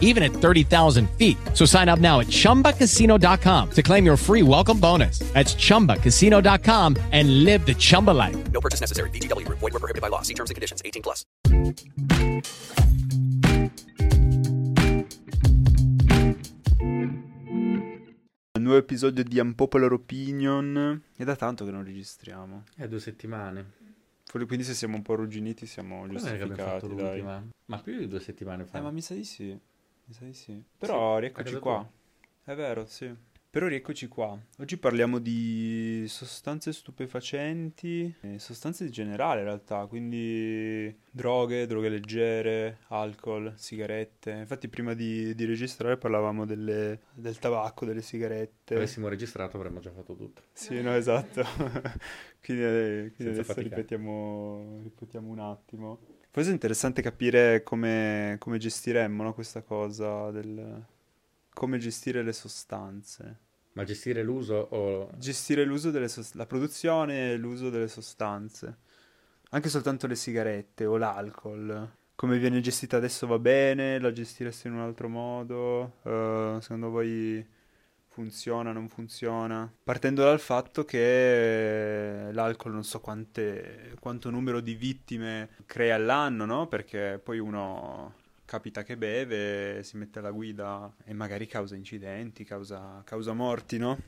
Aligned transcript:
even 0.00 0.22
at 0.22 0.32
30,000 0.32 1.10
feet. 1.18 1.36
So 1.52 1.66
sign 1.66 1.88
up 1.90 1.98
now 1.98 2.20
at 2.20 2.28
chumbacasino.com 2.28 3.70
to 3.72 3.82
claim 3.82 4.06
your 4.06 4.16
free 4.16 4.42
welcome 4.42 4.78
bonus. 4.80 5.18
That's 5.34 5.54
chumbacasino.com 5.56 6.96
and 7.12 7.44
live 7.44 7.66
the 7.66 7.74
Chumba 7.74 8.12
life. 8.12 8.36
No 8.52 8.60
purchase 8.60 8.80
necessary. 8.80 9.10
VGW 9.10 9.44
Group. 9.44 9.58
Void 9.58 9.72
were 9.72 9.80
prohibited 9.80 10.00
by 10.00 10.08
law. 10.08 10.22
See 10.22 10.34
terms 10.34 10.50
and 10.50 10.54
conditions. 10.54 10.80
18 10.84 11.02
plus. 11.02 11.24
Un 18.56 18.62
nuovo 18.62 18.78
episodio 18.78 19.24
di 19.24 19.38
Unpopular 19.38 19.92
Opinion. 19.92 21.02
È 21.16 21.24
da 21.24 21.34
tanto 21.36 21.64
che 21.64 21.70
non 21.70 21.84
registriamo. 21.84 22.64
È 22.76 22.86
due 22.86 23.00
settimane. 23.00 23.72
Quindi 24.30 24.64
se 24.64 24.74
siamo 24.74 24.96
un 24.96 25.02
po' 25.02 25.12
arrugginiti 25.12 25.64
siamo 25.66 25.98
Quando 26.06 26.18
è 26.18 26.36
che 26.36 26.42
abbiamo 26.42 26.54
fatto 26.56 26.88
giustificati, 26.88 26.94
dai. 26.96 27.04
l'ultima? 27.20 27.48
Ma 27.66 27.78
più 27.78 27.96
di 27.98 28.08
due 28.08 28.20
settimane 28.20 28.64
fa. 28.64 28.78
Eh, 28.78 28.80
ma 28.80 28.90
mi 28.90 29.00
sa 29.00 29.14
di 29.14 29.24
sì. 29.24 29.56
Mi 30.06 30.14
sa 30.14 30.24
di 30.24 30.34
sì. 30.34 30.62
Però 30.78 31.14
Sì, 31.16 31.20
rieccoci 31.20 31.58
qua. 31.58 31.90
È 32.44 32.54
vero, 32.54 32.84
sì. 32.86 33.14
Però 33.50 33.68
rieccoci 33.68 34.08
qua. 34.08 34.36
Oggi 34.58 34.76
parliamo 34.76 35.20
di 35.20 36.04
sostanze 36.08 36.72
stupefacenti, 36.72 38.12
sostanze 38.36 38.84
in 38.86 38.90
generale 38.90 39.40
in 39.40 39.46
realtà, 39.46 39.86
quindi 39.86 40.92
droghe, 41.08 41.66
droghe 41.66 41.88
leggere, 41.88 42.78
alcol, 42.88 43.52
sigarette. 43.56 44.32
Infatti 44.32 44.68
prima 44.68 44.92
di, 44.94 45.34
di 45.36 45.44
registrare 45.44 45.96
parlavamo 45.96 46.44
delle- 46.44 47.02
del 47.14 47.38
tabacco, 47.38 47.84
delle 47.86 48.00
Se 48.00 48.06
sigarette. 48.08 48.74
avessimo 48.74 49.06
registrato 49.08 49.56
avremmo 49.56 49.78
già 49.78 49.92
fatto 49.92 50.16
tutto. 50.16 50.42
Sì, 50.52 50.82
no, 50.82 50.92
esatto. 50.94 51.42
quindi 52.42 52.62
eh, 52.64 53.12
quindi 53.14 53.34
adesso 53.34 53.60
ripetiamo, 53.60 54.80
ripetiamo 54.82 55.28
un 55.30 55.38
attimo. 55.38 56.00
Forse 56.34 56.50
è 56.50 56.52
interessante 56.52 57.00
capire 57.00 57.62
come, 57.62 58.34
come 58.40 58.58
gestiremmo, 58.58 59.22
no, 59.22 59.34
questa 59.34 59.62
cosa 59.62 60.32
del... 60.32 60.84
come 61.52 61.78
gestire 61.78 62.24
le 62.24 62.32
sostanze. 62.32 63.38
Ma 63.74 63.84
gestire 63.84 64.20
l'uso 64.24 64.54
o... 64.54 65.10
Gestire 65.16 65.64
l'uso 65.64 65.92
delle 65.92 66.08
sostanze, 66.08 66.36
la 66.36 66.46
produzione 66.46 67.30
e 67.30 67.36
l'uso 67.36 67.70
delle 67.70 67.86
sostanze. 67.86 68.78
Anche 69.50 69.68
soltanto 69.68 70.08
le 70.08 70.16
sigarette 70.16 70.84
o 70.86 70.96
l'alcol. 70.96 71.88
Come 72.16 72.38
viene 72.38 72.58
gestita 72.58 72.96
adesso 72.96 73.28
va 73.28 73.38
bene? 73.38 74.00
La 74.00 74.10
gestireste 74.10 74.66
in 74.66 74.74
un 74.74 74.80
altro 74.80 75.08
modo? 75.08 75.98
Eh, 76.02 76.56
secondo 76.60 76.90
voi 76.90 77.46
funziona, 78.14 78.70
non 78.70 78.88
funziona? 78.88 79.68
Partendo 79.82 80.22
dal 80.22 80.38
fatto 80.38 80.84
che 80.84 82.28
l'alcol 82.30 82.72
non 82.72 82.84
so 82.84 83.00
quante, 83.00 83.96
quanto 83.98 84.30
numero 84.30 84.60
di 84.60 84.74
vittime 84.76 85.48
crea 85.66 85.96
all'anno, 85.96 86.44
no? 86.44 86.68
Perché 86.68 87.20
poi 87.20 87.40
uno 87.40 88.14
capita 88.44 88.84
che 88.84 88.96
beve, 88.96 89.82
si 89.82 89.96
mette 89.96 90.20
alla 90.20 90.30
guida 90.30 90.94
e 91.04 91.12
magari 91.12 91.48
causa 91.48 91.74
incidenti, 91.74 92.44
causa, 92.44 93.02
causa 93.04 93.32
morti, 93.32 93.78
no? 93.78 93.98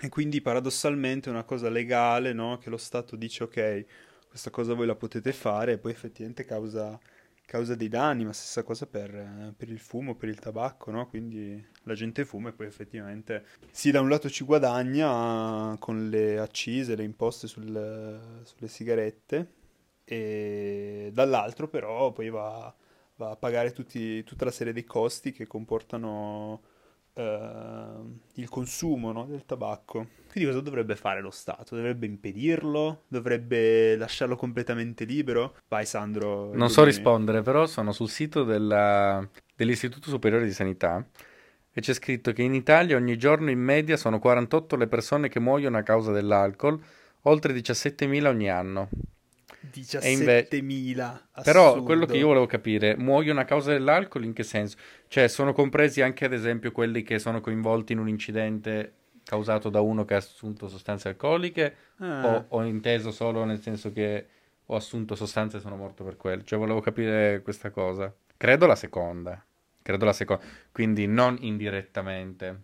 E 0.00 0.08
quindi 0.08 0.40
paradossalmente 0.40 1.28
è 1.28 1.32
una 1.32 1.44
cosa 1.44 1.68
legale, 1.68 2.32
no? 2.32 2.58
Che 2.58 2.68
lo 2.68 2.76
Stato 2.76 3.14
dice 3.14 3.44
ok, 3.44 3.84
questa 4.28 4.50
cosa 4.50 4.74
voi 4.74 4.86
la 4.86 4.96
potete 4.96 5.32
fare 5.32 5.72
e 5.72 5.78
poi 5.78 5.92
effettivamente 5.92 6.44
causa, 6.44 6.98
causa 7.46 7.74
dei 7.74 7.88
danni, 7.88 8.24
ma 8.24 8.32
stessa 8.32 8.62
cosa 8.62 8.86
per, 8.86 9.14
eh, 9.14 9.54
per 9.56 9.70
il 9.70 9.78
fumo, 9.78 10.14
per 10.16 10.28
il 10.28 10.38
tabacco, 10.38 10.90
no? 10.90 11.06
Quindi 11.08 11.64
la 11.84 11.94
gente 11.94 12.24
fuma 12.26 12.50
e 12.50 12.52
poi 12.52 12.66
effettivamente 12.66 13.46
sì, 13.70 13.90
da 13.90 14.00
un 14.00 14.08
lato 14.10 14.28
ci 14.28 14.44
guadagna 14.44 15.76
con 15.78 16.10
le 16.10 16.38
accise, 16.38 16.96
le 16.96 17.04
imposte 17.04 17.46
sul- 17.46 18.40
sulle 18.44 18.68
sigarette 18.68 19.52
e 20.04 21.10
dall'altro 21.12 21.68
però 21.68 22.12
poi 22.12 22.28
va, 22.30 22.74
va 23.16 23.30
a 23.30 23.36
pagare 23.36 23.72
tutti- 23.72 24.22
tutta 24.24 24.44
la 24.44 24.50
serie 24.50 24.72
dei 24.72 24.84
costi 24.84 25.32
che 25.32 25.46
comportano 25.46 26.62
eh, 27.16 27.88
il 28.34 28.48
consumo, 28.48 29.10
no, 29.12 29.24
del 29.24 29.44
tabacco. 29.46 30.06
Quindi 30.30 30.50
cosa 30.50 30.62
dovrebbe 30.62 30.96
fare 30.96 31.20
lo 31.22 31.30
Stato? 31.30 31.74
Dovrebbe 31.74 32.04
impedirlo? 32.06 33.04
Dovrebbe 33.08 33.96
lasciarlo 33.96 34.36
completamente 34.36 35.04
libero? 35.04 35.56
Vai 35.68 35.86
Sandro. 35.86 36.54
Non 36.54 36.68
so 36.68 36.84
rispondere, 36.84 37.40
però 37.42 37.66
sono 37.66 37.92
sul 37.92 38.10
sito 38.10 38.44
della- 38.44 39.26
dell'Istituto 39.54 40.10
Superiore 40.10 40.44
di 40.44 40.52
Sanità 40.52 41.04
e 41.72 41.80
c'è 41.80 41.94
scritto 41.94 42.32
che 42.32 42.42
in 42.42 42.54
Italia 42.54 42.96
ogni 42.96 43.16
giorno 43.16 43.50
in 43.50 43.60
media 43.60 43.96
sono 43.96 44.18
48 44.18 44.76
le 44.76 44.86
persone 44.86 45.28
che 45.28 45.40
muoiono 45.40 45.78
a 45.78 45.82
causa 45.82 46.12
dell'alcol, 46.12 46.78
oltre 47.22 47.52
17.000 47.52 48.28
ogni 48.28 48.50
anno. 48.50 48.88
E 50.00 50.10
inve- 50.12 50.48
17.000. 50.50 51.28
Però 51.42 51.82
quello 51.82 52.06
che 52.06 52.16
io 52.16 52.26
volevo 52.28 52.46
capire, 52.46 52.96
muoiono 52.96 53.40
a 53.40 53.44
causa 53.44 53.72
dell'alcol 53.72 54.24
in 54.24 54.32
che 54.32 54.42
senso? 54.42 54.76
Cioè, 55.08 55.28
sono 55.28 55.52
compresi 55.52 56.02
anche 56.02 56.24
ad 56.24 56.32
esempio 56.32 56.72
quelli 56.72 57.02
che 57.02 57.18
sono 57.18 57.40
coinvolti 57.40 57.92
in 57.92 57.98
un 57.98 58.08
incidente 58.08 58.92
causato 59.24 59.70
da 59.70 59.80
uno 59.80 60.04
che 60.04 60.14
ha 60.14 60.18
assunto 60.18 60.68
sostanze 60.68 61.08
alcoliche 61.08 61.74
Ah. 61.98 62.26
o 62.48 62.56
ho 62.58 62.62
inteso 62.64 63.10
solo 63.10 63.44
nel 63.44 63.60
senso 63.60 63.92
che 63.92 64.26
ho 64.66 64.76
assunto 64.76 65.14
sostanze 65.14 65.56
e 65.56 65.60
sono 65.60 65.76
morto 65.76 66.04
per 66.04 66.16
quello? 66.16 66.42
Cioè, 66.44 66.58
volevo 66.58 66.80
capire 66.80 67.40
questa 67.42 67.70
cosa. 67.70 68.12
Credo 68.36 68.66
la 68.66 68.76
seconda. 68.76 69.44
Credo 69.82 70.04
la 70.04 70.12
seconda. 70.12 70.44
Quindi 70.72 71.06
non 71.06 71.36
indirettamente. 71.40 72.60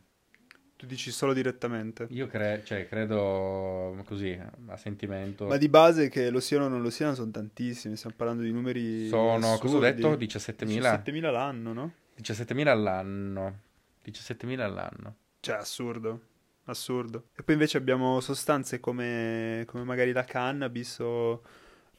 Tu 0.83 0.89
dici 0.89 1.13
solo 1.13 1.33
direttamente. 1.33 2.09
Io 2.11 2.27
cre- 2.27 2.63
cioè, 2.65 2.89
credo 2.89 4.03
così, 4.05 4.37
a 4.67 4.77
sentimento. 4.77 5.47
Ma 5.47 5.57
di 5.57 5.69
base 5.69 6.09
che 6.09 6.29
lo 6.29 6.41
siano 6.41 6.65
o 6.65 6.69
non 6.69 6.83
lo 6.83 6.91
siano 6.91 7.15
sono 7.15 7.31
tantissimi, 7.31 7.95
stiamo 7.95 8.17
parlando 8.19 8.43
di 8.43 8.51
numeri 8.51 9.07
Sono, 9.07 9.59
cosa 9.59 9.77
ho 9.77 9.79
assurdi. 9.79 9.93
detto? 9.93 10.15
17.000? 10.17 11.03
17.000 11.05 11.31
l'anno, 11.31 11.73
no? 11.73 11.93
17.000 12.21 12.67
all'anno. 12.67 13.59
17.000 14.05 14.59
all'anno. 14.59 15.15
Cioè, 15.39 15.55
assurdo, 15.55 16.21
assurdo. 16.65 17.27
E 17.37 17.45
poi 17.45 17.55
invece 17.55 17.77
abbiamo 17.77 18.19
sostanze 18.19 18.81
come, 18.81 19.63
come 19.69 19.85
magari 19.85 20.11
la 20.11 20.25
cannabis 20.25 20.99
o... 20.99 21.43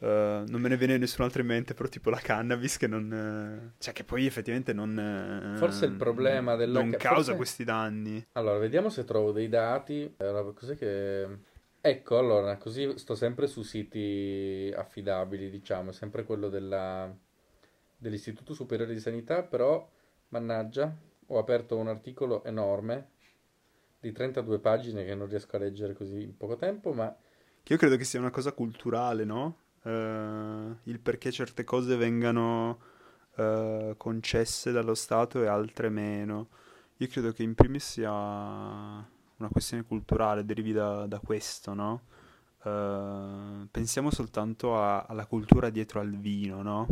eh, 0.03 0.43
non 0.47 0.61
me 0.61 0.69
ne 0.69 0.77
viene 0.77 0.97
nessun 0.97 1.23
altro 1.23 1.41
in 1.41 1.47
mente, 1.47 1.73
però 1.73 1.87
tipo 1.89 2.09
la 2.09 2.19
cannabis 2.19 2.77
che 2.77 2.87
non... 2.87 3.11
eh, 3.13 3.73
cioè 3.79 3.93
che 3.93 4.03
poi 4.03 4.25
effettivamente 4.25 4.73
non... 4.73 4.97
eh, 5.53 5.57
Forse 5.57 5.85
il 5.85 5.93
problema 5.93 6.55
della 6.55 6.79
Non 6.81 6.91
ca- 6.91 6.97
causa 6.97 7.15
forse- 7.15 7.35
questi 7.35 7.63
danni. 7.63 8.25
Allora, 8.33 8.57
vediamo 8.57 8.89
se 8.89 9.05
trovo 9.05 9.31
dei 9.31 9.49
dati. 9.49 10.13
Allora, 10.17 10.51
cos'è 10.51 10.75
che... 10.77 11.27
Ecco, 11.85 12.17
allora, 12.17 12.55
così 12.57 12.93
sto 12.97 13.13
sempre 13.15 13.47
su 13.47 13.61
siti 13.63 14.73
affidabili, 14.75 15.49
diciamo, 15.49 15.91
sempre 15.91 16.23
quello 16.23 16.49
della... 16.49 17.13
dell'Istituto 17.97 18.53
Superiore 18.53 18.93
di 18.93 18.99
Sanità, 18.99 19.43
però, 19.43 19.87
mannaggia, 20.29 20.93
ho 21.27 21.37
aperto 21.37 21.77
un 21.77 21.87
articolo 21.87 22.43
enorme 22.45 23.09
di 23.99 24.11
32 24.11 24.59
pagine 24.59 25.05
che 25.05 25.15
non 25.15 25.27
riesco 25.27 25.55
a 25.55 25.59
leggere 25.59 25.93
così 25.93 26.21
in 26.23 26.35
poco 26.35 26.55
tempo, 26.57 26.91
ma 26.93 27.15
Che 27.63 27.73
io 27.73 27.79
credo 27.79 27.95
che 27.95 28.03
sia 28.03 28.19
una 28.19 28.31
cosa 28.31 28.51
culturale, 28.51 29.23
no? 29.23 29.57
Eh, 29.83 30.75
il 30.83 30.99
perché 30.99 31.31
certe 31.31 31.63
cose 31.63 31.95
vengano 31.97 32.79
eh, 33.35 33.93
concesse 33.97 34.71
dallo 34.71 34.95
Stato 34.95 35.43
e 35.43 35.47
altre 35.47 35.89
meno. 35.89 36.49
Io 36.97 37.07
credo 37.07 37.31
che 37.31 37.43
in 37.43 37.55
primis 37.55 37.83
sia 37.91 38.11
una 38.11 39.49
questione 39.51 39.83
culturale, 39.83 40.45
derivi 40.45 40.71
da, 40.71 41.05
da 41.05 41.19
questo, 41.19 41.73
no? 41.73 42.03
Eh, 42.63 43.67
pensiamo 43.69 44.11
soltanto 44.11 44.77
a- 44.77 45.01
alla 45.03 45.25
cultura 45.25 45.69
dietro 45.69 45.99
al 45.99 46.11
vino, 46.17 46.61
no? 46.61 46.87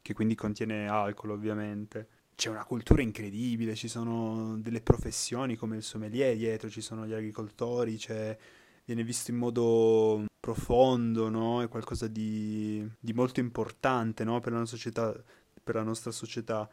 Che 0.00 0.14
quindi 0.14 0.34
contiene 0.34 0.88
alcol, 0.88 1.30
ovviamente. 1.30 2.08
C'è 2.34 2.48
una 2.50 2.64
cultura 2.64 3.02
incredibile, 3.02 3.74
ci 3.76 3.88
sono 3.88 4.56
delle 4.58 4.80
professioni 4.80 5.56
come 5.56 5.76
il 5.76 5.82
sommelier 5.82 6.36
dietro, 6.36 6.68
ci 6.68 6.80
sono 6.80 7.06
gli 7.06 7.12
agricoltori, 7.12 7.96
c'è 7.96 8.36
viene 8.84 9.04
visto 9.04 9.30
in 9.30 9.36
modo 9.36 10.24
profondo, 10.40 11.28
no? 11.28 11.62
È 11.62 11.68
qualcosa 11.68 12.08
di, 12.08 12.86
di 12.98 13.12
molto 13.12 13.40
importante, 13.40 14.24
no? 14.24 14.40
Per 14.40 14.52
la 14.52 14.64
società, 14.64 15.14
per 15.62 15.74
la 15.76 15.82
nostra 15.82 16.10
società. 16.10 16.68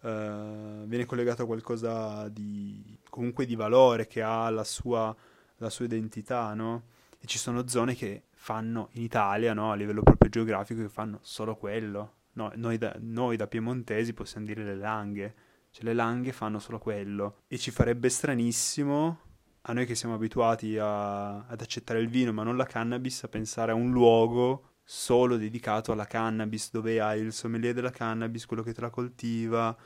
Eh, 0.00 0.82
viene 0.86 1.04
collegato 1.04 1.42
a 1.42 1.46
qualcosa 1.46 2.28
di 2.28 2.98
comunque 3.08 3.46
di 3.46 3.54
valore 3.54 4.06
che 4.08 4.22
ha 4.22 4.50
la 4.50 4.64
sua, 4.64 5.14
la 5.56 5.70
sua 5.70 5.84
identità, 5.84 6.52
no? 6.54 6.84
E 7.20 7.26
ci 7.26 7.38
sono 7.38 7.68
zone 7.68 7.94
che 7.94 8.24
fanno 8.32 8.88
in 8.92 9.02
Italia, 9.02 9.54
no? 9.54 9.70
A 9.70 9.76
livello 9.76 10.02
proprio 10.02 10.28
geografico, 10.28 10.80
che 10.82 10.88
fanno 10.88 11.20
solo 11.22 11.56
quello. 11.56 12.14
No, 12.34 12.50
noi, 12.56 12.78
da, 12.78 12.96
noi 12.98 13.36
da 13.36 13.46
piemontesi 13.46 14.12
possiamo 14.14 14.46
dire 14.46 14.64
le 14.64 14.74
langhe. 14.74 15.34
Cioè 15.70 15.84
le 15.84 15.94
langhe 15.94 16.32
fanno 16.32 16.58
solo 16.58 16.78
quello. 16.78 17.42
E 17.46 17.56
ci 17.56 17.70
farebbe 17.70 18.08
stranissimo 18.08 19.30
a 19.62 19.72
noi 19.72 19.86
che 19.86 19.94
siamo 19.94 20.14
abituati 20.14 20.76
a- 20.78 21.46
ad 21.46 21.60
accettare 21.60 22.00
il 22.00 22.08
vino 22.08 22.32
ma 22.32 22.42
non 22.42 22.56
la 22.56 22.64
cannabis, 22.66 23.22
a 23.24 23.28
pensare 23.28 23.72
a 23.72 23.74
un 23.74 23.90
luogo 23.92 24.70
solo 24.84 25.36
dedicato 25.36 25.92
alla 25.92 26.06
cannabis, 26.06 26.70
dove 26.70 27.00
hai 27.00 27.20
il 27.20 27.32
sommelier 27.32 27.72
della 27.74 27.90
cannabis, 27.90 28.46
quello 28.46 28.62
che 28.62 28.72
te 28.74 28.80
la 28.80 28.90
coltiva, 28.90 29.76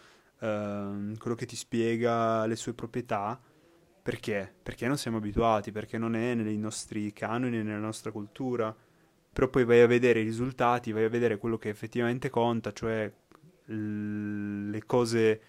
ehm, 0.40 1.16
quello 1.18 1.36
che 1.36 1.46
ti 1.46 1.56
spiega 1.56 2.46
le 2.46 2.56
sue 2.56 2.74
proprietà. 2.74 3.40
Perché? 4.02 4.54
Perché 4.62 4.86
non 4.86 4.96
siamo 4.98 5.16
abituati, 5.18 5.72
perché 5.72 5.98
non 5.98 6.14
è 6.14 6.34
nei 6.34 6.56
nostri 6.58 7.12
canoni, 7.12 7.62
nella 7.62 7.78
nostra 7.78 8.12
cultura. 8.12 8.74
Però 9.32 9.48
poi 9.48 9.64
vai 9.64 9.80
a 9.82 9.86
vedere 9.86 10.20
i 10.20 10.24
risultati, 10.24 10.92
vai 10.92 11.04
a 11.04 11.08
vedere 11.08 11.38
quello 11.38 11.58
che 11.58 11.68
effettivamente 11.68 12.30
conta, 12.30 12.72
cioè 12.72 13.12
l- 13.66 14.70
le 14.70 14.84
cose, 14.86 15.40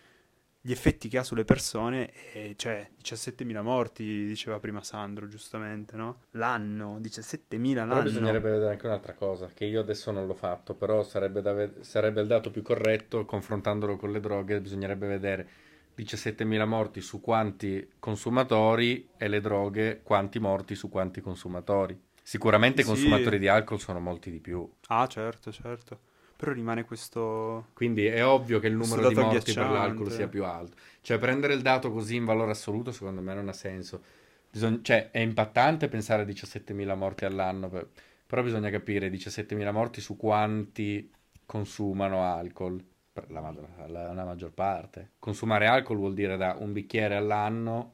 gli 0.62 0.71
effetti 0.71 1.07
che 1.09 1.18
ha 1.18 1.24
sulle 1.24 1.45
persone, 1.45 2.12
e 2.33 2.56
cioè 2.57 2.89
17.000 2.95 3.62
morti, 3.62 4.25
diceva 4.25 4.59
prima 4.59 4.83
Sandro, 4.83 5.27
giustamente, 5.27 5.95
no? 5.95 6.21
L'anno, 6.31 7.00
17.000 7.00 7.83
Però 7.86 8.00
l'anno. 8.00 8.09
bisognerebbe 8.09 8.50
vedere 8.51 8.71
anche 8.71 8.86
un'altra 8.86 9.13
cosa, 9.13 9.50
che 9.54 9.65
io 9.65 9.80
adesso 9.80 10.12
non 10.12 10.25
l'ho 10.27 10.33
fatto, 10.33 10.74
però 10.75 11.04
sarebbe, 11.04 11.42
ved- 11.42 11.80
sarebbe 11.81 12.21
il 12.21 12.27
dato 12.27 12.51
più 12.51 12.62
corretto, 12.62 13.25
confrontandolo 13.25 13.95
con 13.98 14.12
le 14.12 14.19
droghe, 14.19 14.59
bisognerebbe 14.62 15.07
vedere 15.07 15.48
17.000 15.95 16.65
morti 16.65 17.01
su 17.01 17.21
quanti 17.21 17.94
consumatori 18.00 19.07
e 19.18 19.27
le 19.30 19.39
droghe 19.42 20.01
quanti 20.04 20.39
morti 20.39 20.75
su 20.75 20.89
quanti 20.89 21.21
consumatori. 21.21 21.98
Sicuramente 22.21 22.81
i 22.81 22.83
Sì. 22.83 22.89
consumatori 22.89 23.39
di 23.39 23.48
alcol 23.48 23.80
sono 23.80 24.00
molti 24.00 24.31
di 24.31 24.39
più, 24.39 24.69
Ah, 24.89 25.07
certo, 25.07 25.51
certo. 25.51 26.00
Però 26.38 26.51
rimane 26.54 26.86
questo... 26.86 27.69
quindi 27.74 28.06
è 28.06 28.24
ovvio 28.25 28.60
che 28.60 28.68
il 28.68 28.75
numero 28.75 29.07
di 29.07 29.16
morti 29.16 29.54
per 29.54 29.69
l'alcol 29.69 30.12
sia 30.12 30.28
più 30.28 30.45
alto. 30.45 30.78
Cioè 31.01 31.18
prendere 31.18 31.54
il 31.56 31.62
dato 31.63 31.92
così 31.92 32.16
in 32.16 32.25
valore 32.25 32.51
assoluto 32.51 32.92
secondo 32.92 33.22
me 33.22 33.34
non 33.34 33.48
ha 33.50 33.54
senso. 33.54 34.04
Bisogna- 34.50 34.80
cioè 34.84 35.10
è 35.12 35.19
impattante 35.19 35.88
pensare 35.88 36.22
a 36.22 36.25
17.000 36.25 36.95
morti 36.95 37.25
all'anno, 37.25 37.69
per- 37.69 37.89
però 38.25 38.44
bisogna 38.44 38.69
capire 38.69 39.10
17.000 39.10 39.72
morti 39.72 40.00
su 40.00 40.16
quanti 40.16 41.12
consumano 41.45 42.24
alcol. 42.24 42.83
La, 43.30 43.42
maggior- 43.42 43.68
la- 43.90 44.13
la 44.13 44.24
maggior 44.25 44.51
parte. 44.51 45.13
Consumare 45.19 45.66
alcol 45.66 45.98
vuol 45.98 46.13
dire 46.13 46.38
da 46.38 46.56
un 46.60 46.72
bicchiere 46.72 47.16
all'anno 47.16 47.94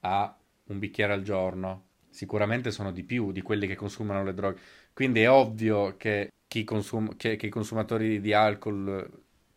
a 0.00 0.36
un 0.66 0.78
bicchiere 0.78 1.12
al 1.12 1.22
giorno. 1.22 1.84
Sicuramente 2.10 2.70
sono 2.70 2.90
di 2.92 3.02
più 3.04 3.30
di 3.32 3.42
quelli 3.42 3.66
che 3.66 3.76
consumano 3.76 4.24
le 4.24 4.34
droghe. 4.34 4.60
Quindi 4.92 5.20
è 5.22 5.30
ovvio 5.30 5.96
che, 5.96 6.30
chi 6.48 6.64
consum- 6.64 7.16
che- 7.16 7.36
che 7.36 7.46
i 7.46 7.50
consumatori 7.50 8.20
di 8.20 8.32
alcol, 8.32 9.08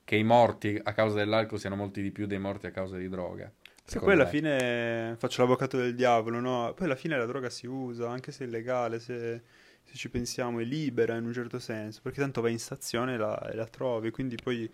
che 0.03 0.15
i 0.15 0.23
morti 0.23 0.79
a 0.81 0.93
causa 0.93 1.17
dell'alcol 1.17 1.59
siano 1.59 1.75
molti 1.75 2.01
di 2.01 2.11
più 2.11 2.25
dei 2.27 2.39
morti 2.39 2.65
a 2.67 2.71
causa 2.71 2.97
di 2.97 3.09
droga. 3.09 3.51
Secondo 3.83 4.13
poi 4.13 4.13
alla 4.13 4.25
me. 4.25 4.29
fine 4.29 5.15
faccio 5.17 5.41
l'avvocato 5.41 5.77
del 5.77 5.95
diavolo, 5.95 6.39
no? 6.39 6.73
Poi 6.75 6.85
alla 6.85 6.95
fine 6.95 7.17
la 7.17 7.25
droga 7.25 7.49
si 7.49 7.65
usa, 7.65 8.09
anche 8.09 8.31
se 8.31 8.43
è 8.43 8.47
illegale, 8.47 8.99
se, 8.99 9.41
se 9.83 9.95
ci 9.95 10.09
pensiamo, 10.09 10.59
è 10.59 10.63
libera 10.63 11.15
in 11.15 11.25
un 11.25 11.33
certo 11.33 11.57
senso, 11.59 12.01
perché 12.03 12.19
tanto 12.21 12.41
vai 12.41 12.51
in 12.51 12.59
stazione 12.59 13.15
e 13.15 13.17
la, 13.17 13.51
la 13.53 13.65
trovi, 13.67 14.11
quindi 14.11 14.35
poi 14.35 14.69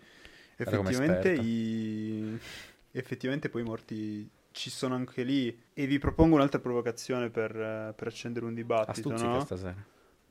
effettivamente 0.56 1.32
i, 1.32 2.38
effettivamente 2.92 3.48
poi 3.48 3.62
i 3.62 3.64
morti 3.64 4.28
ci 4.52 4.70
sono 4.70 4.94
anche 4.94 5.22
lì. 5.22 5.56
E 5.72 5.86
vi 5.86 5.98
propongo 5.98 6.34
un'altra 6.36 6.60
provocazione 6.60 7.30
per, 7.30 7.94
per 7.96 8.06
accendere 8.06 8.44
un 8.44 8.54
dibattito, 8.54 9.16
stuzzica 9.16 9.38
no? 9.38 9.40
stasera. 9.40 9.84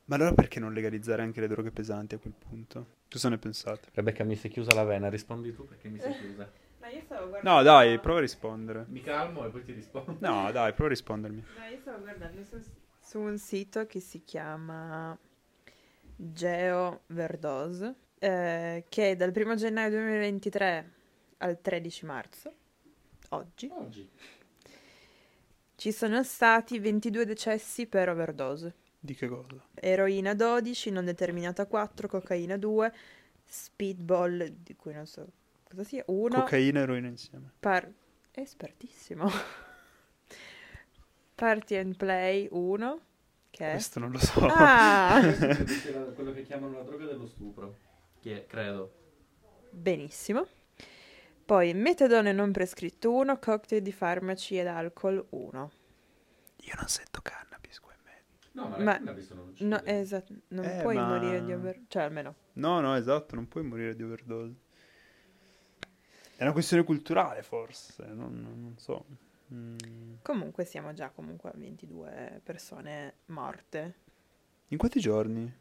Ma 0.06 0.14
allora 0.16 0.32
perché 0.34 0.60
non 0.60 0.72
legalizzare 0.72 1.22
anche 1.22 1.40
le 1.40 1.48
droghe 1.48 1.70
pesanti 1.72 2.14
a 2.14 2.18
quel 2.18 2.32
punto? 2.32 2.86
Cosa 3.10 3.28
ne 3.28 3.38
pensate? 3.38 3.88
Rebecca 3.92 4.22
mi 4.24 4.36
si 4.36 4.46
è 4.46 4.50
chiusa 4.50 4.72
la 4.74 4.84
vena, 4.84 5.08
rispondi 5.08 5.52
tu 5.54 5.66
perché 5.66 5.88
mi 5.88 5.98
si 5.98 6.06
è 6.06 6.16
chiusa. 6.16 6.48
Ma 6.80 6.88
io 6.88 7.00
stavo 7.00 7.28
guardando. 7.28 7.58
No, 7.58 7.62
dai, 7.64 7.98
prova 7.98 8.18
a 8.18 8.20
rispondere. 8.22 8.84
Mi 8.88 9.00
calmo 9.00 9.44
e 9.44 9.50
poi 9.50 9.64
ti 9.64 9.72
rispondo. 9.72 10.16
No, 10.20 10.50
dai, 10.52 10.72
prova 10.72 10.86
a 10.86 10.88
rispondermi. 10.90 11.44
No, 11.58 11.64
io 11.64 11.78
stavo 11.80 12.02
guardando 12.02 12.44
su, 12.44 12.60
su 13.00 13.18
un 13.18 13.36
sito 13.38 13.86
che 13.86 13.98
si 13.98 14.22
chiama 14.24 15.18
Geo 16.14 17.00
Verdose, 17.06 17.94
eh, 18.20 18.84
che 18.88 19.16
dal 19.16 19.32
1 19.34 19.54
gennaio 19.56 19.90
2023 19.90 20.90
al 21.38 21.60
13 21.60 22.06
marzo, 22.06 22.52
oggi, 23.30 23.68
Oggi. 23.72 24.08
ci 25.74 25.90
sono 25.90 26.22
stati 26.22 26.78
22 26.78 27.24
decessi 27.26 27.86
per 27.88 28.08
overdose. 28.08 28.74
Di 29.06 29.14
che 29.14 29.28
cosa? 29.28 29.64
Eroina 29.74 30.34
12, 30.34 30.90
non 30.90 31.04
determinata 31.04 31.64
4, 31.66 32.08
cocaina 32.08 32.56
2, 32.56 32.92
speedball, 33.44 34.44
di 34.48 34.74
cui 34.74 34.92
non 34.94 35.06
so 35.06 35.24
cosa 35.62 35.84
sia, 35.84 36.02
1, 36.08 36.40
Cocaina 36.40 36.80
e 36.80 36.82
eroina 36.82 37.06
insieme. 37.06 37.52
par... 37.60 37.88
espertissimo. 38.32 39.30
Party 41.36 41.76
and 41.76 41.96
play 41.96 42.48
1, 42.50 43.00
che 43.50 43.68
è... 43.68 43.70
Questo 43.72 44.00
non 44.00 44.10
lo 44.10 44.18
so. 44.18 44.44
Ah! 44.44 45.20
Quello 46.14 46.32
che 46.32 46.42
chiamano 46.42 46.78
la 46.78 46.82
droga 46.82 47.04
dello 47.04 47.28
stupro. 47.28 47.76
Che 48.20 48.42
è, 48.42 48.46
credo. 48.46 48.92
Benissimo. 49.70 50.48
Poi 51.44 51.74
metadone 51.74 52.32
non 52.32 52.50
prescritto 52.50 53.12
1, 53.12 53.38
cocktail 53.38 53.82
di 53.82 53.92
farmaci 53.92 54.58
ed 54.58 54.66
alcol 54.66 55.24
1. 55.28 55.70
Io 56.62 56.74
non 56.76 56.88
sento 56.88 57.20
mezzo. 57.22 57.45
No, 58.56 58.68
ma, 58.68 58.78
Ma- 58.78 58.98
non. 58.98 59.52
No, 59.58 59.82
esatto, 59.84 60.34
non 60.48 60.64
Eh, 60.64 60.80
puoi 60.80 60.94
ma- 60.96 61.08
morire 61.08 61.44
di 61.44 61.52
over... 61.52 61.82
Cioè, 61.88 62.04
almeno. 62.04 62.34
No, 62.54 62.80
no, 62.80 62.94
esatto, 62.96 63.34
non 63.34 63.46
puoi 63.48 63.64
morire 63.64 63.94
di 63.94 64.02
overdose. 64.02 64.54
È 66.36 66.42
una 66.42 66.52
questione 66.52 66.82
culturale, 66.84 67.42
forse, 67.42 68.04
non, 68.06 68.40
non- 68.40 68.60
non 68.62 68.74
so. 68.78 69.04
Mm. 69.52 69.76
Comunque 70.22 70.64
siamo 70.64 70.92
già 70.94 71.10
comunque 71.10 71.50
a 71.50 71.52
22 71.56 72.40
persone 72.42 73.14
morte. 73.26 73.94
In 74.68 74.78
quanti 74.78 75.00
giorni? 75.00 75.52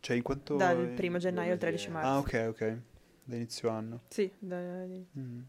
Cioè, 0.00 0.16
in 0.16 0.22
quanto... 0.22 0.56
Dal 0.56 0.88
primo 0.96 1.18
gennaio 1.18 1.52
al 1.52 1.58
13 1.58 1.90
marzo. 1.90 2.08
Ah, 2.08 2.18
ok, 2.18 2.46
ok. 2.48 2.78
Da 3.24 3.36
inizio 3.36 3.68
anno. 3.68 4.00
Sì, 4.08 4.30
da- 4.38 4.84
Mm. 5.16 5.40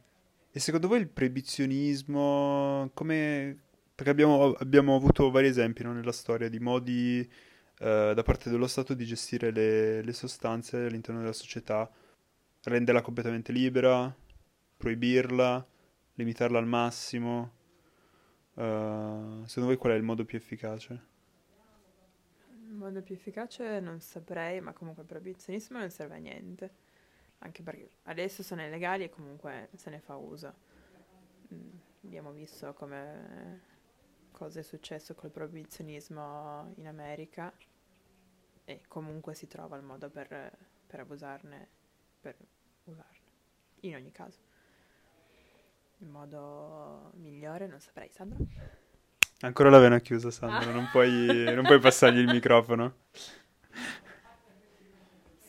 E 0.51 0.59
secondo 0.59 0.87
voi 0.87 0.99
il 0.99 1.07
proibizionismo, 1.07 2.91
come... 2.93 3.57
Perché 3.95 4.09
abbiamo, 4.09 4.53
abbiamo 4.53 4.95
avuto 4.95 5.29
vari 5.29 5.47
esempi, 5.47 5.83
no, 5.83 5.93
nella 5.93 6.11
storia 6.11 6.49
di 6.49 6.59
modi 6.59 7.19
eh, 7.19 8.11
da 8.15 8.23
parte 8.23 8.49
dello 8.49 8.65
Stato 8.65 8.95
di 8.95 9.05
gestire 9.05 9.51
le, 9.51 10.01
le 10.01 10.13
sostanze 10.13 10.85
all'interno 10.85 11.19
della 11.19 11.33
società, 11.33 11.89
renderla 12.63 13.01
completamente 13.01 13.51
libera, 13.51 14.13
proibirla, 14.77 15.65
limitarla 16.15 16.57
al 16.57 16.65
massimo. 16.65 17.51
Eh, 18.55 19.41
secondo 19.45 19.69
voi 19.69 19.77
qual 19.77 19.93
è 19.93 19.95
il 19.95 20.03
modo 20.03 20.25
più 20.25 20.39
efficace? 20.39 21.11
Il 22.65 22.73
modo 22.73 23.03
più 23.03 23.13
efficace 23.13 23.79
non 23.79 23.99
saprei, 23.99 24.59
ma 24.59 24.73
comunque 24.73 25.03
il 25.03 25.09
proibizionismo 25.09 25.77
non 25.77 25.91
serve 25.91 26.15
a 26.15 26.19
niente. 26.19 26.71
Anche 27.39 27.61
perché 27.61 27.89
adesso 28.03 28.41
sono 28.41 28.65
illegali 28.65 29.03
e 29.03 29.09
comunque 29.09 29.69
se 29.75 29.91
ne 29.91 29.99
fa 29.99 30.15
uso. 30.15 30.53
Mm, 31.53 31.69
Abbiamo 32.05 32.31
visto 32.31 32.73
come 32.73 33.61
cosa 34.33 34.59
è 34.59 34.63
successo 34.63 35.13
col 35.15 35.29
proibizionismo 35.29 36.73
in 36.77 36.87
America 36.87 37.53
e 38.65 38.81
comunque 38.89 39.33
si 39.35 39.47
trova 39.47 39.77
il 39.77 39.83
modo 39.83 40.09
per, 40.09 40.51
per 40.87 40.99
abusarne, 40.99 41.67
per 42.19 42.35
usarne. 42.85 43.11
In 43.81 43.95
ogni 43.95 44.11
caso. 44.11 44.39
Il 45.99 46.07
modo 46.07 47.11
migliore 47.15 47.67
non 47.67 47.79
saprei, 47.79 48.09
Sandro? 48.09 48.45
Ancora 49.41 49.69
la 49.69 49.79
vena 49.79 49.99
chiusa, 49.99 50.31
Sandro, 50.31 50.69
Ah. 50.69 50.73
non 50.73 50.89
puoi, 50.91 51.53
non 51.53 51.63
puoi 51.63 51.79
passargli 51.79 52.17
il 52.19 52.27
microfono. 52.27 52.95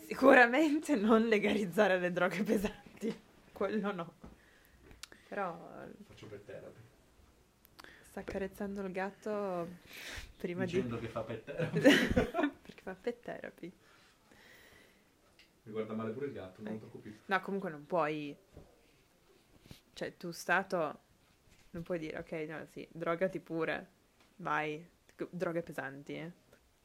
Sicuramente 0.06 0.94
non 0.96 1.26
legalizzare 1.26 1.98
le 1.98 2.12
droghe 2.12 2.42
pesanti, 2.42 3.20
quello 3.52 3.92
no. 3.92 4.14
Però 5.28 5.86
Faccio 6.06 6.26
per 6.26 6.40
therapy. 6.40 6.80
Sta 8.14 8.21
accarezzando 8.21 8.80
il 8.83 8.92
gatto 8.92 9.68
prima 10.37 10.64
Dicendo 10.64 11.00
che 11.00 11.09
fa 11.09 11.23
di... 11.26 11.42
therapy. 11.42 11.80
perché 12.62 12.83
fa 12.83 12.94
pet 12.94 13.21
therapy. 13.21 13.73
Mi 15.64 15.73
guarda 15.73 15.94
male 15.94 16.12
pure 16.12 16.26
il 16.26 16.33
gatto, 16.33 16.62
non 16.62 16.75
ti 16.75 16.78
preoccupare. 16.78 17.21
No, 17.26 17.40
comunque 17.40 17.71
non 17.71 17.85
puoi... 17.87 18.37
Cioè, 19.94 20.16
tu 20.16 20.30
stato 20.30 21.00
non 21.71 21.83
puoi 21.83 21.99
dire, 21.99 22.18
ok, 22.18 22.30
no, 22.49 22.64
sì, 22.71 22.87
drogati 22.92 23.40
pure, 23.40 23.88
vai, 24.37 24.87
droghe 25.30 25.62
pesanti. 25.62 26.14
eh. 26.14 26.30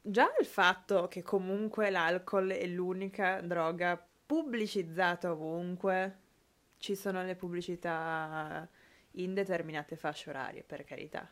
Già 0.02 0.32
il 0.40 0.46
fatto 0.46 1.06
che 1.06 1.22
comunque 1.22 1.90
l'alcol 1.90 2.50
è 2.50 2.66
l'unica 2.66 3.40
droga 3.40 4.04
pubblicizzata 4.26 5.30
ovunque, 5.30 6.18
ci 6.78 6.96
sono 6.96 7.22
le 7.22 7.36
pubblicità 7.36 8.68
in 9.12 9.34
determinate 9.34 9.96
fasce 9.96 10.30
orarie, 10.30 10.62
per 10.62 10.84
carità. 10.84 11.28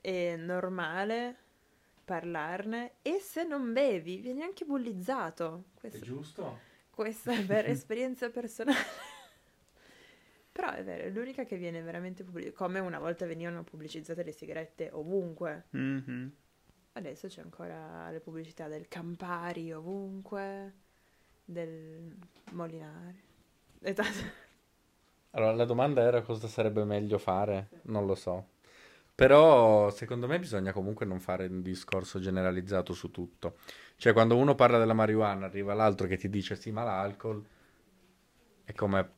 È 0.00 0.36
normale 0.36 1.36
parlarne 2.04 2.94
e 3.02 3.18
se 3.20 3.44
non 3.44 3.72
bevi 3.72 4.16
vieni 4.18 4.42
anche 4.42 4.64
bullizzato. 4.64 5.64
È 5.76 5.80
Questo 5.80 6.00
giusto? 6.00 6.58
questa 6.90 7.32
è 7.32 7.44
per 7.44 7.66
esperienza 7.70 8.28
personale. 8.30 8.78
Però 10.52 10.72
è 10.72 10.82
vero, 10.82 11.04
è 11.04 11.10
l'unica 11.10 11.44
che 11.44 11.56
viene 11.56 11.80
veramente 11.80 12.24
pubblicizzata. 12.24 12.64
Come 12.64 12.80
una 12.80 12.98
volta 12.98 13.24
venivano 13.24 13.62
pubblicizzate 13.62 14.22
le 14.24 14.32
sigarette 14.32 14.90
ovunque. 14.92 15.66
Mhm. 15.70 16.32
Adesso 16.92 17.28
c'è 17.28 17.40
ancora 17.40 18.10
le 18.10 18.18
pubblicità 18.20 18.66
del 18.66 18.88
Campari 18.88 19.72
ovunque, 19.72 20.74
del 21.44 22.14
Molinari. 22.50 23.22
E 23.80 23.92
tanto- 23.94 24.48
Allora, 25.32 25.52
la 25.52 25.64
domanda 25.64 26.02
era 26.02 26.22
cosa 26.22 26.48
sarebbe 26.48 26.84
meglio 26.84 27.18
fare? 27.18 27.68
Non 27.84 28.06
lo 28.06 28.14
so. 28.14 28.48
Però 29.14 29.90
secondo 29.90 30.26
me 30.26 30.38
bisogna 30.38 30.72
comunque 30.72 31.06
non 31.06 31.20
fare 31.20 31.46
un 31.46 31.62
discorso 31.62 32.20
generalizzato 32.20 32.92
su 32.94 33.10
tutto. 33.10 33.58
Cioè, 33.96 34.12
quando 34.12 34.36
uno 34.36 34.54
parla 34.54 34.78
della 34.78 34.94
marijuana, 34.94 35.46
arriva 35.46 35.74
l'altro 35.74 36.06
che 36.06 36.16
ti 36.16 36.28
dice 36.30 36.56
sì, 36.56 36.70
ma 36.72 36.84
l'alcol 36.84 37.44
è 38.64 38.72
come 38.74 39.10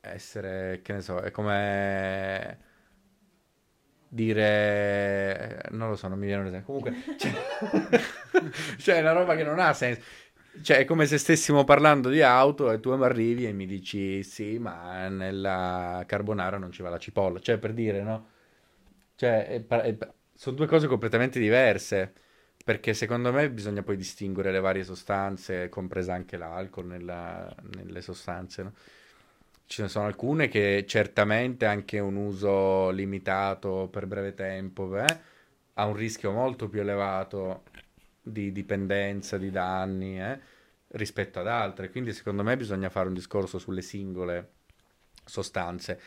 essere, 0.00 0.80
che 0.82 0.92
ne 0.92 1.00
so, 1.00 1.18
è 1.20 1.30
come 1.30 2.58
dire, 4.08 5.62
non 5.70 5.88
lo 5.90 5.96
so, 5.96 6.08
non 6.08 6.18
mi 6.18 6.26
viene 6.26 6.42
un 6.42 6.48
esempio. 6.48 6.74
Comunque, 6.74 7.16
cioè, 7.16 7.32
cioè, 8.78 8.96
è 8.96 9.00
una 9.00 9.12
roba 9.12 9.36
che 9.36 9.44
non 9.44 9.58
ha 9.58 9.72
senso. 9.72 10.00
Cioè, 10.62 10.78
è 10.78 10.84
come 10.84 11.06
se 11.06 11.16
stessimo 11.18 11.64
parlando 11.64 12.08
di 12.08 12.22
auto 12.22 12.70
e 12.72 12.80
tu 12.80 12.94
mi 12.96 13.04
arrivi 13.04 13.46
e 13.46 13.52
mi 13.52 13.66
dici 13.66 14.22
sì, 14.24 14.58
ma 14.58 15.08
nella 15.08 16.02
carbonara 16.06 16.58
non 16.58 16.72
ci 16.72 16.82
va 16.82 16.90
la 16.90 16.98
cipolla. 16.98 17.38
Cioè, 17.40 17.58
per 17.58 17.72
dire, 17.72 18.02
no? 18.02 18.28
Cioè, 19.14 19.46
è 19.46 19.60
pa- 19.62 19.82
è 19.82 19.96
sono 20.34 20.56
due 20.56 20.66
cose 20.66 20.86
completamente 20.88 21.38
diverse. 21.38 22.12
Perché 22.64 22.94
secondo 22.94 23.32
me 23.32 23.50
bisogna 23.50 23.82
poi 23.82 23.96
distinguere 23.96 24.52
le 24.52 24.60
varie 24.60 24.84
sostanze, 24.84 25.68
compresa 25.70 26.14
anche 26.14 26.36
l'alcol 26.36 26.86
nella- 26.86 27.52
nelle 27.76 28.00
sostanze, 28.02 28.62
no? 28.62 28.72
Ce 29.66 29.82
ne 29.82 29.88
sono 29.88 30.06
alcune 30.06 30.48
che 30.48 30.84
certamente 30.86 31.64
anche 31.64 32.00
un 32.00 32.16
uso 32.16 32.90
limitato 32.90 33.88
per 33.90 34.06
breve 34.06 34.34
tempo, 34.34 34.96
eh, 34.98 35.04
ha 35.74 35.86
un 35.86 35.94
rischio 35.94 36.32
molto 36.32 36.68
più 36.68 36.80
elevato 36.80 37.62
di 38.22 38.52
dipendenza, 38.52 39.38
di 39.38 39.50
danni, 39.50 40.20
eh, 40.20 40.38
rispetto 40.88 41.40
ad 41.40 41.46
altre. 41.46 41.90
Quindi 41.90 42.12
secondo 42.12 42.42
me 42.42 42.56
bisogna 42.56 42.88
fare 42.88 43.08
un 43.08 43.14
discorso 43.14 43.58
sulle 43.58 43.82
singole 43.82 44.52
sostanze. 45.24 46.00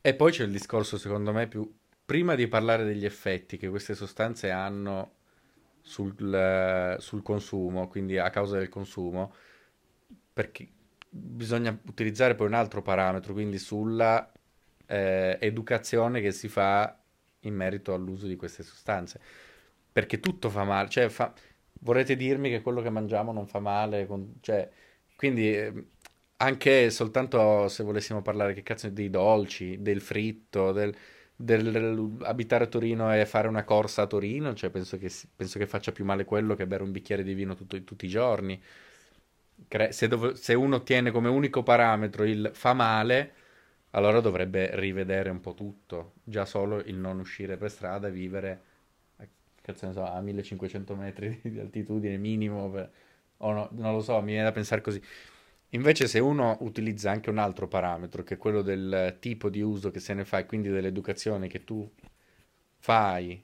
E 0.00 0.14
poi 0.14 0.32
c'è 0.32 0.44
il 0.44 0.52
discorso, 0.52 0.98
secondo 0.98 1.32
me, 1.32 1.46
più... 1.48 1.70
Prima 2.08 2.34
di 2.34 2.48
parlare 2.48 2.84
degli 2.84 3.04
effetti 3.04 3.58
che 3.58 3.68
queste 3.68 3.94
sostanze 3.94 4.50
hanno 4.50 5.16
sul, 5.82 6.96
sul 6.98 7.22
consumo, 7.22 7.86
quindi 7.86 8.16
a 8.16 8.30
causa 8.30 8.56
del 8.56 8.70
consumo, 8.70 9.34
perché 10.32 10.66
bisogna 11.10 11.78
utilizzare 11.86 12.34
poi 12.34 12.46
un 12.46 12.54
altro 12.54 12.80
parametro, 12.80 13.34
quindi 13.34 13.58
sulla 13.58 14.32
eh, 14.86 15.36
educazione 15.38 16.22
che 16.22 16.32
si 16.32 16.48
fa 16.48 16.98
in 17.40 17.54
merito 17.54 17.92
all'uso 17.92 18.26
di 18.26 18.36
queste 18.36 18.62
sostanze. 18.62 19.20
Perché 19.98 20.20
tutto 20.20 20.48
fa 20.50 20.62
male, 20.64 20.88
cioè 20.88 21.08
fa- 21.08 21.32
vorrete 21.80 22.14
dirmi 22.16 22.50
che 22.50 22.62
quello 22.62 22.80
che 22.82 22.90
mangiamo 22.90 23.32
non 23.32 23.46
fa 23.48 23.58
male, 23.58 24.06
con- 24.06 24.34
cioè, 24.40 24.68
quindi 25.16 25.52
eh, 25.56 25.72
anche 26.36 26.90
soltanto 26.90 27.66
se 27.68 27.82
volessimo 27.82 28.22
parlare 28.22 28.54
che 28.54 28.62
cazzo 28.62 28.88
dei 28.90 29.10
dolci, 29.10 29.82
del 29.82 30.00
fritto, 30.00 30.70
del, 30.72 30.94
del 31.34 32.16
abitare 32.22 32.64
a 32.64 32.66
Torino 32.68 33.12
e 33.12 33.26
fare 33.26 33.48
una 33.48 33.64
corsa 33.64 34.02
a 34.02 34.06
Torino, 34.06 34.54
cioè 34.54 34.70
penso 34.70 34.98
che, 34.98 35.10
penso 35.34 35.58
che 35.58 35.66
faccia 35.66 35.90
più 35.92 36.04
male 36.04 36.24
quello 36.24 36.54
che 36.54 36.66
bere 36.68 36.84
un 36.84 36.92
bicchiere 36.92 37.24
di 37.24 37.34
vino 37.34 37.54
tutto- 37.56 37.82
tutti 37.82 38.04
i 38.06 38.08
giorni. 38.08 38.60
Cre- 39.68 39.92
se, 39.92 40.06
dov- 40.08 40.32
se 40.34 40.54
uno 40.54 40.82
tiene 40.82 41.10
come 41.10 41.28
unico 41.28 41.62
parametro 41.62 42.24
il 42.24 42.50
fa 42.54 42.72
male, 42.72 43.32
allora 43.90 44.20
dovrebbe 44.20 44.70
rivedere 44.76 45.30
un 45.30 45.40
po' 45.40 45.54
tutto. 45.54 46.14
Già 46.24 46.44
solo 46.44 46.78
il 46.80 46.96
non 46.96 47.18
uscire 47.18 47.56
per 47.56 47.70
strada 47.70 48.08
e 48.08 48.10
vivere 48.10 48.62
cazzo 49.72 49.86
ne 49.86 49.92
so, 49.92 50.04
a 50.04 50.20
1500 50.20 50.94
metri 50.94 51.38
di 51.44 51.58
altitudine 51.58 52.16
minimo. 52.16 52.70
per- 52.70 52.90
o 53.38 53.52
no, 53.52 53.68
non 53.72 53.92
lo 53.92 54.00
so, 54.00 54.18
mi 54.20 54.32
viene 54.32 54.44
da 54.44 54.52
pensare 54.52 54.80
così. 54.80 55.00
Invece, 55.70 56.08
se 56.08 56.18
uno 56.18 56.56
utilizza 56.60 57.10
anche 57.10 57.30
un 57.30 57.38
altro 57.38 57.68
parametro, 57.68 58.22
che 58.24 58.34
è 58.34 58.36
quello 58.38 58.62
del 58.62 59.16
tipo 59.20 59.50
di 59.50 59.60
uso 59.60 59.90
che 59.90 60.00
se 60.00 60.14
ne 60.14 60.24
fa 60.24 60.38
e 60.38 60.46
quindi 60.46 60.70
dell'educazione 60.70 61.46
che 61.48 61.64
tu 61.64 61.88
fai 62.78 63.42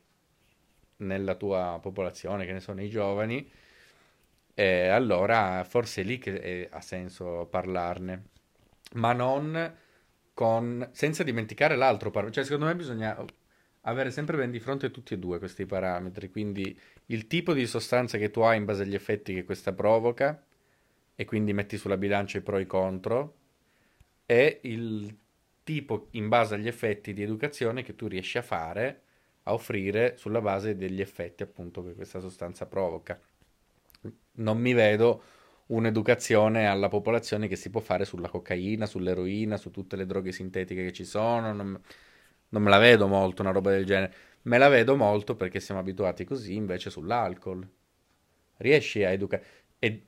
nella 0.98 1.34
tua 1.34 1.78
popolazione, 1.82 2.46
che 2.46 2.52
ne 2.52 2.60
so, 2.60 2.72
nei 2.72 2.88
giovani, 2.88 3.48
eh, 4.54 4.88
allora 4.88 5.64
forse 5.64 6.02
è 6.02 6.04
lì 6.04 6.18
che 6.18 6.34
eh, 6.34 6.68
ha 6.70 6.80
senso 6.80 7.46
parlarne, 7.50 8.24
ma 8.94 9.12
non 9.12 9.76
con, 10.32 10.88
senza 10.92 11.22
dimenticare 11.22 11.76
l'altro 11.76 12.10
parametro. 12.10 12.42
Cioè, 12.42 12.44
secondo 12.50 12.66
me 12.72 12.76
bisogna 12.76 13.16
avere 13.84 14.10
sempre 14.10 14.36
ben 14.36 14.50
di 14.50 14.60
fronte 14.60 14.90
tutti 14.90 15.14
e 15.14 15.18
due 15.18 15.38
questi 15.38 15.66
parametri, 15.66 16.30
quindi 16.30 16.78
il 17.06 17.26
tipo 17.26 17.52
di 17.52 17.66
sostanza 17.66 18.18
che 18.18 18.30
tu 18.30 18.40
hai 18.40 18.58
in 18.58 18.64
base 18.64 18.82
agli 18.82 18.94
effetti 18.94 19.34
che 19.34 19.44
questa 19.44 19.72
provoca, 19.72 20.42
e 21.16 21.24
quindi 21.24 21.52
metti 21.52 21.76
sulla 21.76 21.96
bilancia 21.96 22.38
i 22.38 22.42
pro 22.42 22.58
e 22.58 22.62
i 22.62 22.66
contro, 22.66 23.36
e 24.26 24.60
il 24.64 25.16
tipo 25.62 26.08
in 26.12 26.28
base 26.28 26.54
agli 26.54 26.68
effetti 26.68 27.12
di 27.12 27.22
educazione 27.22 27.82
che 27.82 27.94
tu 27.94 28.06
riesci 28.06 28.38
a 28.38 28.42
fare, 28.42 29.02
a 29.44 29.52
offrire 29.52 30.16
sulla 30.16 30.40
base 30.40 30.76
degli 30.76 31.00
effetti 31.00 31.42
appunto 31.42 31.84
che 31.84 31.94
questa 31.94 32.20
sostanza 32.20 32.66
provoca 32.66 33.20
non 34.36 34.58
mi 34.58 34.72
vedo 34.72 35.22
un'educazione 35.66 36.66
alla 36.66 36.88
popolazione 36.88 37.48
che 37.48 37.56
si 37.56 37.70
può 37.70 37.80
fare 37.80 38.04
sulla 38.04 38.28
cocaina, 38.28 38.86
sull'eroina, 38.86 39.56
su 39.56 39.70
tutte 39.70 39.96
le 39.96 40.06
droghe 40.06 40.32
sintetiche 40.32 40.84
che 40.84 40.92
ci 40.92 41.04
sono. 41.04 41.52
Non, 41.52 41.80
non 42.54 42.62
me 42.62 42.70
la 42.70 42.78
vedo 42.78 43.08
molto 43.08 43.42
una 43.42 43.50
roba 43.50 43.70
del 43.72 43.84
genere. 43.84 44.14
Me 44.42 44.58
la 44.58 44.68
vedo 44.68 44.94
molto 44.94 45.34
perché 45.34 45.58
siamo 45.58 45.80
abituati 45.80 46.24
così 46.24 46.54
invece 46.54 46.88
sull'alcol. 46.88 47.68
Riesci 48.58 49.02
a 49.02 49.10
educare. 49.10 49.44
E 49.80 50.06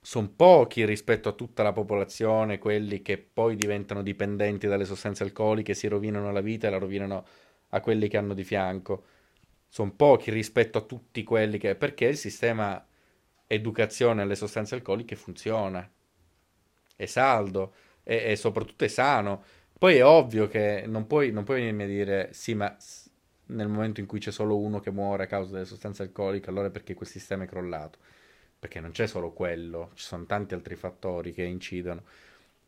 sono 0.00 0.30
pochi 0.34 0.86
rispetto 0.86 1.28
a 1.28 1.32
tutta 1.32 1.62
la 1.62 1.72
popolazione 1.72 2.58
quelli 2.58 3.02
che 3.02 3.18
poi 3.18 3.56
diventano 3.56 4.02
dipendenti 4.02 4.66
dalle 4.66 4.86
sostanze 4.86 5.24
alcoliche, 5.24 5.74
si 5.74 5.86
rovinano 5.86 6.32
la 6.32 6.40
vita 6.40 6.68
e 6.68 6.70
la 6.70 6.78
rovinano 6.78 7.26
a 7.68 7.80
quelli 7.80 8.08
che 8.08 8.16
hanno 8.16 8.32
di 8.32 8.44
fianco. 8.44 9.04
Sono 9.68 9.92
pochi 9.92 10.30
rispetto 10.30 10.78
a 10.78 10.82
tutti 10.82 11.22
quelli 11.22 11.58
che... 11.58 11.74
perché 11.74 12.06
il 12.06 12.16
sistema 12.16 12.82
educazione 13.46 14.22
alle 14.22 14.36
sostanze 14.36 14.74
alcoliche 14.74 15.16
funziona, 15.16 15.86
è 16.96 17.04
saldo 17.04 17.74
e, 18.02 18.36
soprattutto 18.36 18.84
è 18.84 18.88
sano. 18.88 19.44
Poi 19.84 19.96
è 19.96 20.04
ovvio 20.06 20.48
che 20.48 20.84
non 20.86 21.06
puoi, 21.06 21.30
non 21.30 21.44
puoi 21.44 21.58
venirmi 21.58 21.82
a 21.82 21.86
dire 21.86 22.28
sì, 22.32 22.54
ma 22.54 22.74
nel 23.48 23.68
momento 23.68 24.00
in 24.00 24.06
cui 24.06 24.18
c'è 24.18 24.30
solo 24.30 24.56
uno 24.56 24.80
che 24.80 24.90
muore 24.90 25.24
a 25.24 25.26
causa 25.26 25.52
delle 25.52 25.66
sostanze 25.66 26.02
alcoliche, 26.02 26.48
allora 26.48 26.68
è 26.68 26.70
perché 26.70 26.94
quel 26.94 27.06
sistema 27.06 27.44
è 27.44 27.46
crollato. 27.46 27.98
Perché 28.58 28.80
non 28.80 28.92
c'è 28.92 29.06
solo 29.06 29.32
quello, 29.32 29.90
ci 29.92 30.06
sono 30.06 30.24
tanti 30.24 30.54
altri 30.54 30.74
fattori 30.74 31.34
che 31.34 31.42
incidono. 31.42 32.02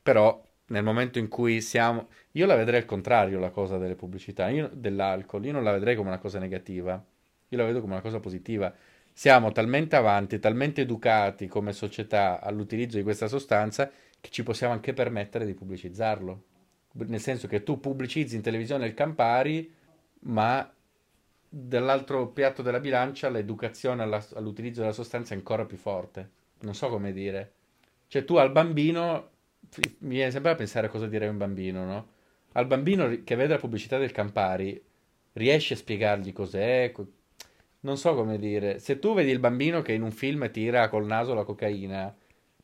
Però 0.02 0.44
nel 0.66 0.82
momento 0.82 1.18
in 1.18 1.28
cui 1.28 1.62
siamo... 1.62 2.08
Io 2.32 2.44
la 2.44 2.54
vedrei 2.54 2.80
al 2.80 2.84
contrario 2.84 3.38
la 3.38 3.48
cosa 3.48 3.78
delle 3.78 3.94
pubblicità, 3.94 4.50
io, 4.50 4.68
dell'alcol, 4.74 5.46
io 5.46 5.52
non 5.52 5.64
la 5.64 5.72
vedrei 5.72 5.96
come 5.96 6.08
una 6.08 6.18
cosa 6.18 6.38
negativa, 6.38 7.02
io 7.48 7.56
la 7.56 7.64
vedo 7.64 7.80
come 7.80 7.94
una 7.94 8.02
cosa 8.02 8.20
positiva 8.20 8.70
siamo 9.10 9.52
talmente 9.52 9.96
avanti, 9.96 10.38
talmente 10.38 10.82
educati 10.82 11.46
come 11.46 11.72
società 11.72 12.42
all'utilizzo 12.42 12.98
di 12.98 13.02
questa 13.02 13.26
sostanza 13.26 13.90
che 14.20 14.28
ci 14.28 14.42
possiamo 14.42 14.74
anche 14.74 14.92
permettere 14.92 15.46
di 15.46 15.54
pubblicizzarlo. 15.54 16.42
Nel 16.98 17.20
senso 17.20 17.46
che 17.46 17.62
tu 17.62 17.78
pubblicizzi 17.80 18.36
in 18.36 18.42
televisione 18.42 18.86
il 18.86 18.94
Campari, 18.94 19.72
ma 20.20 20.70
dall'altro 21.48 22.28
piatto 22.28 22.62
della 22.62 22.80
bilancia 22.80 23.28
l'educazione 23.28 24.02
alla- 24.02 24.24
all'utilizzo 24.34 24.80
della 24.80 24.92
sostanza 24.92 25.34
è 25.34 25.36
ancora 25.36 25.64
più 25.64 25.76
forte. 25.76 26.30
Non 26.60 26.74
so 26.74 26.88
come 26.88 27.12
dire. 27.12 27.52
Cioè 28.08 28.24
tu 28.24 28.36
al 28.36 28.52
bambino, 28.52 29.30
mi 29.98 30.14
viene 30.16 30.30
sempre 30.30 30.52
a 30.52 30.54
pensare 30.54 30.86
a 30.86 30.90
cosa 30.90 31.06
direi 31.06 31.28
un 31.28 31.36
bambino, 31.38 31.84
no? 31.84 32.08
Al 32.52 32.66
bambino 32.66 33.08
che 33.24 33.34
vede 33.36 33.54
la 33.54 33.58
pubblicità 33.58 33.98
del 33.98 34.12
Campari, 34.12 34.82
riesci 35.34 35.72
a 35.74 35.76
spiegargli 35.76 36.32
cos'è, 36.32 36.90
co- 36.92 37.06
non 37.80 37.96
so 37.98 38.14
come 38.14 38.38
dire, 38.38 38.78
se 38.78 38.98
tu 38.98 39.14
vedi 39.14 39.30
il 39.30 39.38
bambino 39.38 39.82
che 39.82 39.92
in 39.92 40.02
un 40.02 40.10
film 40.10 40.50
tira 40.50 40.88
col 40.88 41.06
naso 41.06 41.34
la 41.34 41.44
cocaina, 41.44 42.14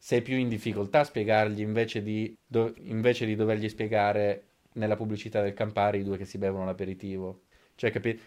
sei 0.05 0.21
più 0.21 0.37
in 0.37 0.49
difficoltà 0.49 0.99
a 0.99 1.05
spiegargli 1.05 1.61
invece 1.61 2.03
di, 2.03 2.37
do- 2.45 2.75
invece 2.79 3.25
di 3.25 3.37
dovergli 3.37 3.69
spiegare 3.69 4.47
nella 4.73 4.97
pubblicità 4.97 5.41
del 5.41 5.55
Campari 5.55 6.01
i 6.01 6.03
due 6.03 6.17
che 6.17 6.25
si 6.25 6.39
bevono 6.39 6.65
l'aperitivo. 6.65 7.43
Cioè, 7.77 7.93
capi- 7.93 8.21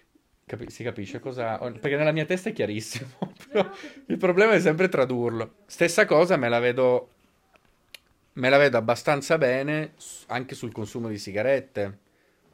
capi- 0.46 0.70
si 0.70 0.84
capisce 0.84 1.20
cosa... 1.20 1.58
Perché 1.58 1.98
nella 1.98 2.13
mia 2.13 2.24
testa 2.24 2.48
è 2.48 2.53
chiarissimo, 2.53 3.10
il 4.08 4.17
problema 4.17 4.53
è 4.53 4.60
sempre 4.62 4.88
tradurlo. 4.88 5.55
Stessa 5.65 6.05
cosa 6.05 6.38
me 6.38 6.48
la 6.48 6.60
vedo, 6.60 7.10
me 8.34 8.48
la 8.48 8.58
vedo 8.58 8.77
abbastanza 8.77 9.38
bene 9.38 9.96
anche 10.27 10.55
sul 10.55 10.72
consumo 10.72 11.10
di 11.10 11.17
sigarette. 11.17 12.00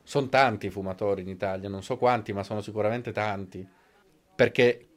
Sono 0.01 0.29
tanti 0.29 0.65
i 0.65 0.71
fumatori 0.71 1.21
in 1.21 1.29
Italia, 1.29 1.69
non 1.69 1.83
so 1.83 1.95
quanti, 1.95 2.33
ma 2.33 2.41
sono 2.41 2.61
sicuramente 2.61 3.11
tanti 3.11 3.63
perché 4.35 4.87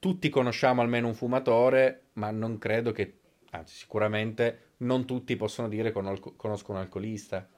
tutti 0.00 0.28
conosciamo 0.30 0.80
almeno 0.80 1.06
un 1.06 1.14
fumatore, 1.14 2.06
ma 2.14 2.32
non 2.32 2.58
credo 2.58 2.90
che, 2.90 3.18
anzi 3.52 3.74
sicuramente 3.74 4.70
non 4.78 5.06
tutti 5.06 5.36
possono 5.36 5.68
dire 5.68 5.92
con- 5.92 6.18
conosco 6.36 6.72
un 6.72 6.78
alcolista, 6.78 7.48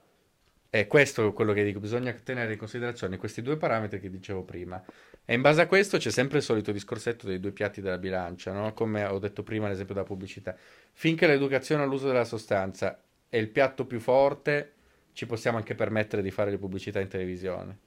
è 0.68 0.88
questo 0.88 1.32
quello 1.32 1.52
che 1.52 1.62
dico, 1.62 1.78
bisogna 1.78 2.12
tenere 2.12 2.52
in 2.52 2.58
considerazione 2.58 3.16
questi 3.16 3.42
due 3.42 3.56
parametri 3.56 4.00
che 4.00 4.10
dicevo 4.10 4.42
prima. 4.42 4.82
E 5.24 5.32
in 5.32 5.40
base 5.40 5.60
a 5.62 5.66
questo 5.66 5.98
c'è 5.98 6.10
sempre 6.10 6.38
il 6.38 6.42
solito 6.42 6.72
discorsetto 6.72 7.26
dei 7.26 7.38
due 7.38 7.52
piatti 7.52 7.80
della 7.80 7.96
bilancia, 7.96 8.52
no? 8.52 8.74
Come 8.74 9.04
ho 9.04 9.18
detto 9.20 9.42
prima, 9.44 9.68
l'esempio 9.68 9.94
della 9.94 10.06
pubblicità. 10.06 10.56
Finché 10.92 11.28
l'educazione 11.28 11.84
all'uso 11.84 12.08
della 12.08 12.24
sostanza 12.24 13.00
è 13.28 13.36
il 13.36 13.48
piatto 13.48 13.86
più 13.86 14.00
forte, 14.00 14.72
ci 15.12 15.26
possiamo 15.26 15.56
anche 15.58 15.76
permettere 15.76 16.22
di 16.22 16.32
fare 16.32 16.50
le 16.50 16.58
pubblicità 16.58 16.98
in 17.00 17.08
televisione. 17.08 17.78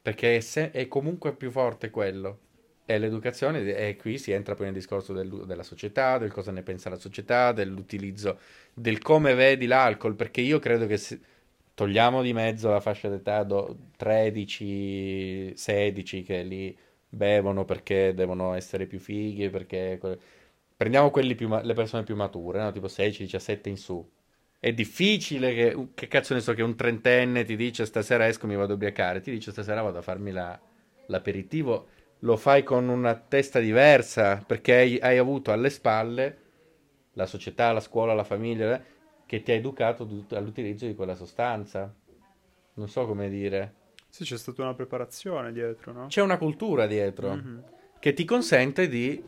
Perché 0.00 0.36
è, 0.36 0.40
se- 0.40 0.70
è 0.70 0.86
comunque 0.86 1.34
più 1.34 1.50
forte 1.50 1.90
quello. 1.90 2.38
E 2.90 2.98
l'educazione, 2.98 3.60
e 3.76 3.96
qui 3.96 4.16
si 4.18 4.30
entra 4.32 4.54
poi 4.54 4.64
nel 4.66 4.74
discorso 4.74 5.12
del- 5.12 5.44
della 5.46 5.62
società, 5.62 6.16
del 6.16 6.32
cosa 6.32 6.52
ne 6.52 6.62
pensa 6.62 6.88
la 6.88 6.96
società, 6.96 7.52
dell'utilizzo, 7.52 8.38
del 8.72 8.98
come 9.02 9.34
vedi 9.34 9.66
l'alcol, 9.66 10.14
perché 10.14 10.40
io 10.40 10.58
credo 10.58 10.86
che 10.86 10.96
se- 10.96 11.20
togliamo 11.74 12.22
di 12.22 12.32
mezzo 12.32 12.70
la 12.70 12.80
fascia 12.80 13.08
d'età 13.10 13.42
do- 13.44 13.76
13, 13.96 15.52
16 15.54 16.22
che 16.22 16.42
lì 16.42 16.76
bevono 17.10 17.64
perché 17.66 18.14
devono 18.14 18.54
essere 18.54 18.86
più 18.86 18.98
fighi, 18.98 19.50
perché 19.50 19.98
prendiamo 20.76 21.10
più 21.10 21.48
le 21.62 21.74
persone 21.74 22.04
più 22.04 22.16
mature, 22.16 22.60
no? 22.62 22.70
tipo 22.72 22.88
16, 22.88 23.22
17 23.22 23.68
in 23.68 23.76
su. 23.76 24.06
È 24.60 24.72
difficile 24.72 25.54
che, 25.54 25.88
che 25.94 26.08
cazzo 26.08 26.34
ne 26.34 26.40
so, 26.40 26.52
che 26.54 26.62
un 26.62 26.74
trentenne 26.76 27.44
ti 27.44 27.54
dice 27.56 27.84
stasera 27.86 28.26
esco 28.26 28.46
mi 28.46 28.56
vado 28.56 28.72
a 28.72 28.74
ubriacare, 28.76 29.20
ti 29.20 29.30
dice 29.30 29.50
stasera 29.52 29.82
vado 29.82 29.98
a 29.98 30.02
farmi 30.02 30.32
la- 30.32 30.58
l'aperitivo, 31.06 31.88
lo 32.20 32.36
fai 32.36 32.62
con 32.62 32.88
una 32.88 33.14
testa 33.14 33.58
diversa 33.60 34.42
perché 34.44 34.74
hai, 34.74 34.98
hai 35.00 35.18
avuto 35.18 35.52
alle 35.52 35.70
spalle 35.70 36.38
la 37.12 37.26
società, 37.26 37.72
la 37.72 37.80
scuola, 37.80 38.14
la 38.14 38.24
famiglia 38.24 38.74
eh, 38.76 38.82
che 39.26 39.42
ti 39.42 39.50
ha 39.52 39.54
educato 39.54 40.04
du- 40.04 40.26
all'utilizzo 40.34 40.86
di 40.86 40.94
quella 40.94 41.14
sostanza. 41.14 41.92
Non 42.74 42.88
so 42.88 43.06
come 43.06 43.28
dire. 43.28 43.74
Sì, 44.08 44.24
c'è 44.24 44.36
stata 44.38 44.62
una 44.62 44.74
preparazione 44.74 45.52
dietro, 45.52 45.92
no? 45.92 46.06
C'è 46.06 46.22
una 46.22 46.38
cultura 46.38 46.86
dietro 46.86 47.34
Mhm. 47.34 47.62
che 47.98 48.12
ti 48.14 48.24
consente 48.24 48.88
di 48.88 49.22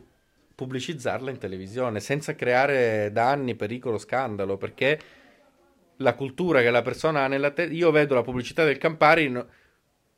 pubblicizzarla 0.54 1.30
in 1.30 1.38
televisione 1.38 2.00
senza 2.00 2.34
creare 2.34 3.10
danni, 3.12 3.54
pericolo, 3.56 3.98
scandalo, 3.98 4.56
perché 4.56 5.00
la 5.96 6.14
cultura 6.14 6.60
che 6.60 6.70
la 6.70 6.82
persona 6.82 7.24
ha 7.24 7.28
nella 7.28 7.50
testa... 7.50 7.72
Io 7.74 7.90
vedo 7.90 8.14
la 8.14 8.22
pubblicità 8.22 8.64
del 8.64 8.78
Campari, 8.78 9.28
no- 9.28 9.46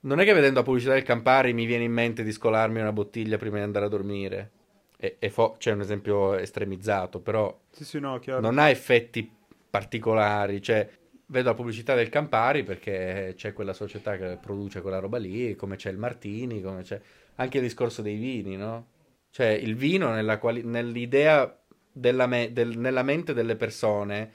non 0.02 0.20
è 0.20 0.24
che 0.24 0.32
vedendo 0.32 0.60
la 0.60 0.64
pubblicità 0.64 0.94
del 0.94 1.02
Campari 1.02 1.52
mi 1.52 1.64
viene 1.64 1.84
in 1.84 1.92
mente 1.92 2.22
di 2.22 2.32
scolarmi 2.32 2.80
una 2.80 2.92
bottiglia 2.92 3.38
prima 3.38 3.56
di 3.56 3.62
andare 3.62 3.86
a 3.86 3.88
dormire. 3.88 4.50
E, 4.96 5.16
e 5.18 5.30
fo- 5.30 5.56
c'è 5.58 5.72
un 5.72 5.80
esempio 5.80 6.34
estremizzato, 6.34 7.20
però 7.20 7.56
Sì, 7.70 7.84
sì, 7.84 7.98
no, 7.98 8.20
non 8.38 8.58
ha 8.58 8.68
effetti 8.68 9.28
particolari, 9.68 10.62
cioè 10.62 10.88
vedo 11.26 11.48
la 11.48 11.54
pubblicità 11.54 11.94
del 11.94 12.08
Campari 12.08 12.62
perché 12.62 13.32
c'è 13.36 13.52
quella 13.52 13.72
società 13.72 14.16
che 14.16 14.38
produce 14.40 14.80
quella 14.80 14.98
roba 14.98 15.18
lì, 15.18 15.56
come 15.56 15.76
c'è 15.76 15.90
il 15.90 15.98
Martini, 15.98 16.60
come 16.60 16.82
c'è 16.82 17.00
anche 17.36 17.56
il 17.58 17.64
discorso 17.64 18.02
dei 18.02 18.16
vini, 18.16 18.56
no? 18.56 18.86
Cioè 19.30 19.48
il 19.48 19.74
vino 19.74 20.14
quali- 20.38 20.62
nell'idea 20.62 21.58
della 21.90 22.26
me- 22.26 22.52
del- 22.52 22.78
nella 22.78 23.02
mente 23.02 23.32
delle 23.34 23.56
persone, 23.56 24.32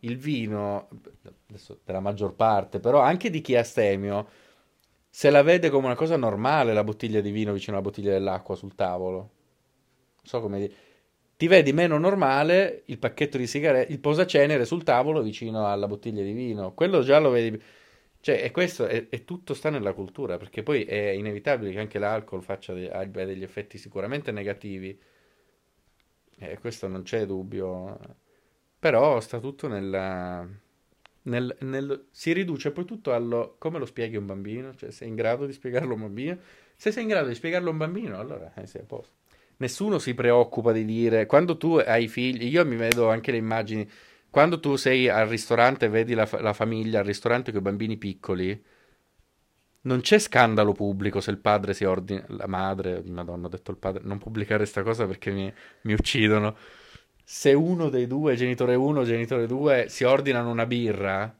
il 0.00 0.16
vino, 0.18 0.88
adesso 1.48 1.80
della 1.84 2.00
maggior 2.00 2.34
parte, 2.34 2.80
però 2.80 3.00
anche 3.00 3.30
di 3.30 3.40
chi 3.40 3.54
è 3.54 3.58
astemio, 3.58 4.28
se 5.14 5.28
la 5.28 5.42
vede 5.42 5.68
come 5.68 5.86
una 5.86 5.94
cosa 5.94 6.16
normale 6.16 6.72
la 6.72 6.84
bottiglia 6.84 7.20
di 7.20 7.30
vino 7.30 7.52
vicino 7.52 7.76
alla 7.76 7.84
bottiglia 7.84 8.12
dell'acqua 8.12 8.54
sul 8.56 8.74
tavolo. 8.74 9.18
Non 9.18 10.24
so 10.24 10.40
come 10.40 10.58
dire 10.58 10.74
ti 11.36 11.48
vedi 11.48 11.72
meno 11.72 11.98
normale 11.98 12.84
il 12.86 12.98
pacchetto 12.98 13.36
di 13.36 13.48
sigarette, 13.48 13.92
il 13.92 13.98
posacenere 13.98 14.64
sul 14.64 14.84
tavolo 14.84 15.22
vicino 15.22 15.66
alla 15.66 15.88
bottiglia 15.88 16.22
di 16.22 16.32
vino. 16.32 16.72
Quello 16.72 17.02
già 17.02 17.18
lo 17.18 17.30
vedi. 17.30 17.60
Cioè, 18.20 18.44
e 18.44 18.52
questo 18.52 18.86
è, 18.86 19.08
è 19.08 19.24
tutto 19.24 19.52
sta 19.52 19.68
nella 19.68 19.92
cultura, 19.92 20.38
perché 20.38 20.62
poi 20.62 20.84
è 20.84 21.08
inevitabile 21.10 21.72
che 21.72 21.80
anche 21.80 21.98
l'alcol 21.98 22.42
faccia 22.44 22.72
de- 22.74 22.90
abbia 22.90 23.24
degli 23.26 23.42
effetti 23.42 23.76
sicuramente 23.78 24.30
negativi. 24.30 24.96
E 26.38 26.58
questo 26.58 26.86
non 26.88 27.02
c'è 27.02 27.26
dubbio. 27.26 27.98
Però 28.78 29.18
sta 29.20 29.40
tutto 29.40 29.66
nella. 29.68 30.48
Nel- 31.24 31.56
nel- 31.60 32.06
si 32.10 32.32
riduce 32.32 32.70
poi 32.72 32.84
tutto 32.84 33.12
allo 33.12 33.56
come 33.58 33.78
lo 33.78 33.86
spieghi 33.86 34.16
un 34.16 34.26
bambino, 34.26 34.74
cioè 34.74 34.90
sei 34.90 35.08
in 35.08 35.14
grado 35.14 35.46
di 35.46 35.52
spiegarlo 35.52 35.92
a 35.92 35.94
un 35.94 36.00
bambino. 36.02 36.38
Se 36.76 36.90
sei 36.90 37.02
in 37.02 37.08
grado 37.08 37.28
di 37.28 37.34
spiegarlo 37.34 37.68
a 37.68 37.72
un 37.72 37.78
bambino, 37.78 38.18
allora 38.18 38.52
eh, 38.54 38.66
sei 38.66 38.82
a 38.82 38.84
posto 38.84 39.14
nessuno 39.58 39.98
si 39.98 40.14
preoccupa 40.14 40.72
di 40.72 40.84
dire 40.84 41.26
quando 41.26 41.56
tu 41.56 41.76
hai 41.76 42.08
figli, 42.08 42.46
io 42.46 42.66
mi 42.66 42.76
vedo 42.76 43.08
anche 43.08 43.30
le 43.30 43.36
immagini, 43.38 43.88
quando 44.30 44.58
tu 44.60 44.76
sei 44.76 45.08
al 45.08 45.28
ristorante 45.28 45.86
e 45.86 45.88
vedi 45.88 46.14
la, 46.14 46.28
la 46.40 46.52
famiglia 46.52 47.00
al 47.00 47.04
ristorante 47.06 47.52
con 47.52 47.60
i 47.60 47.64
bambini 47.64 47.96
piccoli, 47.96 48.60
non 49.84 50.00
c'è 50.00 50.18
scandalo 50.18 50.72
pubblico 50.72 51.20
se 51.20 51.30
il 51.30 51.38
padre 51.38 51.74
si 51.74 51.84
ordina, 51.84 52.24
la 52.28 52.46
madre, 52.46 53.02
madonna, 53.04 53.46
ho 53.46 53.50
detto 53.50 53.70
il 53.72 53.78
padre, 53.78 54.02
non 54.04 54.18
pubblicare 54.18 54.64
sta 54.64 54.82
cosa 54.82 55.06
perché 55.06 55.30
mi, 55.32 55.52
mi 55.82 55.92
uccidono. 55.92 56.56
Se 57.24 57.52
uno 57.52 57.88
dei 57.88 58.06
due, 58.06 58.34
genitore 58.36 58.74
1 58.74 59.04
genitore 59.04 59.46
2, 59.46 59.86
si 59.88 60.04
ordinano 60.04 60.50
una 60.50 60.66
birra, 60.66 61.34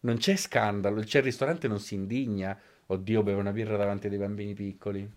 non 0.00 0.16
c'è 0.16 0.36
scandalo, 0.36 1.00
c'è 1.02 1.18
il 1.18 1.24
ristorante 1.24 1.68
non 1.68 1.78
si 1.80 1.94
indigna, 1.94 2.58
oddio 2.86 3.22
beve 3.22 3.38
una 3.40 3.52
birra 3.52 3.76
davanti 3.76 4.06
a 4.06 4.10
dei 4.10 4.18
bambini 4.18 4.54
piccoli. 4.54 5.08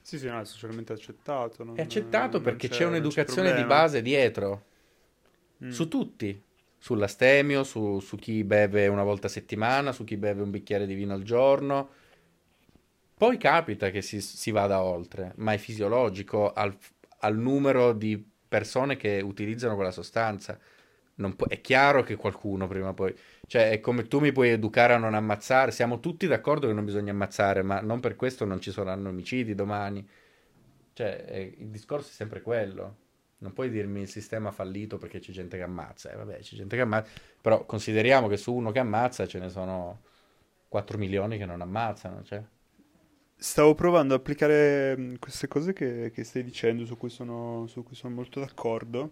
Sì, 0.00 0.18
sì, 0.18 0.26
no, 0.28 0.40
è 0.40 0.44
socialmente 0.44 0.92
accettato. 0.92 1.64
non- 1.64 1.76
È 1.78 1.82
accettato 1.82 2.40
perché 2.40 2.68
c'è- 2.68 2.78
c'è 2.78 2.84
un'educazione 2.86 3.48
di 3.48 3.54
problema. 3.60 3.74
base 3.82 4.02
dietro, 4.02 4.64
Mm. 5.64 5.70
su 5.70 5.88
tutti, 5.88 6.42
sull'astemio, 6.76 7.62
su, 7.64 8.00
su 8.00 8.16
chi 8.16 8.42
beve 8.44 8.88
una 8.88 9.04
volta 9.04 9.28
a 9.28 9.30
settimana, 9.30 9.92
su 9.92 10.04
chi 10.04 10.16
beve 10.16 10.42
un 10.42 10.50
bicchiere 10.50 10.84
di 10.86 10.94
vino 10.94 11.14
al 11.14 11.22
giorno. 11.22 11.88
Poi 13.16 13.36
capita 13.38 13.90
che 13.90 14.02
si, 14.02 14.20
si 14.20 14.50
vada 14.50 14.82
oltre, 14.82 15.32
ma 15.36 15.52
è 15.52 15.58
fisiologico 15.58 16.52
al, 16.52 16.76
al 17.20 17.38
numero 17.38 17.92
di 17.92 18.22
persone 18.54 18.96
che 18.96 19.20
utilizzano 19.20 19.74
quella 19.74 19.90
sostanza. 19.90 20.56
Può- 21.36 21.48
è 21.48 21.60
chiaro 21.60 22.02
che 22.04 22.14
qualcuno 22.14 22.68
prima 22.68 22.88
o 22.90 22.94
poi, 22.94 23.12
cioè 23.48 23.70
è 23.70 23.80
come 23.80 24.06
tu 24.06 24.20
mi 24.20 24.30
puoi 24.30 24.50
educare 24.50 24.94
a 24.94 24.96
non 24.96 25.14
ammazzare, 25.14 25.72
siamo 25.72 25.98
tutti 26.00 26.26
d'accordo 26.28 26.68
che 26.68 26.72
non 26.72 26.84
bisogna 26.84 27.10
ammazzare, 27.12 27.62
ma 27.62 27.80
non 27.80 27.98
per 28.00 28.14
questo 28.16 28.44
non 28.44 28.60
ci 28.60 28.70
saranno 28.70 29.08
omicidi 29.08 29.54
domani. 29.56 30.06
Cioè, 30.92 31.24
eh, 31.28 31.54
il 31.58 31.68
discorso 31.68 32.10
è 32.10 32.12
sempre 32.12 32.42
quello. 32.42 32.96
Non 33.38 33.52
puoi 33.52 33.70
dirmi 33.70 34.00
il 34.02 34.08
sistema 34.08 34.50
ha 34.50 34.52
fallito 34.52 34.98
perché 34.98 35.18
c'è 35.18 35.32
gente 35.32 35.56
che 35.56 35.64
ammazza. 35.64 36.12
Eh, 36.12 36.16
vabbè, 36.16 36.38
c'è 36.38 36.54
gente 36.56 36.76
che 36.76 36.82
ammazza. 36.82 37.10
Però 37.40 37.64
consideriamo 37.66 38.28
che 38.28 38.36
su 38.36 38.54
uno 38.54 38.70
che 38.70 38.78
ammazza 38.78 39.26
ce 39.26 39.38
ne 39.40 39.48
sono 39.50 40.02
4 40.68 40.96
milioni 40.98 41.38
che 41.38 41.46
non 41.46 41.60
ammazzano. 41.60 42.22
Cioè. 42.22 42.42
Stavo 43.36 43.74
provando 43.74 44.14
ad 44.14 44.20
applicare 44.20 44.96
mh, 44.96 45.18
queste 45.18 45.48
cose 45.48 45.72
che, 45.72 46.10
che 46.14 46.24
stai 46.24 46.42
dicendo, 46.44 46.84
su 46.86 46.96
cui 46.96 47.10
sono, 47.10 47.66
su 47.66 47.82
cui 47.82 47.94
sono 47.94 48.14
molto 48.14 48.40
d'accordo. 48.40 49.10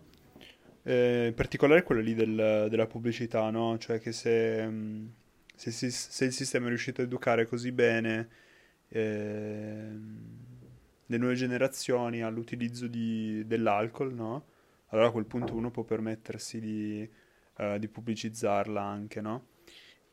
Eh, 0.83 1.27
in 1.29 1.35
particolare 1.35 1.83
quella 1.83 2.01
lì 2.03 2.15
del- 2.15 2.67
della 2.71 2.87
pubblicità, 2.87 3.51
no? 3.51 3.79
Cioè 3.79 4.01
che 4.01 4.13
se, 4.13 4.67
mh, 4.67 5.13
se, 5.57 5.71
si- 5.71 5.91
se 5.91 6.25
il 6.27 6.33
sistema 6.33 6.67
è 6.67 6.69
riuscito 6.69 7.01
a 7.03 7.05
educare 7.05 7.47
così 7.47 7.73
bene 7.73 8.29
ehm, 8.89 10.31
le 11.07 11.17
nuove 11.19 11.35
generazioni 11.35 12.23
all'utilizzo 12.23 12.87
di- 12.89 13.47
dell'alcol, 13.47 14.15
no? 14.15 14.47
Allora 14.89 15.09
a 15.09 15.11
quel 15.13 15.27
punto 15.27 15.55
uno 15.57 15.71
può 15.71 15.85
permettersi 15.85 16.61
di, 16.61 17.09
eh, 17.59 17.79
di 17.79 17.89
pubblicizzarla 17.89 18.83
anche, 18.83 19.21
no? 19.21 19.47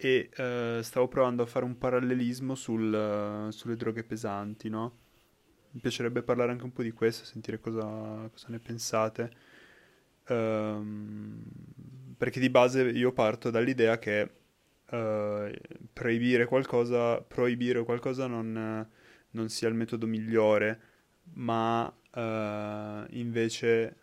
E 0.02 0.30
eh, 0.34 0.80
stavo 0.82 1.10
provando 1.10 1.44
a 1.44 1.46
fare 1.46 1.66
un 1.66 1.78
parallelismo 1.78 2.56
sul, 2.56 2.94
eh, 2.94 3.52
sulle 3.52 3.76
droghe 3.76 4.06
pesanti, 4.06 4.70
no? 4.70 4.98
Mi 5.72 5.82
piacerebbe 5.82 6.24
parlare 6.24 6.52
anche 6.52 6.64
un 6.64 6.72
po' 6.72 6.84
di 6.84 6.92
questo, 6.92 7.26
sentire 7.26 7.60
cosa, 7.60 8.30
cosa 8.32 8.48
ne 8.48 8.60
pensate. 8.60 9.32
Ehm, 10.28 11.44
perché 12.18 12.40
di 12.40 12.50
base 12.50 12.84
io 12.84 13.12
parto 13.12 13.50
dall'idea 13.50 14.00
che 14.00 14.32
eh, 14.86 15.62
proibire 15.92 16.46
qualcosa, 16.46 17.20
proibire 17.22 17.84
qualcosa 17.84 18.26
non, 18.26 18.88
non 19.32 19.50
sia 19.50 19.68
il 19.68 19.76
metodo 19.76 20.08
migliore, 20.08 20.80
ma 21.34 21.94
eh, 22.14 23.06
invece 23.10 23.98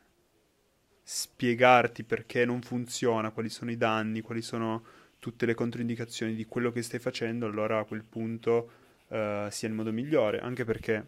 spiegarti 1.03 2.05
perché 2.05 2.45
non 2.45 2.61
funziona, 2.61 3.31
quali 3.31 3.49
sono 3.49 3.71
i 3.71 3.79
danni, 3.79 4.21
quali 4.21 4.43
sono 4.43 4.85
tutte 5.27 5.45
le 5.45 5.55
controindicazioni 5.55 6.37
di 6.37 6.45
quello 6.45 6.71
che 6.71 6.83
stai 6.83 7.01
facendo, 7.01 7.47
allora 7.47 7.81
a 7.81 7.85
quel 7.85 8.05
punto 8.05 8.71
eh, 9.09 9.49
sia 9.51 9.67
il 9.67 9.75
modo 9.75 9.91
migliore. 9.91 10.39
Anche 10.39 10.65
perché, 10.65 11.05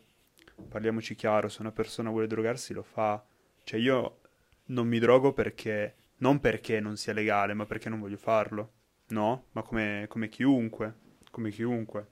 parliamoci 0.68 1.14
chiaro, 1.14 1.48
se 1.48 1.60
una 1.60 1.70
persona 1.70 2.10
vuole 2.10 2.26
drogarsi 2.26 2.72
lo 2.72 2.82
fa. 2.82 3.24
Cioè 3.62 3.78
io 3.78 4.18
non 4.66 4.88
mi 4.88 4.98
drogo 4.98 5.32
perché, 5.32 5.94
non 6.16 6.40
perché 6.40 6.80
non 6.80 6.96
sia 6.96 7.12
legale, 7.12 7.54
ma 7.54 7.64
perché 7.64 7.88
non 7.88 8.00
voglio 8.00 8.16
farlo. 8.16 8.72
No? 9.10 9.44
Ma 9.52 9.62
come, 9.62 10.06
come 10.08 10.28
chiunque, 10.28 10.94
come 11.30 11.50
chiunque. 11.50 12.08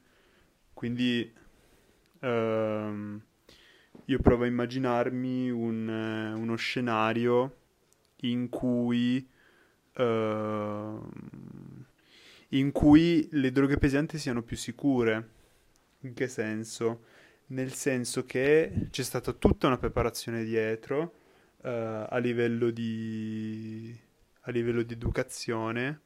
Quindi 0.74 1.34
ehm, 2.20 3.20
io 4.04 4.18
provo 4.20 4.44
a 4.44 4.46
immaginarmi 4.46 5.50
un, 5.50 5.88
eh, 5.90 6.32
uno 6.34 6.54
scenario 6.54 7.56
in 8.20 8.48
cui 8.48 9.28
ehm, 9.94 11.10
in 12.58 12.72
cui 12.72 13.28
le 13.32 13.50
droghe 13.52 13.78
pesanti 13.78 14.18
siano 14.18 14.42
più 14.42 14.56
sicure. 14.56 15.30
In 16.00 16.14
che 16.14 16.28
senso? 16.28 17.04
Nel 17.48 17.72
senso 17.72 18.24
che 18.24 18.88
c'è 18.90 19.02
stata 19.02 19.32
tutta 19.32 19.66
una 19.66 19.78
preparazione 19.78 20.44
dietro 20.44 21.14
eh, 21.62 22.06
a 22.08 22.16
livello 22.18 22.70
di 22.70 24.04
a 24.46 24.50
livello 24.50 24.82
di 24.82 24.94
educazione, 24.94 26.00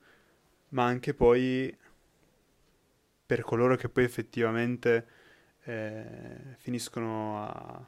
ma 0.70 0.84
anche 0.84 1.12
poi 1.14 1.74
per 3.26 3.42
coloro 3.42 3.76
che 3.76 3.88
poi 3.88 4.04
effettivamente 4.04 5.06
eh, 5.64 6.56
finiscono 6.56 7.44
a, 7.44 7.86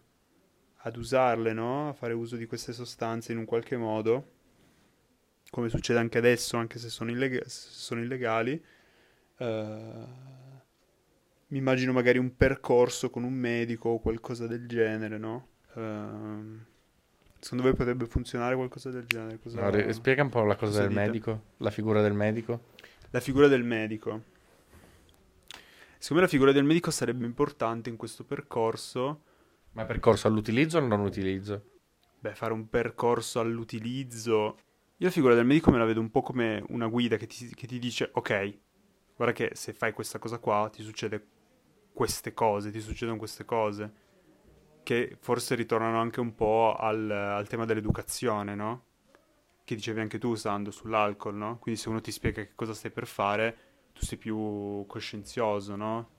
ad 0.77 0.97
usarle, 0.97 1.53
no? 1.53 1.89
a 1.89 1.93
fare 1.95 2.13
uso 2.13 2.37
di 2.37 2.47
queste 2.47 2.73
sostanze 2.73 3.33
in 3.33 3.39
un 3.39 3.45
qualche 3.45 3.77
modo, 3.77 4.41
come 5.53 5.69
succede 5.69 5.99
anche 5.99 6.17
adesso, 6.17 6.57
anche 6.57 6.79
se 6.79 6.89
sono, 6.89 7.11
illeg- 7.11 7.45
se 7.45 7.69
sono 7.71 8.01
illegali. 8.03 8.53
Eh, 9.37 10.05
mi 11.49 11.59
immagino 11.59 11.93
magari 11.93 12.17
un 12.17 12.35
percorso 12.35 13.11
con 13.11 13.23
un 13.23 13.35
medico 13.35 13.91
o 13.91 14.01
qualcosa 14.01 14.47
del 14.47 14.67
genere, 14.67 15.19
no? 15.19 15.49
Eh, 15.75 16.71
secondo 17.39 17.65
voi 17.65 17.75
potrebbe 17.75 18.07
funzionare 18.07 18.55
qualcosa 18.57 18.89
del 18.91 19.05
genere? 19.05 19.39
Cosa, 19.39 19.61
No, 19.61 19.69
ri- 19.69 19.93
spiega 19.93 20.23
un 20.23 20.31
po' 20.31 20.43
la 20.45 20.57
cosa 20.57 20.71
cosa 20.71 20.81
del 20.81 20.89
dite? 20.89 21.01
medico, 21.01 21.43
la 21.59 21.71
figura 21.71 22.01
del 22.01 22.15
medico. 22.15 22.61
La 23.11 23.21
figura 23.21 23.47
del 23.49 23.63
medico. 23.63 24.23
Secondo 25.99 26.15
me 26.15 26.21
la 26.23 26.29
figura 26.29 26.53
del 26.53 26.65
medico 26.65 26.91
sarebbe 26.91 27.27
importante 27.27 27.91
in 27.91 27.97
questo 27.97 28.25
percorso. 28.25 29.23
Ma 29.73 29.85
percorso 29.85 30.29
all'utilizzo 30.29 30.79
o 30.79 30.81
non 30.81 31.01
utilizzo? 31.01 31.63
Beh, 32.21 32.35
fare 32.35 32.55
un 32.55 32.71
percorso 32.71 33.39
all'utilizzo. 33.41 34.57
Io 35.03 35.09
la 35.09 35.15
figura 35.15 35.35
del 35.35 35.45
medico 35.45 35.73
me 35.73 35.79
la 35.79 35.85
vedo 35.85 35.99
un 35.99 36.13
po' 36.13 36.23
come 36.23 36.63
una 36.69 36.87
guida 36.87 37.17
che 37.17 37.27
ti, 37.27 37.53
che 37.57 37.67
ti 37.67 37.81
dice: 37.81 38.11
Ok, 38.13 38.59
guarda 39.17 39.35
che 39.35 39.51
se 39.55 39.73
fai 39.73 39.93
questa 39.93 40.21
cosa 40.21 40.39
qua 40.39 40.71
ti 40.73 40.85
succede 40.85 41.27
queste 41.93 42.33
cose, 42.33 42.71
ti 42.71 42.79
succedono 42.79 43.19
queste 43.19 43.45
cose. 43.45 43.93
Che 44.85 45.17
forse 45.19 45.57
ritornano 45.57 45.99
anche 45.99 46.21
un 46.21 46.37
po' 46.37 46.77
al, 46.79 47.11
al 47.11 47.49
tema 47.49 47.65
dell'educazione, 47.65 48.55
no? 48.55 48.85
Che 49.65 49.75
dicevi 49.75 49.99
anche 49.99 50.19
tu, 50.19 50.37
Sando, 50.37 50.71
sull'alcol, 50.71 51.35
no? 51.35 51.59
Quindi 51.59 51.81
se 51.81 51.89
uno 51.89 52.01
ti 52.01 52.13
spiega 52.13 52.41
che 52.45 52.53
cosa 52.55 52.73
stai 52.73 52.93
per 52.93 53.09
fare, 53.09 53.57
tu 53.93 54.05
sei 54.05 54.19
più 54.19 54.85
coscienzioso, 54.87 55.75
no? 55.75 56.11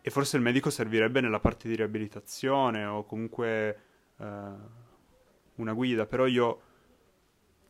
E 0.00 0.10
forse 0.10 0.36
il 0.36 0.44
medico 0.44 0.70
servirebbe 0.70 1.20
nella 1.20 1.40
parte 1.40 1.66
di 1.66 1.74
riabilitazione 1.74 2.84
o 2.84 3.04
comunque 3.04 3.80
eh, 4.16 4.50
una 5.56 5.72
guida, 5.72 6.06
però 6.06 6.26
io 6.26 6.70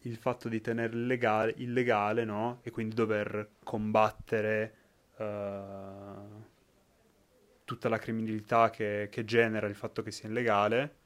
il 0.03 0.17
fatto 0.17 0.49
di 0.49 0.61
tenere 0.61 0.95
illegale, 0.95 1.55
illegale, 1.59 2.25
no? 2.25 2.61
E 2.63 2.71
quindi 2.71 2.95
dover 2.95 3.51
combattere 3.63 4.75
eh, 5.17 6.15
tutta 7.65 7.89
la 7.89 7.99
criminalità 7.99 8.71
che, 8.71 9.09
che 9.11 9.25
genera 9.25 9.67
il 9.67 9.75
fatto 9.75 10.03
che 10.03 10.11
sia 10.11 10.29
illegale, 10.29 10.97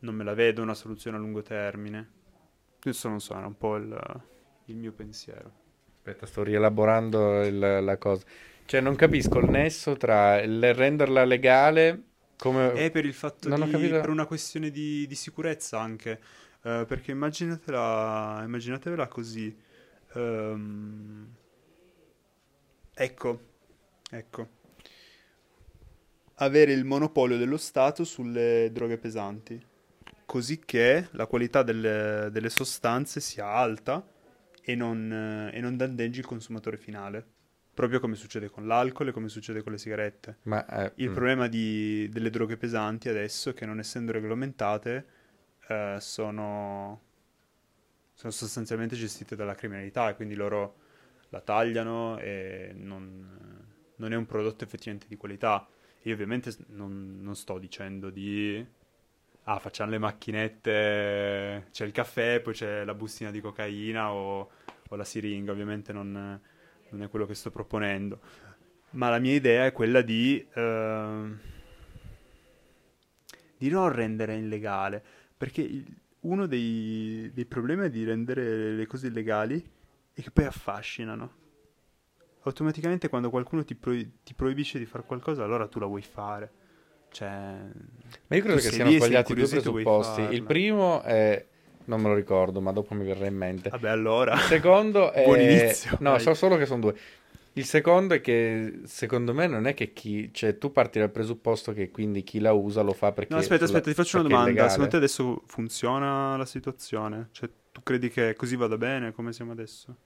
non 0.00 0.14
me 0.14 0.24
la 0.24 0.34
vedo 0.34 0.62
una 0.62 0.74
soluzione 0.74 1.16
a 1.16 1.20
lungo 1.20 1.42
termine. 1.42 2.10
Questo 2.80 3.08
non 3.08 3.20
so, 3.20 3.36
era 3.36 3.46
un 3.46 3.56
po' 3.56 3.76
il, 3.76 4.22
il 4.66 4.76
mio 4.76 4.92
pensiero. 4.92 5.62
Aspetta, 5.96 6.26
sto 6.26 6.42
rielaborando 6.42 7.42
il- 7.42 7.58
la 7.58 7.96
cosa. 7.96 8.24
Cioè, 8.66 8.80
non 8.80 8.94
capisco 8.94 9.38
il 9.38 9.50
nesso 9.50 9.96
tra 9.96 10.40
il 10.40 10.74
renderla 10.74 11.24
legale 11.24 12.02
come... 12.36 12.72
È 12.72 12.90
per 12.90 13.04
il 13.04 13.14
fatto 13.14 13.48
Non 13.48 13.68
di, 13.70 13.88
per 13.88 14.08
una 14.08 14.26
questione 14.26 14.70
di, 14.70 15.06
di 15.06 15.14
sicurezza 15.14 15.80
anche, 15.80 16.20
Eh, 16.66 16.86
perché 16.88 17.10
immaginatela, 17.10 18.40
immaginatevela 18.42 19.06
così. 19.06 19.54
Ehm, 20.14 21.34
ecco, 22.94 23.40
ecco. 24.10 24.48
Avere 26.36 26.72
il 26.72 26.84
monopolio 26.84 27.36
dello 27.36 27.58
Stato 27.58 28.04
sulle 28.04 28.70
droghe 28.72 28.96
pesanti, 28.96 29.62
così 30.24 30.58
che 30.64 31.08
la 31.12 31.26
qualità 31.26 31.62
delle, 31.62 32.30
delle 32.32 32.48
sostanze 32.48 33.20
sia 33.20 33.46
alta 33.46 34.02
e 34.62 34.74
non, 34.74 35.50
e 35.52 35.60
non 35.60 35.76
danneggi 35.76 36.20
il 36.20 36.26
consumatore 36.26 36.78
finale. 36.78 37.26
Proprio 37.74 38.00
come 38.00 38.14
succede 38.14 38.48
con 38.48 38.66
l'alcol 38.66 39.08
e 39.08 39.12
come 39.12 39.28
succede 39.28 39.62
con 39.62 39.72
le 39.72 39.78
sigarette. 39.78 40.38
Ma, 40.44 40.64
eh, 40.66 40.92
Il 40.96 41.10
mm. 41.10 41.12
problema 41.12 41.46
di- 41.46 42.08
delle 42.08 42.30
droghe 42.30 42.56
pesanti 42.56 43.10
adesso 43.10 43.50
è 43.50 43.54
che 43.54 43.66
non 43.66 43.78
essendo 43.80 44.12
regolamentate 44.12 45.13
eh, 45.68 45.96
sono, 46.00 47.00
sono 48.12 48.32
sostanzialmente 48.32 48.96
gestite 48.96 49.36
dalla 49.36 49.54
criminalità 49.54 50.08
e 50.08 50.16
quindi 50.16 50.34
loro 50.34 50.82
la 51.30 51.40
tagliano 51.40 52.18
e 52.18 52.72
non, 52.74 53.64
non 53.96 54.12
è 54.12 54.16
un 54.16 54.26
prodotto 54.26 54.64
effettivamente 54.64 55.06
di 55.08 55.16
qualità. 55.16 55.66
Io 56.02 56.14
ovviamente 56.14 56.54
non, 56.68 57.18
non 57.20 57.34
sto 57.34 57.58
dicendo 57.58 58.10
di... 58.10 58.64
Ah, 59.46 59.58
facciamo 59.58 59.90
le 59.90 59.98
macchinette, 59.98 61.66
c'è 61.70 61.84
il 61.84 61.92
caffè, 61.92 62.40
poi 62.40 62.54
c'è 62.54 62.82
la 62.84 62.94
bustina 62.94 63.30
di 63.30 63.42
cocaina 63.42 64.10
o, 64.10 64.50
o 64.88 64.96
la 64.96 65.04
siringa, 65.04 65.52
ovviamente 65.52 65.92
non, 65.92 66.40
non 66.88 67.02
è 67.02 67.08
quello 67.10 67.26
che 67.26 67.34
sto 67.34 67.50
proponendo. 67.50 68.20
Ma 68.90 69.10
la 69.10 69.18
mia 69.18 69.34
idea 69.34 69.66
è 69.66 69.72
quella 69.72 70.00
di, 70.00 70.46
ehm, 70.54 71.38
di 73.58 73.68
non 73.68 73.92
rendere 73.92 74.36
illegale, 74.36 75.04
perché 75.36 75.60
il- 75.62 75.96
uno 76.20 76.46
dei, 76.46 77.30
dei 77.34 77.44
problemi 77.44 77.90
di 77.90 78.04
rendere 78.04 78.72
le 78.72 78.86
cose 78.86 79.08
illegali 79.08 79.62
è 80.14 80.22
che 80.22 80.30
poi 80.30 80.44
affascinano. 80.44 81.42
Automaticamente 82.42 83.08
quando 83.08 83.30
qualcuno 83.30 83.64
ti, 83.64 83.74
proib- 83.74 84.10
ti 84.22 84.34
proibisce 84.34 84.78
di 84.78 84.84
fare 84.86 85.04
qualcosa, 85.04 85.44
allora 85.44 85.66
tu 85.66 85.78
la 85.78 85.86
vuoi 85.86 86.02
fare. 86.02 86.50
Cioè, 87.10 87.28
Ma 87.28 88.36
io 88.36 88.42
credo 88.42 88.56
che 88.56 88.70
siano 88.70 88.90
e 88.90 88.96
sbagliati 88.96 89.34
due 89.34 89.44
e 89.44 89.48
presupposti. 89.48 90.20
Il 90.34 90.42
primo 90.42 91.02
è... 91.02 91.46
non 91.86 92.00
me 92.02 92.08
lo 92.08 92.14
ricordo, 92.14 92.60
ma 92.60 92.72
dopo 92.72 92.94
mi 92.94 93.04
verrà 93.04 93.26
in 93.26 93.36
mente. 93.36 93.68
vabbè, 93.70 93.88
allora. 93.88 94.34
Il 94.34 94.40
secondo 94.40 95.12
è... 95.12 95.24
Buon 95.24 95.40
inizio, 95.40 95.96
No, 96.00 96.10
vai. 96.10 96.20
so 96.20 96.34
solo 96.34 96.56
che 96.56 96.66
sono 96.66 96.80
due. 96.80 96.98
Il 97.56 97.64
secondo 97.64 98.14
è 98.14 98.20
che 98.20 98.80
secondo 98.84 99.32
me 99.32 99.46
non 99.46 99.66
è 99.66 99.74
che 99.74 99.92
chi... 99.92 100.30
Cioè, 100.32 100.58
tu 100.58 100.72
parti 100.72 100.98
dal 100.98 101.10
presupposto 101.10 101.72
che 101.72 101.90
quindi 101.90 102.24
chi 102.24 102.40
la 102.40 102.52
usa 102.52 102.82
lo 102.82 102.92
fa 102.92 103.12
perché... 103.12 103.32
No, 103.32 103.38
aspetta, 103.38 103.66
sulla- 103.66 103.78
aspetta, 103.78 103.90
ti 103.90 104.02
faccio 104.02 104.18
una 104.18 104.28
domanda. 104.28 104.68
Secondo 104.68 104.90
te 104.90 104.96
adesso 104.96 105.42
funziona 105.46 106.36
la 106.36 106.46
situazione? 106.46 107.28
Cioè, 107.30 107.48
tu 107.70 107.82
credi 107.82 108.08
che 108.10 108.34
così 108.34 108.56
vada 108.56 108.76
bene 108.76 109.12
come 109.12 109.32
siamo 109.32 109.52
adesso? 109.52 109.96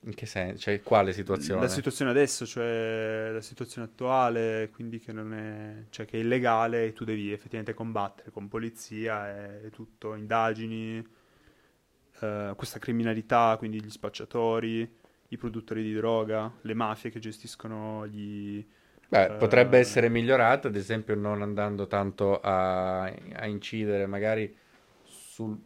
In 0.00 0.14
che 0.14 0.26
senso? 0.26 0.58
Cioè, 0.58 0.82
quale 0.82 1.12
situazione? 1.12 1.62
La 1.62 1.68
situazione 1.68 2.10
adesso, 2.10 2.46
cioè 2.46 3.30
la 3.32 3.40
situazione 3.40 3.88
attuale, 3.88 4.70
quindi 4.72 5.00
che 5.00 5.12
non 5.12 5.32
è, 5.32 5.86
cioè 5.90 6.06
che 6.06 6.18
è 6.18 6.20
illegale 6.20 6.86
e 6.86 6.92
tu 6.92 7.04
devi 7.04 7.32
effettivamente 7.32 7.74
combattere 7.74 8.30
con 8.30 8.46
polizia 8.46 9.62
e 9.62 9.70
tutto, 9.70 10.14
indagini, 10.14 11.04
eh, 12.20 12.52
questa 12.54 12.78
criminalità, 12.78 13.56
quindi 13.58 13.82
gli 13.82 13.90
spacciatori, 13.90 14.88
i 15.36 15.38
produttori 15.38 15.82
di 15.82 15.94
droga, 15.94 16.52
le 16.62 16.74
mafie 16.74 17.10
che 17.10 17.20
gestiscono 17.20 18.06
gli... 18.06 18.64
Beh, 19.08 19.24
eh, 19.24 19.30
potrebbe 19.32 19.78
essere 19.78 20.08
migliorata, 20.08 20.66
ad 20.66 20.74
esempio 20.74 21.14
non 21.14 21.42
andando 21.42 21.86
tanto 21.86 22.40
a, 22.40 23.04
a 23.04 23.46
incidere 23.46 24.06
magari 24.06 24.54
sul... 25.04 25.56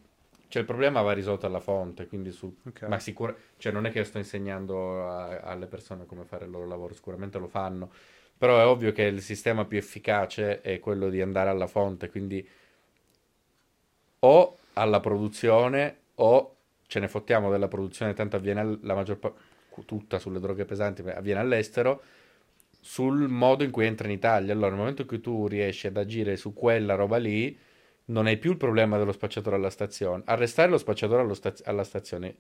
Cioè 0.49 0.63
il 0.63 0.67
problema 0.67 1.01
va 1.01 1.13
risolto 1.13 1.47
alla 1.47 1.61
fonte, 1.61 2.07
quindi 2.07 2.33
su... 2.33 2.55
Ok. 2.67 2.83
Ma 2.83 2.99
sicuro... 2.99 3.37
Cioè 3.57 3.73
non 3.73 3.87
è 3.87 3.91
che 3.91 4.05
sto 4.05 4.19
insegnando 4.19 5.09
a- 5.09 5.41
alle 5.41 5.67
persone 5.67 6.05
come 6.07 6.25
fare 6.25 6.45
il 6.45 6.51
loro 6.51 6.67
lavoro, 6.67 6.93
sicuramente 6.93 7.39
lo 7.39 7.49
fanno, 7.49 7.91
però 8.37 8.59
è 8.59 8.67
ovvio 8.67 8.93
che 8.93 9.05
il 9.05 9.23
sistema 9.23 9.65
più 9.65 9.79
efficace 9.79 10.61
è 10.61 10.81
quello 10.81 11.09
di 11.09 11.21
andare 11.21 11.51
alla 11.51 11.67
fonte, 11.67 12.11
quindi 12.11 12.47
o 14.21 14.59
alla 14.75 15.01
produzione 15.01 15.97
o 16.17 16.57
ce 16.87 16.99
ne 16.99 17.09
fottiamo 17.09 17.51
della 17.51 17.69
produzione, 17.69 18.15
tanto 18.15 18.37
avviene 18.37 18.79
la 18.83 18.95
maggior 18.95 19.19
parte, 19.19 19.39
tutta 19.85 20.19
sulle 20.19 20.41
droghe 20.41 20.65
pesanti, 20.65 21.03
avviene 21.03 21.41
all'estero, 21.41 22.03
sul 22.81 23.29
modo 23.29 23.65
in 23.65 23.71
cui 23.71 23.87
entra 23.87 24.07
in 24.07 24.15
Italia. 24.15 24.53
Allora, 24.53 24.71
nel 24.71 24.79
momento 24.79 25.03
in 25.03 25.09
cui 25.09 25.21
tu 25.21 25.47
riesci 25.47 25.87
ad 25.87 25.97
agire 25.97 26.37
su 26.37 26.53
quella 26.53 26.95
roba 26.95 27.17
lì, 27.19 27.57
non 28.07 28.27
hai 28.27 28.39
più 28.39 28.53
il 28.53 28.57
problema 28.57 28.99
dello 28.99 29.13
spacciatore 29.13 29.57
alla 29.57 29.71
stazione. 29.71 30.23
Arrestare 30.27 30.71
lo 30.71 30.79
spacciatore 30.79 31.35
staz- 31.35 31.63
alla 31.67 31.85
stazione, 31.85 32.37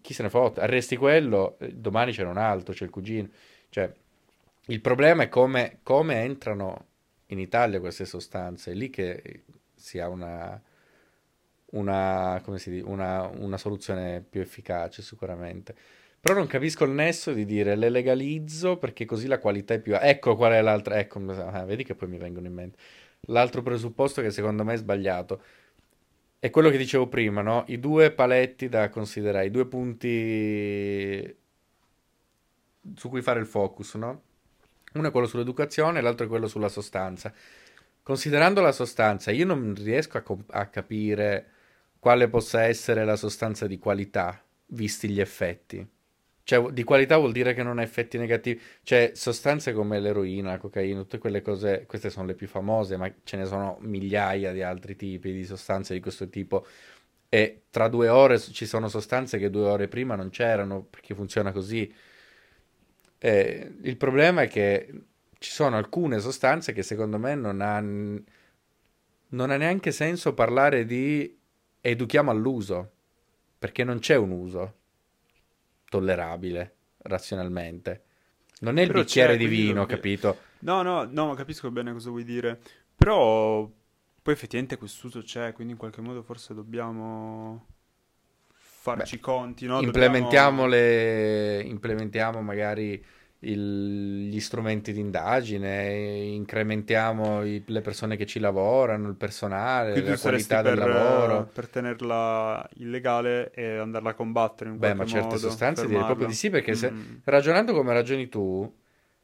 chi 0.00 0.12
se 0.12 0.22
ne 0.22 0.30
fotte? 0.30 0.60
Arresti 0.60 0.96
quello, 0.96 1.56
eh, 1.58 1.72
domani 1.72 2.12
c'è 2.12 2.24
un 2.24 2.36
altro, 2.36 2.74
c'è 2.74 2.84
il 2.84 2.90
cugino. 2.90 3.28
Cioè, 3.68 3.92
il 4.66 4.80
problema 4.80 5.24
è 5.24 5.28
come, 5.28 5.78
come 5.82 6.22
entrano 6.22 6.86
in 7.26 7.38
Italia 7.38 7.80
queste 7.80 8.04
sostanze. 8.04 8.72
È 8.72 8.74
lì 8.74 8.90
che 8.90 9.44
si 9.74 9.98
ha 9.98 10.08
una, 10.08 10.60
una, 11.74 12.42
dice, 12.46 12.82
una, 12.84 13.30
una 13.38 13.56
soluzione 13.56 14.24
più 14.28 14.40
efficace, 14.40 15.02
sicuramente. 15.02 15.74
Però 16.20 16.34
non 16.34 16.46
capisco 16.46 16.84
il 16.84 16.92
nesso 16.92 17.32
di 17.32 17.44
dire 17.44 17.76
le 17.76 17.90
legalizzo 17.90 18.78
perché 18.78 19.04
così 19.04 19.26
la 19.26 19.38
qualità 19.38 19.74
è 19.74 19.80
più... 19.80 19.94
Ecco 19.94 20.36
qual 20.36 20.52
è 20.52 20.62
l'altra... 20.62 20.98
Ecco, 20.98 21.20
ah, 21.30 21.64
vedi 21.64 21.84
che 21.84 21.94
poi 21.94 22.08
mi 22.08 22.18
vengono 22.18 22.46
in 22.46 22.54
mente. 22.54 22.78
L'altro 23.28 23.62
presupposto 23.62 24.22
che 24.22 24.30
secondo 24.30 24.64
me 24.64 24.74
è 24.74 24.76
sbagliato 24.76 25.42
è 26.44 26.50
quello 26.50 26.68
che 26.68 26.76
dicevo 26.76 27.08
prima, 27.08 27.40
no? 27.40 27.64
I 27.68 27.80
due 27.80 28.10
paletti 28.10 28.68
da 28.68 28.90
considerare, 28.90 29.46
i 29.46 29.50
due 29.50 29.64
punti 29.66 31.36
su 32.94 33.08
cui 33.08 33.22
fare 33.22 33.40
il 33.40 33.46
focus, 33.46 33.94
no? 33.94 34.22
Uno 34.92 35.08
è 35.08 35.10
quello 35.10 35.26
sull'educazione, 35.26 36.02
l'altro 36.02 36.26
è 36.26 36.28
quello 36.28 36.46
sulla 36.46 36.68
sostanza. 36.68 37.32
Considerando 38.02 38.60
la 38.60 38.72
sostanza, 38.72 39.30
io 39.30 39.46
non 39.46 39.74
riesco 39.74 40.18
a, 40.18 40.20
comp- 40.20 40.54
a 40.54 40.66
capire 40.66 41.46
quale 42.04 42.28
possa 42.28 42.64
essere 42.64 43.02
la 43.06 43.16
sostanza 43.16 43.66
di 43.66 43.78
qualità, 43.78 44.38
visti 44.66 45.08
gli 45.08 45.20
effetti. 45.20 45.88
Cioè, 46.42 46.70
di 46.70 46.84
qualità 46.84 47.16
vuol 47.16 47.32
dire 47.32 47.54
che 47.54 47.62
non 47.62 47.78
ha 47.78 47.82
effetti 47.82 48.18
negativi. 48.18 48.60
Cioè, 48.82 49.12
sostanze 49.14 49.72
come 49.72 49.98
l'eroina, 50.00 50.50
la 50.50 50.58
cocaina, 50.58 51.00
tutte 51.00 51.16
quelle 51.16 51.40
cose, 51.40 51.86
queste 51.86 52.10
sono 52.10 52.26
le 52.26 52.34
più 52.34 52.46
famose, 52.46 52.98
ma 52.98 53.10
ce 53.24 53.38
ne 53.38 53.46
sono 53.46 53.78
migliaia 53.80 54.52
di 54.52 54.60
altri 54.60 54.96
tipi 54.96 55.32
di 55.32 55.46
sostanze 55.46 55.94
di 55.94 56.00
questo 56.00 56.28
tipo. 56.28 56.66
E 57.30 57.62
tra 57.70 57.88
due 57.88 58.10
ore 58.10 58.38
ci 58.38 58.66
sono 58.66 58.88
sostanze 58.88 59.38
che 59.38 59.48
due 59.48 59.64
ore 59.64 59.88
prima 59.88 60.14
non 60.14 60.28
c'erano, 60.28 60.82
perché 60.82 61.14
funziona 61.14 61.52
così. 61.52 61.90
E 63.16 63.72
il 63.80 63.96
problema 63.96 64.42
è 64.42 64.48
che 64.48 64.92
ci 65.38 65.50
sono 65.50 65.78
alcune 65.78 66.18
sostanze 66.18 66.74
che 66.74 66.82
secondo 66.82 67.18
me 67.18 67.34
non 67.34 67.62
ha, 67.62 67.80
non 67.80 69.50
ha 69.50 69.56
neanche 69.56 69.90
senso 69.90 70.34
parlare 70.34 70.84
di 70.84 71.40
educhiamo 71.90 72.30
all'uso, 72.30 72.90
perché 73.58 73.84
non 73.84 73.98
c'è 73.98 74.16
un 74.16 74.30
uso 74.30 74.74
tollerabile 75.88 76.74
razionalmente. 77.02 78.02
Non 78.60 78.78
è 78.78 78.82
il 78.82 78.88
Però 78.88 79.00
bicchiere 79.00 79.36
di 79.36 79.46
vino, 79.46 79.84
capito? 79.84 80.38
No, 80.60 80.80
no, 80.80 81.04
no, 81.04 81.26
ma 81.26 81.34
capisco 81.34 81.70
bene 81.70 81.92
cosa 81.92 82.08
vuoi 82.08 82.24
dire. 82.24 82.58
Però 82.96 83.70
poi 84.22 84.32
effettivamente 84.32 84.78
quest'uso 84.78 85.20
c'è, 85.20 85.52
quindi 85.52 85.74
in 85.74 85.78
qualche 85.78 86.00
modo 86.00 86.22
forse 86.22 86.54
dobbiamo 86.54 87.66
farci 88.54 89.16
i 89.16 89.20
conti, 89.20 89.66
no? 89.66 89.80
implementiamo, 89.82 90.62
Dobbiamo- 90.62 90.66
le, 90.66 91.62
implementiamo 91.62 92.40
magari 92.40 93.04
il- 93.44 94.28
gli 94.28 94.40
strumenti 94.40 94.92
di 94.92 95.00
indagine, 95.00 95.92
incrementiamo 95.92 97.44
i- 97.44 97.62
le 97.66 97.80
persone 97.80 98.16
che 98.16 98.26
ci 98.26 98.38
lavorano, 98.38 99.08
il 99.08 99.14
personale, 99.14 99.92
Quindi 99.92 100.10
la 100.10 100.18
qualità 100.18 100.62
del 100.62 100.78
per, 100.78 100.88
lavoro. 100.88 101.48
per 101.52 101.68
tenerla 101.68 102.68
illegale 102.74 103.50
e 103.52 103.76
andarla 103.78 104.10
a 104.10 104.14
combattere 104.14 104.70
in 104.70 104.78
Beh, 104.78 104.94
ma 104.94 105.04
certe 105.04 105.26
modo, 105.26 105.38
sostanze 105.38 105.86
direi 105.86 106.04
proprio 106.04 106.26
di 106.26 106.34
sì, 106.34 106.50
perché 106.50 106.74
se, 106.74 106.90
Mm. 106.90 107.14
ragionando 107.24 107.72
come 107.72 107.92
ragioni 107.92 108.28
tu, 108.28 108.72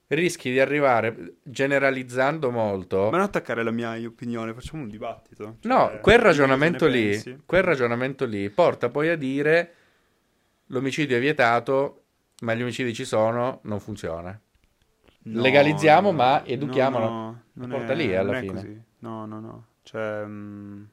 rischi 0.09 0.50
di 0.50 0.59
arrivare, 0.59 1.37
generalizzando 1.44 2.50
molto, 2.50 3.04
Ma 3.11 3.18
non 3.18 3.20
attaccare 3.20 3.62
la 3.62 3.70
mia 3.70 3.96
opinione, 4.06 4.52
facciamo 4.54 4.83
un 4.83 4.88
dibattito. 4.88 5.59
No, 5.62 5.87
Cioè, 5.88 6.00
quel 6.00 6.16
dimmi 6.16 6.28
ragionamento 6.28 6.87
lì, 6.88 7.11
pensi. 7.11 7.38
quel 7.46 7.62
ragionamento 7.62 8.24
lì 8.24 8.50
porta 8.50 8.88
poi 8.88 9.09
a 9.09 9.16
dire 9.16 9.74
l'omicidio 10.66 11.16
è 11.16 11.20
vietato, 11.20 12.02
ma 12.40 12.55
gli 12.55 12.62
omicidi 12.62 12.94
ci 12.94 13.05
sono, 13.05 13.61
non 13.64 13.81
funziona. 13.81 14.38
No, 15.22 15.40
legalizziamo, 15.42 16.11
no, 16.11 16.16
ma 16.16 16.38
no, 16.40 16.44
educhiamolo. 16.46 17.09
no, 17.09 17.42
non 17.55 17.68
Porta 17.70 17.92
è- 17.92 17.96
lì, 17.96 18.14
alla 18.14 18.33
non 18.33 18.35
è 18.35 18.40
fine. 18.40 18.53
così. 18.55 18.83
No, 19.00 19.26
no, 19.26 19.40
no. 19.40 19.66
Cioè, 19.83 20.24
mm, 20.26 20.85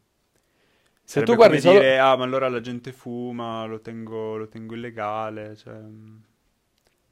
Se 1.03 1.23
tu 1.23 1.35
guardi 1.35 1.59
solo... 1.61 1.79
dire, 1.79 1.99
ah, 1.99 2.15
ma 2.17 2.23
allora 2.25 2.49
la 2.49 2.59
gente 2.61 2.91
fuma, 2.91 3.65
lo 3.65 3.79
tengo, 3.79 4.35
lo 4.37 4.47
tengo 4.49 4.75
illegale, 4.75 5.55
cioè... 5.55 5.73
mm, 5.75 6.15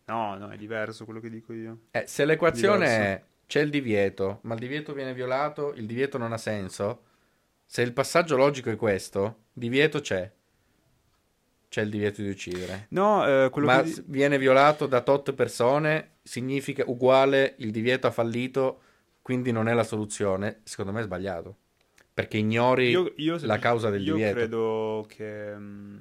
No, 0.07 0.35
no, 0.37 0.49
è 0.49 0.57
diverso 0.57 1.03
quello 1.05 1.19
che 1.19 1.29
dico 1.29 1.51
io. 1.53 1.77
eh, 1.91 2.03
se 2.07 2.25
l'equazione 2.25 2.85
è 2.87 3.23
c'è 3.47 3.61
il 3.61 3.69
divieto, 3.69 4.39
ma 4.43 4.53
il 4.55 4.59
divieto 4.59 4.93
viene 4.93 5.13
violato, 5.13 5.73
il 5.73 5.85
divieto 5.85 6.17
non 6.17 6.33
ha 6.33 6.37
senso, 6.37 7.03
se 7.65 7.81
il 7.83 7.93
passaggio 7.93 8.35
logico 8.37 8.69
è 8.69 8.75
questo, 8.75 9.43
divieto 9.53 10.01
c'è. 10.01 10.31
C'è 11.75 11.81
il 11.81 11.89
divieto 11.89 12.21
di 12.21 12.29
uccidere. 12.29 12.85
No, 12.91 13.27
eh, 13.27 13.49
quello 13.49 13.67
ma 13.67 13.81
che... 13.81 14.01
viene 14.05 14.37
violato 14.37 14.87
da 14.87 15.01
tot 15.01 15.33
persone, 15.33 16.11
significa 16.23 16.85
uguale, 16.87 17.55
il 17.57 17.71
divieto 17.71 18.07
ha 18.07 18.11
fallito, 18.11 18.79
quindi 19.21 19.51
non 19.51 19.67
è 19.67 19.73
la 19.73 19.83
soluzione. 19.83 20.61
Secondo 20.63 20.93
me 20.93 21.01
è 21.01 21.03
sbagliato. 21.03 21.57
Perché 22.13 22.37
ignori 22.37 22.91
Io, 22.91 23.11
io 23.17 23.37
la 23.41 23.59
causa 23.59 23.89
del 23.89 24.03
io 24.03 24.13
divieto. 24.13 24.35
credo 24.35 25.05
che, 25.09 25.53
mm, 25.53 25.97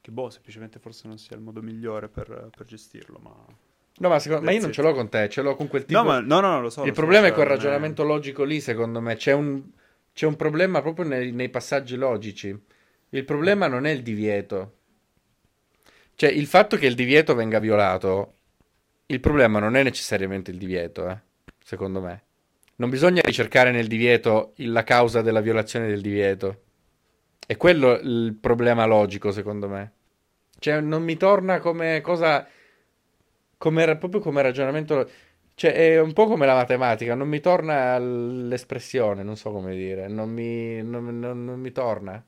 che 0.00 0.10
boh, 0.10 0.30
semplicemente 0.30 0.78
forse 0.78 1.06
non 1.06 1.18
sia 1.18 1.36
il 1.36 1.42
modo 1.42 1.60
migliore 1.60 2.08
per, 2.08 2.48
per 2.56 2.64
gestirlo, 2.64 3.18
ma... 3.22 3.34
No, 3.98 4.08
ma, 4.08 4.18
secondo- 4.18 4.46
ma 4.46 4.52
io 4.52 4.62
non 4.62 4.72
ce 4.72 4.80
l'ho 4.80 4.94
con 4.94 5.10
te, 5.10 5.28
ce 5.28 5.42
l'ho 5.42 5.54
con 5.56 5.68
quel 5.68 5.84
tipo. 5.84 6.00
No, 6.00 6.06
ma 6.08 6.20
no, 6.20 6.40
no, 6.40 6.52
no, 6.52 6.60
lo 6.62 6.70
so. 6.70 6.80
il 6.80 6.86
lo 6.88 6.94
so, 6.94 7.00
problema 7.00 7.26
è 7.26 7.28
cioè, 7.28 7.34
quel 7.36 7.48
non 7.48 7.54
è- 7.54 7.58
ragionamento 7.58 8.02
logico 8.02 8.44
lì, 8.44 8.62
secondo 8.62 9.02
me. 9.02 9.16
C'è 9.16 9.32
un, 9.32 9.62
c'è 10.14 10.24
un 10.24 10.36
problema 10.36 10.80
proprio 10.80 11.04
nei, 11.04 11.32
nei 11.32 11.50
passaggi 11.50 11.96
logici. 11.96 12.58
Il 13.14 13.24
problema 13.24 13.68
non 13.68 13.86
è 13.86 13.92
il 13.92 14.02
divieto. 14.02 14.72
Cioè, 16.16 16.30
il 16.30 16.46
fatto 16.46 16.76
che 16.76 16.86
il 16.86 16.96
divieto 16.96 17.36
venga 17.36 17.60
violato, 17.60 18.34
il 19.06 19.20
problema 19.20 19.60
non 19.60 19.76
è 19.76 19.84
necessariamente 19.84 20.50
il 20.50 20.58
divieto, 20.58 21.08
eh, 21.08 21.18
secondo 21.62 22.00
me. 22.00 22.22
Non 22.76 22.90
bisogna 22.90 23.22
ricercare 23.24 23.70
nel 23.70 23.86
divieto 23.86 24.52
la 24.56 24.82
causa 24.82 25.22
della 25.22 25.40
violazione 25.40 25.86
del 25.86 26.00
divieto. 26.00 26.62
È 27.46 27.56
quello 27.56 27.92
il 28.00 28.36
problema 28.40 28.84
logico, 28.84 29.30
secondo 29.30 29.68
me. 29.68 29.92
Cioè, 30.58 30.80
non 30.80 31.04
mi 31.04 31.16
torna 31.16 31.60
come 31.60 32.00
cosa. 32.00 32.44
Come, 33.56 33.96
proprio 33.96 34.20
come 34.20 34.42
ragionamento. 34.42 35.08
Cioè, 35.54 35.72
è 35.72 36.00
un 36.00 36.12
po' 36.12 36.26
come 36.26 36.46
la 36.46 36.54
matematica, 36.54 37.14
non 37.14 37.28
mi 37.28 37.38
torna 37.38 37.96
l'espressione, 37.98 39.22
non 39.22 39.36
so 39.36 39.52
come 39.52 39.76
dire. 39.76 40.08
Non 40.08 40.30
mi, 40.30 40.82
non- 40.82 41.20
non- 41.20 41.44
non 41.44 41.60
mi 41.60 41.70
torna. 41.70 42.24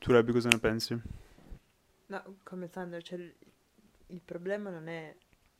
Tu, 0.00 0.12
Rabbi, 0.12 0.32
cosa 0.32 0.48
ne 0.48 0.58
pensi? 0.58 1.00
No, 2.06 2.38
come 2.42 2.68
Sandro, 2.68 3.00
cioè, 3.02 3.18
il, 4.06 4.20
problema 4.24 4.70
non 4.70 4.88
è 4.88 5.14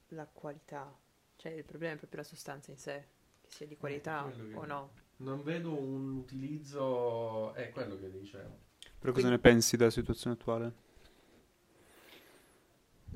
la 0.09 0.27
qualità, 0.27 0.97
cioè 1.37 1.53
il 1.53 1.65
problema 1.65 1.95
è 1.95 1.97
proprio 1.99 2.21
la 2.23 2.27
sostanza 2.27 2.71
in 2.71 2.79
sé, 2.79 3.07
che 3.43 3.51
sia 3.51 3.67
di 3.67 3.77
qualità 3.77 4.23
quello 4.23 4.49
che- 4.49 4.55
o 4.57 4.65
no. 4.65 4.91
Non 5.19 5.43
vedo 5.43 5.79
un 5.79 6.17
utilizzo. 6.17 7.53
È 7.55 7.71
quello 7.71 7.99
che 7.99 8.11
dice. 8.11 8.67
Però 8.99 9.13
cosa 9.13 9.29
ne 9.29 9.39
pensi 9.39 9.77
della 9.77 9.91
situazione 9.91 10.37
attuale? 10.37 10.73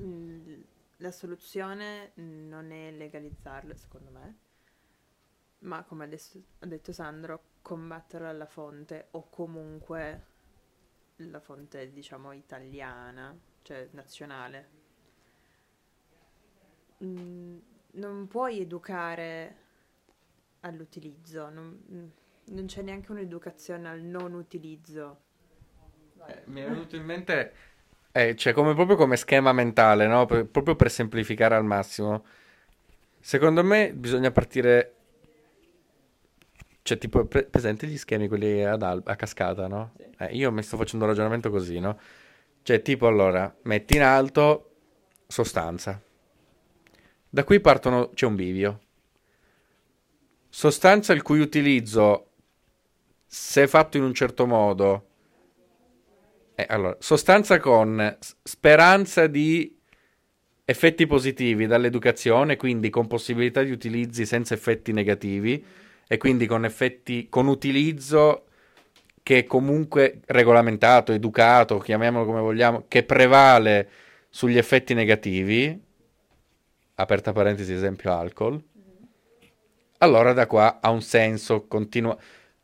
Mm, 0.01 0.61
La 0.97 1.11
soluzione 1.11 2.11
non 2.15 2.71
è 2.71 2.91
legalizzarlo, 2.91 3.75
secondo 3.75 4.09
me, 4.11 4.37
ma 5.59 5.83
come 5.83 6.03
adesso 6.05 6.41
ha 6.59 6.65
detto 6.65 6.91
Sandro, 6.91 7.41
combatterlo 7.61 8.27
alla 8.27 8.45
fonte 8.45 9.07
o 9.11 9.27
comunque 9.29 10.31
la 11.17 11.39
fonte, 11.39 11.91
diciamo, 11.91 12.31
italiana, 12.33 13.37
cioè 13.61 13.87
nazionale. 13.91 14.69
Mm, 17.03 17.57
Non 17.95 18.27
puoi 18.27 18.59
educare 18.59 19.55
all'utilizzo, 20.61 21.49
non, 21.49 21.79
mm, 21.91 22.07
non 22.55 22.65
c'è 22.65 22.81
neanche 22.81 23.11
un'educazione 23.11 23.87
al 23.89 24.01
non 24.01 24.33
utilizzo. 24.33 25.21
Eh, 26.27 26.43
mi 26.45 26.61
è 26.61 26.67
venuto 26.67 26.95
in 26.95 27.03
mente. 27.03 27.53
Eh, 28.11 28.35
cioè, 28.35 28.53
come, 28.53 28.73
proprio 28.73 28.95
come 28.95 29.15
schema 29.17 29.51
mentale, 29.53 30.07
no? 30.07 30.25
Per- 30.25 30.45
proprio 30.45 30.75
per 30.75 30.89
semplificare 30.91 31.55
al 31.55 31.65
massimo. 31.65 32.25
Secondo 33.19 33.63
me 33.63 33.93
bisogna 33.93 34.31
partire. 34.31 34.95
Cioè, 36.83 36.97
tipo, 36.97 37.25
pre- 37.25 37.45
presente 37.45 37.87
gli 37.87 37.97
schemi, 37.97 38.27
quelli 38.27 38.63
ad 38.63 38.81
al- 38.83 39.01
a 39.05 39.15
cascata, 39.15 39.67
no? 39.67 39.93
Eh, 40.19 40.35
io 40.35 40.51
mi 40.51 40.61
sto 40.61 40.75
facendo 40.77 41.05
un 41.05 41.11
ragionamento 41.11 41.49
così, 41.49 41.79
no? 41.79 41.97
Cioè, 42.61 42.81
tipo, 42.81 43.07
allora, 43.07 43.53
metti 43.63 43.95
in 43.95 44.01
alto 44.01 44.71
sostanza. 45.27 46.01
Da 47.29 47.43
qui 47.45 47.61
partono, 47.61 48.09
c'è 48.13 48.25
un 48.25 48.35
bivio. 48.35 48.79
Sostanza 50.49 51.13
il 51.13 51.21
cui 51.21 51.39
utilizzo, 51.39 52.31
se 53.25 53.65
fatto 53.67 53.97
in 53.97 54.03
un 54.03 54.13
certo 54.13 54.45
modo, 54.45 55.07
eh, 56.55 56.65
allora, 56.69 56.97
sostanza 56.99 57.59
con 57.59 58.17
speranza 58.43 59.27
di 59.27 59.79
effetti 60.65 61.07
positivi 61.07 61.65
dall'educazione, 61.65 62.57
quindi 62.57 62.89
con 62.89 63.07
possibilità 63.07 63.63
di 63.63 63.71
utilizzi 63.71 64.25
senza 64.25 64.53
effetti 64.53 64.91
negativi 64.91 65.65
e 66.07 66.17
quindi 66.17 66.45
con 66.45 66.65
effetti 66.65 67.27
con 67.29 67.47
utilizzo 67.47 68.45
che 69.23 69.39
è 69.39 69.43
comunque 69.45 70.19
regolamentato, 70.25 71.13
educato, 71.13 71.77
chiamiamolo 71.77 72.25
come 72.25 72.41
vogliamo, 72.41 72.85
che 72.87 73.03
prevale 73.03 73.89
sugli 74.29 74.57
effetti 74.57 74.93
negativi, 74.93 75.81
aperta 76.95 77.31
parentesi 77.31 77.73
esempio 77.73 78.11
alcol. 78.13 78.61
Allora 79.99 80.33
da 80.33 80.47
qua 80.47 80.79
ha 80.81 80.89
un 80.89 81.01
senso 81.01 81.65
continua 81.67 82.17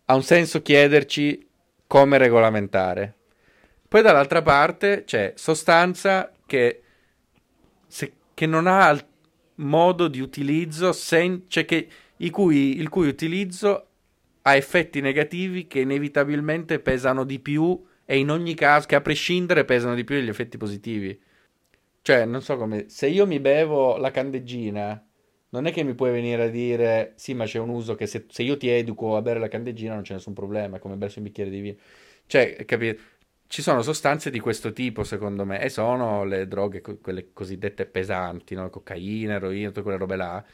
ha 0.10 0.16
un 0.16 0.24
senso 0.24 0.62
chiederci 0.62 1.48
come 1.86 2.18
regolamentare. 2.18 3.16
Poi 3.88 4.02
dall'altra 4.02 4.42
parte 4.42 5.04
c'è 5.06 5.34
sostanza 5.36 6.32
che, 6.46 6.82
se- 7.88 8.14
che 8.34 8.46
non 8.48 8.66
ha 8.66 8.98
modo 9.56 10.08
di 10.08 10.20
utilizzo, 10.20 10.92
sen- 10.94 11.46
cioè 11.48 11.66
che, 11.66 11.88
cui- 12.30 12.78
il 12.78 12.90
cui 12.90 13.08
utilizzo 13.08 13.88
ha 14.42 14.56
effetti 14.56 15.00
negativi 15.02 15.68
che 15.68 15.80
inevitabilmente 15.80 16.80
pesano 16.80 17.24
di 17.24 17.40
più 17.40 17.82
e 18.06 18.18
in 18.18 18.30
ogni 18.30 18.56
caso, 18.56 18.88
che 18.88 18.96
a 18.96 19.02
prescindere 19.02 19.66
pesano 19.66 19.96
di 19.96 20.04
più 20.04 20.16
degli 20.16 20.30
effetti 20.30 20.58
positivi. 20.58 21.20
Cioè, 22.02 22.26
non 22.26 22.42
so 22.42 22.58
come, 22.58 22.90
se 22.90 23.08
io 23.08 23.28
mi 23.28 23.40
bevo 23.40 23.98
la 23.98 24.10
candeggina, 24.12 25.06
non 25.50 25.66
è 25.68 25.72
che 25.72 25.84
mi 25.84 25.94
puoi 25.94 26.12
venire 26.12 26.44
a 26.44 26.50
dire, 26.50 27.14
sì, 27.16 27.34
ma 27.34 27.46
c'è 27.46 27.60
un 27.60 27.70
uso 27.70 27.96
che 27.96 28.08
se, 28.08 28.26
se 28.30 28.44
io 28.44 28.58
ti 28.58 28.68
educo 28.70 29.16
a 29.16 29.22
bere 29.22 29.40
la 29.40 29.48
candeggina 29.48 29.94
non 29.94 30.04
c'è 30.04 30.14
nessun 30.14 30.34
problema, 30.34 30.78
è 30.78 30.80
come 30.80 30.96
bersi 30.96 31.20
un 31.20 31.26
bicchiere 31.26 31.50
di 31.50 31.60
vino. 31.60 31.78
Cioè, 32.26 32.66
capito? 32.66 33.02
Ci 33.48 33.62
sono 33.62 33.82
sostanze 33.82 34.30
di 34.30 34.40
questo 34.40 34.74
tipo, 34.74 35.04
secondo 35.04 35.46
me, 35.46 35.62
e 35.62 35.70
sono 35.70 36.24
le 36.24 36.48
droghe, 36.48 36.82
quelle 36.82 37.34
cosiddette 37.34 37.86
pesanti, 37.86 38.56
no? 38.56 38.70
Cocaina, 38.70 39.36
eroina, 39.36 39.68
tutte 39.70 39.82
quelle 39.82 39.98
robe 39.98 40.16
là. 40.16 40.46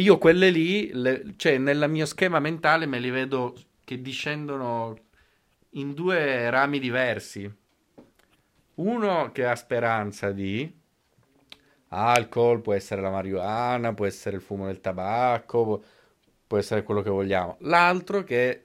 Io 0.00 0.18
quelle 0.18 0.50
lì, 0.50 0.90
le- 0.92 1.34
cioè 1.36 1.58
nel 1.58 1.88
mio 1.88 2.06
schema 2.06 2.40
mentale 2.40 2.86
me 2.86 2.98
li 2.98 3.10
vedo 3.10 3.54
che 3.84 4.00
discendono 4.00 4.96
in 5.70 5.94
due 5.94 6.48
rami 6.50 6.78
diversi. 6.78 7.50
Uno 8.76 9.30
che 9.30 9.44
ha 9.46 9.54
speranza 9.54 10.32
di 10.32 10.72
alcol, 11.88 12.60
può 12.60 12.72
essere 12.74 13.00
la 13.00 13.10
marijuana, 13.10 13.92
può 13.94 14.06
essere 14.06 14.36
il 14.36 14.42
fumo 14.42 14.66
del 14.66 14.80
tabacco, 14.80 15.64
può- 15.64 15.80
può 16.46 16.58
essere 16.58 16.82
quello 16.82 17.02
che 17.02 17.10
vogliamo. 17.10 17.56
L'altro 17.60 18.22
che 18.22 18.62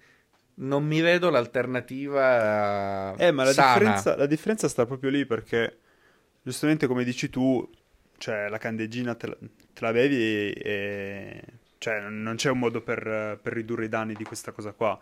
non 0.56 0.86
mi 0.86 1.02
vedo 1.02 1.30
l'alternativa 1.30 3.14
Eh, 3.18 3.32
ma 3.32 3.44
la 3.44 3.54
differenza, 3.54 4.16
la 4.16 4.26
differenza 4.26 4.68
sta 4.68 4.86
proprio 4.86 5.10
lì 5.10 5.26
perché, 5.26 5.80
giustamente 6.42 6.88
come 6.88 7.04
dici 7.04 7.30
tu, 7.30 7.68
cioè 8.18 8.50
la 8.50 8.58
candeggina 8.58 9.16
te 9.16 9.28
la, 9.28 9.38
te 9.38 9.82
la 9.82 9.92
bevi 9.92 10.52
e, 10.52 11.44
cioè, 11.78 12.10
non 12.10 12.36
c'è 12.36 12.50
un 12.50 12.60
modo 12.60 12.82
per, 12.82 13.40
per 13.42 13.54
ridurre 13.54 13.86
i 13.86 13.90
danni 13.90 14.14
di 14.14 14.24
questa 14.24 14.52
cosa 14.52 14.72
qua. 14.72 15.00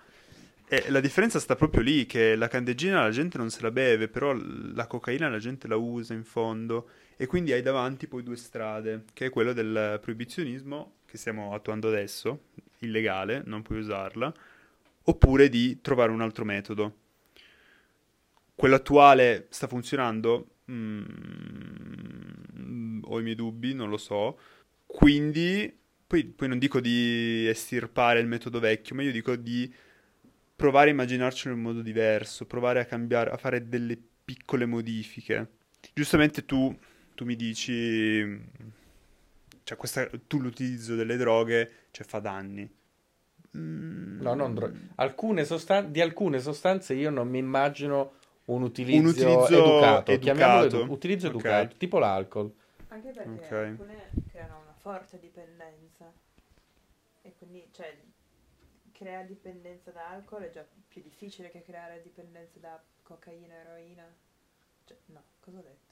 E 0.67 0.89
la 0.89 0.99
differenza 0.99 1.39
sta 1.39 1.55
proprio 1.55 1.81
lì, 1.81 2.05
che 2.05 2.35
la 2.35 2.47
candeggina 2.47 3.03
la 3.03 3.11
gente 3.11 3.37
non 3.37 3.49
se 3.49 3.61
la 3.61 3.71
beve, 3.71 4.07
però 4.07 4.33
la 4.33 4.87
cocaina 4.87 5.29
la 5.29 5.37
gente 5.37 5.67
la 5.67 5.75
usa 5.75 6.13
in 6.13 6.23
fondo 6.23 6.89
e 7.15 7.25
quindi 7.27 7.51
hai 7.51 7.61
davanti 7.61 8.07
poi 8.07 8.23
due 8.23 8.35
strade, 8.35 9.03
che 9.13 9.27
è 9.27 9.29
quello 9.29 9.53
del 9.53 9.99
proibizionismo 10.01 10.95
che 11.05 11.17
stiamo 11.17 11.53
attuando 11.53 11.89
adesso, 11.89 12.45
illegale, 12.79 13.43
non 13.45 13.61
puoi 13.61 13.79
usarla, 13.79 14.33
oppure 15.03 15.47
di 15.49 15.79
trovare 15.79 16.11
un 16.11 16.21
altro 16.21 16.43
metodo. 16.43 16.97
Quello 18.55 18.75
attuale 18.75 19.45
sta 19.49 19.67
funzionando? 19.67 20.52
Mm, 20.71 21.03
ho 23.03 23.19
i 23.19 23.23
miei 23.23 23.35
dubbi, 23.35 23.73
non 23.73 23.89
lo 23.89 23.97
so. 23.97 24.37
Quindi, 24.85 25.75
poi, 26.05 26.25
poi 26.25 26.47
non 26.47 26.59
dico 26.59 26.79
di 26.79 27.47
estirpare 27.47 28.19
il 28.19 28.27
metodo 28.27 28.59
vecchio, 28.59 28.95
ma 28.95 29.01
io 29.03 29.11
dico 29.11 29.35
di 29.35 29.71
provare 30.55 30.89
a 30.89 30.93
immaginarcelo 30.93 31.53
in 31.55 31.61
modo 31.61 31.81
diverso, 31.81 32.45
provare 32.45 32.79
a 32.79 32.85
cambiare, 32.85 33.31
a 33.31 33.37
fare 33.37 33.67
delle 33.67 33.97
piccole 34.23 34.65
modifiche. 34.65 35.49
Giustamente 35.93 36.45
tu, 36.45 36.75
tu 37.15 37.25
mi 37.25 37.35
dici, 37.35 38.39
cioè 39.63 39.77
questa, 39.77 40.09
tu 40.27 40.39
l'utilizzo 40.39 40.95
delle 40.95 41.17
droghe, 41.17 41.87
cioè 41.91 42.05
fa 42.05 42.19
danni. 42.19 42.69
Mm, 43.57 44.21
No, 44.21 44.33
non 44.33 44.53
dro- 44.53 44.71
alcune 44.95 45.43
sostan- 45.45 45.91
di 45.91 46.01
alcune 46.01 46.39
sostanze 46.39 46.93
io 46.93 47.09
non 47.09 47.27
mi 47.27 47.37
immagino 47.37 48.13
un 48.45 48.61
utilizzo, 48.63 48.99
Un 48.99 49.05
utilizzo 49.07 49.57
educato, 49.57 50.11
educato. 50.11 50.65
edu- 50.65 50.89
utilizzo 50.89 51.27
Ok. 51.27 51.33
educato, 51.33 51.75
tipo 51.77 51.99
l'alcol. 51.99 52.53
Anche 52.89 53.09
perché 53.11 53.45
Ok. 53.45 53.51
alcune 53.51 54.09
creano 54.29 54.59
una 54.59 54.73
forte 54.77 55.19
dipendenza. 55.19 56.11
E 57.21 57.33
quindi, 57.37 57.67
cioè, 57.71 57.97
crea 58.91 59.23
dipendenza 59.23 59.91
da 59.91 60.09
alcol 60.09 60.43
è 60.43 60.49
già 60.49 60.65
più 60.87 61.01
difficile 61.01 61.49
che 61.49 61.61
creare 61.63 62.01
dipendenza 62.01 62.59
da 62.59 62.81
cocaina, 63.01 63.55
eroina. 63.55 64.05
Cioè, 64.85 64.97
no, 65.07 65.23
cosa 65.39 65.59
ho 65.59 65.61
detto? 65.61 65.91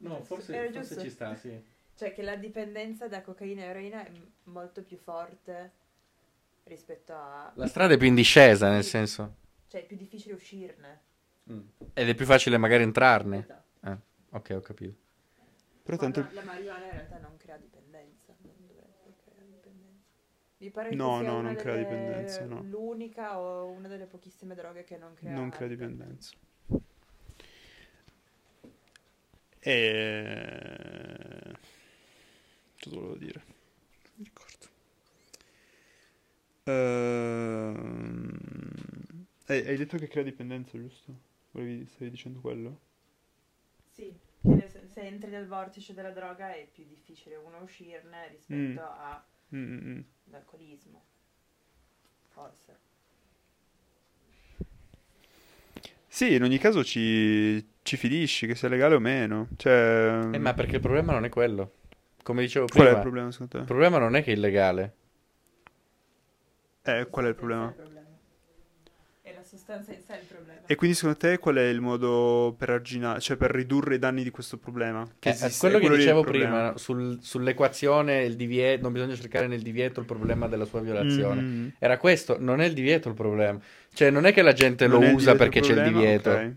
No, 0.00 0.22
forse, 0.22 0.52
forse 0.70 0.72
giusto? 0.72 1.00
ci 1.00 1.10
sta, 1.10 1.34
sì. 1.36 1.76
Cioè, 1.98 2.12
che 2.12 2.22
la 2.22 2.36
dipendenza 2.36 3.08
da 3.08 3.22
cocaina 3.22 3.62
e 3.62 3.64
eroina 3.64 4.04
è 4.06 4.10
m- 4.10 4.30
molto 4.44 4.82
più 4.84 4.96
forte 4.98 5.72
rispetto 6.64 7.12
a... 7.12 7.50
La 7.56 7.66
strada 7.66 7.94
è 7.94 7.96
più 7.96 8.06
in 8.06 8.14
discesa, 8.14 8.70
nel 8.70 8.84
senso. 8.84 9.34
Cioè, 9.66 9.82
è 9.82 9.84
più 9.86 9.96
difficile 9.96 10.34
uscirne. 10.34 11.00
Ed 11.94 12.08
è 12.08 12.14
più 12.14 12.26
facile 12.26 12.58
magari 12.58 12.82
entrarne. 12.82 13.38
Esatto. 13.38 13.86
Eh, 13.88 13.96
ok, 14.30 14.50
ho 14.56 14.60
capito. 14.60 14.96
Però 15.82 15.96
Ma 15.96 16.02
tanto... 16.02 16.20
no, 16.20 16.28
la 16.32 16.42
marijuana 16.42 16.84
in 16.84 16.90
realtà 16.90 17.18
non 17.18 17.36
crea 17.38 17.56
dipendenza, 17.56 18.34
non 18.42 18.66
dovrebbe 18.66 19.14
creare 19.24 19.46
dipendenza. 19.46 20.06
Mi 20.58 20.70
pare 20.70 20.88
che 20.90 20.94
No, 20.96 21.18
sia 21.18 21.26
no, 21.26 21.40
non 21.40 21.54
crea 21.56 21.74
delle- 21.76 21.86
dipendenza, 21.88 22.44
no. 22.44 22.62
l'unica 22.62 23.38
o 23.38 23.70
una 23.70 23.88
delle 23.88 24.06
pochissime 24.06 24.54
droghe 24.54 24.84
che 24.84 24.96
non 24.98 25.14
crea 25.14 25.32
non 25.34 25.48
crea 25.50 25.68
dipendenza. 25.68 26.36
E... 29.60 31.52
Cosa 32.80 32.96
volevo 32.96 33.16
dire? 33.16 33.42
Non 33.44 34.12
mi 34.16 34.24
ricordo. 34.24 34.66
Ehm, 36.64 38.38
Hai, 39.46 39.66
hai 39.66 39.76
detto 39.76 39.96
che 39.98 40.08
crea 40.08 40.22
dipendenza, 40.22 40.76
giusto? 40.78 41.26
Volevi, 41.58 41.86
stavi 41.86 42.10
dicendo 42.10 42.38
quello? 42.38 42.78
Sì, 43.90 44.16
sen- 44.42 44.86
se 44.86 45.00
entri 45.00 45.28
nel 45.28 45.48
vortice 45.48 45.92
della 45.92 46.12
droga 46.12 46.54
è 46.54 46.68
più 46.72 46.84
difficile 46.86 47.34
uno 47.34 47.58
uscirne 47.60 48.28
rispetto 48.28 48.80
Mm, 49.50 49.56
mm, 49.56 49.88
mm. 49.88 50.00
all'alcolismo. 50.28 51.02
Forse. 52.28 52.76
Sì, 56.06 56.34
in 56.34 56.44
ogni 56.44 56.58
caso 56.58 56.84
ci, 56.84 57.66
ci 57.82 57.96
finisci, 57.96 58.46
che 58.46 58.54
sia 58.54 58.68
legale 58.68 58.94
o 58.94 59.00
meno. 59.00 59.48
Cioè... 59.56 60.28
Eh, 60.30 60.38
ma 60.38 60.54
perché 60.54 60.76
il 60.76 60.80
problema 60.82 61.12
non 61.12 61.24
è 61.24 61.28
quello. 61.28 61.72
Come 62.22 62.42
dicevo 62.42 62.66
Qual 62.66 62.86
è 62.86 62.90
prima, 62.90 62.92
il 62.92 63.00
problema 63.02 63.32
secondo 63.32 63.56
il 63.56 63.62
te? 63.62 63.66
problema 63.66 63.98
non 63.98 64.14
è 64.14 64.22
che 64.22 64.30
è 64.30 64.34
illegale. 64.34 64.94
Eh, 66.82 67.08
qual 67.10 67.24
è 67.26 67.28
il 67.28 67.34
problema? 67.34 67.74
Sostanza 69.48 69.92
in 69.92 70.00
sé 70.06 70.12
il 70.20 70.26
problema. 70.26 70.60
E 70.66 70.74
quindi 70.74 70.94
secondo 70.94 71.16
te 71.18 71.38
qual 71.38 71.56
è 71.56 71.62
il 71.62 71.80
modo 71.80 72.54
per 72.58 72.68
arginare, 72.68 73.18
cioè 73.20 73.38
per 73.38 73.50
ridurre 73.50 73.94
i 73.94 73.98
danni 73.98 74.22
di 74.22 74.30
questo 74.30 74.58
problema? 74.58 75.08
Che 75.18 75.28
Eh, 75.30 75.32
esiste, 75.32 75.58
quello 75.58 75.78
è 75.78 75.80
che 75.80 75.96
dicevo 75.96 76.20
problema. 76.22 76.56
prima, 76.58 76.76
sul- 76.76 77.18
sull'equazione, 77.22 78.24
il 78.24 78.36
divieto, 78.36 78.82
non 78.82 78.92
bisogna 78.92 79.14
cercare 79.14 79.46
nel 79.46 79.62
divieto 79.62 80.00
il 80.00 80.06
problema 80.06 80.46
della 80.48 80.66
sua 80.66 80.80
violazione. 80.80 81.40
Mm. 81.40 81.68
Era 81.78 81.96
questo, 81.96 82.36
non 82.38 82.60
è 82.60 82.66
il 82.66 82.74
divieto 82.74 83.08
il 83.08 83.14
problema. 83.14 83.58
Cioè, 83.94 84.10
non 84.10 84.26
è 84.26 84.32
che 84.34 84.42
la 84.42 84.52
gente 84.52 84.86
Non 84.86 85.00
lo 85.00 85.14
usa 85.14 85.34
perché 85.34 85.60
c'è 85.60 85.72
il 85.72 85.80
problema? 85.80 85.98
divieto. 86.00 86.30
Ok. 86.30 86.52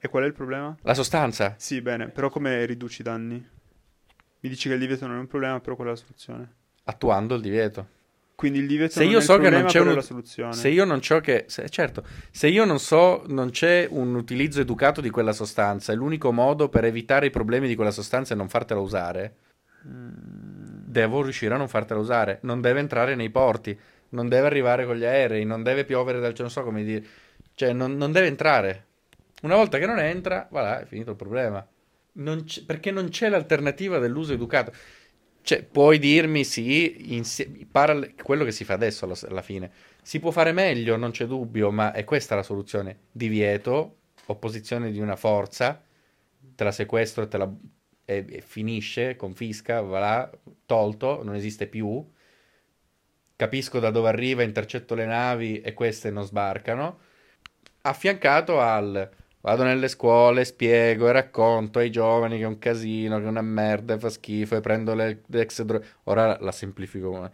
E 0.00 0.08
qual 0.08 0.24
è 0.24 0.26
il 0.26 0.34
problema? 0.34 0.76
La 0.82 0.94
sostanza. 0.94 1.54
Sì, 1.56 1.80
bene, 1.80 2.08
però 2.08 2.28
come 2.28 2.66
riduci 2.66 3.00
i 3.00 3.04
danni? 3.04 3.48
Mi 4.40 4.48
dici 4.50 4.68
che 4.68 4.74
il 4.74 4.80
divieto 4.80 5.06
non 5.06 5.16
è 5.16 5.20
un 5.20 5.26
problema, 5.26 5.58
però 5.60 5.74
qual 5.76 5.88
è 5.88 5.90
la 5.92 5.96
soluzione? 5.96 6.52
attuando 6.84 7.34
il 7.34 7.40
divieto. 7.42 7.88
Quindi 8.38 8.60
il 8.60 8.68
divieto 8.68 8.92
Se 8.92 9.02
io 9.02 9.18
è 9.18 9.20
so 9.20 9.34
il 9.34 9.40
che 9.40 9.50
non 9.50 9.62
problema, 9.62 9.68
c'è 9.84 9.90
un- 9.90 9.94
la 9.96 10.00
soluzione. 10.00 10.52
Se 10.52 10.68
io 10.68 10.84
non 10.84 11.02
so 11.02 11.18
che, 11.18 11.46
se- 11.48 11.68
certo, 11.68 12.04
se 12.30 12.46
io 12.46 12.64
non 12.64 12.78
so, 12.78 13.24
non 13.26 13.50
c'è 13.50 13.88
un 13.90 14.14
utilizzo 14.14 14.60
educato 14.60 15.00
di 15.00 15.10
quella 15.10 15.32
sostanza, 15.32 15.92
e 15.92 15.96
l'unico 15.96 16.30
modo 16.30 16.68
per 16.68 16.84
evitare 16.84 17.26
i 17.26 17.30
problemi 17.30 17.66
di 17.66 17.74
quella 17.74 17.90
sostanza 17.90 18.34
è 18.34 18.36
non 18.36 18.48
fartela 18.48 18.78
usare, 18.78 19.34
devo 19.82 21.22
riuscire 21.22 21.52
a 21.52 21.56
non 21.56 21.66
fartela 21.66 21.98
usare. 21.98 22.38
Non 22.42 22.60
deve 22.60 22.78
entrare 22.78 23.16
nei 23.16 23.30
porti, 23.30 23.76
non 24.10 24.28
deve 24.28 24.46
arrivare 24.46 24.86
con 24.86 24.94
gli 24.94 25.04
aerei, 25.04 25.44
non 25.44 25.64
deve 25.64 25.84
piovere 25.84 26.20
dal 26.20 26.30
cielo, 26.30 26.42
non 26.44 26.50
so 26.52 26.62
come 26.62 26.84
dire. 26.84 27.04
Cioè, 27.54 27.72
non, 27.72 27.96
non 27.96 28.12
deve 28.12 28.28
entrare. 28.28 28.84
Una 29.42 29.56
volta 29.56 29.78
che 29.78 29.86
non 29.86 29.98
entra, 29.98 30.46
voilà, 30.48 30.80
è 30.80 30.84
finito 30.84 31.10
il 31.10 31.16
problema. 31.16 31.66
Non 32.12 32.44
perché 32.66 32.92
non 32.92 33.08
c'è 33.08 33.28
l'alternativa 33.28 33.98
dell'uso 33.98 34.32
educato. 34.32 34.72
Cioè, 35.48 35.62
puoi 35.62 35.98
dirmi 35.98 36.44
sì, 36.44 37.14
insie- 37.14 37.48
paralle- 37.70 38.12
quello 38.22 38.44
che 38.44 38.52
si 38.52 38.64
fa 38.64 38.74
adesso 38.74 39.06
alla, 39.06 39.16
alla 39.30 39.40
fine. 39.40 39.70
Si 40.02 40.20
può 40.20 40.30
fare 40.30 40.52
meglio, 40.52 40.96
non 40.96 41.10
c'è 41.10 41.24
dubbio, 41.24 41.70
ma 41.70 41.92
è 41.92 42.04
questa 42.04 42.34
la 42.34 42.42
soluzione. 42.42 42.98
Divieto, 43.10 43.96
opposizione 44.26 44.90
di 44.90 45.00
una 45.00 45.16
forza, 45.16 45.82
te 46.54 46.64
la 46.64 46.70
sequestro 46.70 47.26
te 47.28 47.38
la, 47.38 47.50
e- 48.04 48.26
e 48.28 48.40
finisce, 48.42 49.16
confisca, 49.16 49.80
va 49.80 49.98
là, 49.98 50.30
tolto, 50.66 51.22
non 51.24 51.34
esiste 51.34 51.66
più. 51.66 52.06
Capisco 53.36 53.78
da 53.78 53.90
dove 53.90 54.08
arriva, 54.08 54.42
intercetto 54.42 54.94
le 54.94 55.06
navi 55.06 55.60
e 55.60 55.72
queste 55.72 56.10
non 56.10 56.24
sbarcano. 56.24 56.98
Affiancato 57.82 58.60
al 58.60 59.08
vado 59.40 59.62
nelle 59.64 59.88
scuole, 59.88 60.44
spiego 60.44 61.08
e 61.08 61.12
racconto 61.12 61.78
ai 61.78 61.90
giovani 61.90 62.36
che 62.38 62.44
è 62.44 62.46
un 62.46 62.58
casino, 62.58 63.18
che 63.18 63.24
è 63.24 63.28
una 63.28 63.42
merda, 63.42 63.98
fa 63.98 64.08
schifo 64.10 64.56
e 64.56 64.60
prendo 64.60 64.94
le, 64.94 65.22
l'ex 65.26 65.62
dro- 65.62 65.82
Ora 66.04 66.36
la 66.40 66.52
semplifico. 66.52 67.30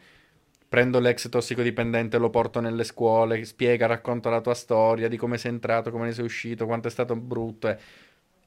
Prendo 0.68 0.98
l'ex 0.98 1.28
tossicodipendente, 1.28 2.18
lo 2.18 2.30
porto 2.30 2.60
nelle 2.60 2.82
scuole, 2.84 3.44
spiega, 3.44 3.86
racconta 3.86 4.28
la 4.30 4.40
tua 4.40 4.54
storia 4.54 5.08
di 5.08 5.16
come 5.16 5.38
sei 5.38 5.52
entrato, 5.52 5.90
come 5.92 6.06
ne 6.06 6.12
sei 6.12 6.24
uscito, 6.24 6.66
quanto 6.66 6.88
è 6.88 6.90
stato 6.90 7.14
brutto. 7.16 7.68
e- 7.68 7.78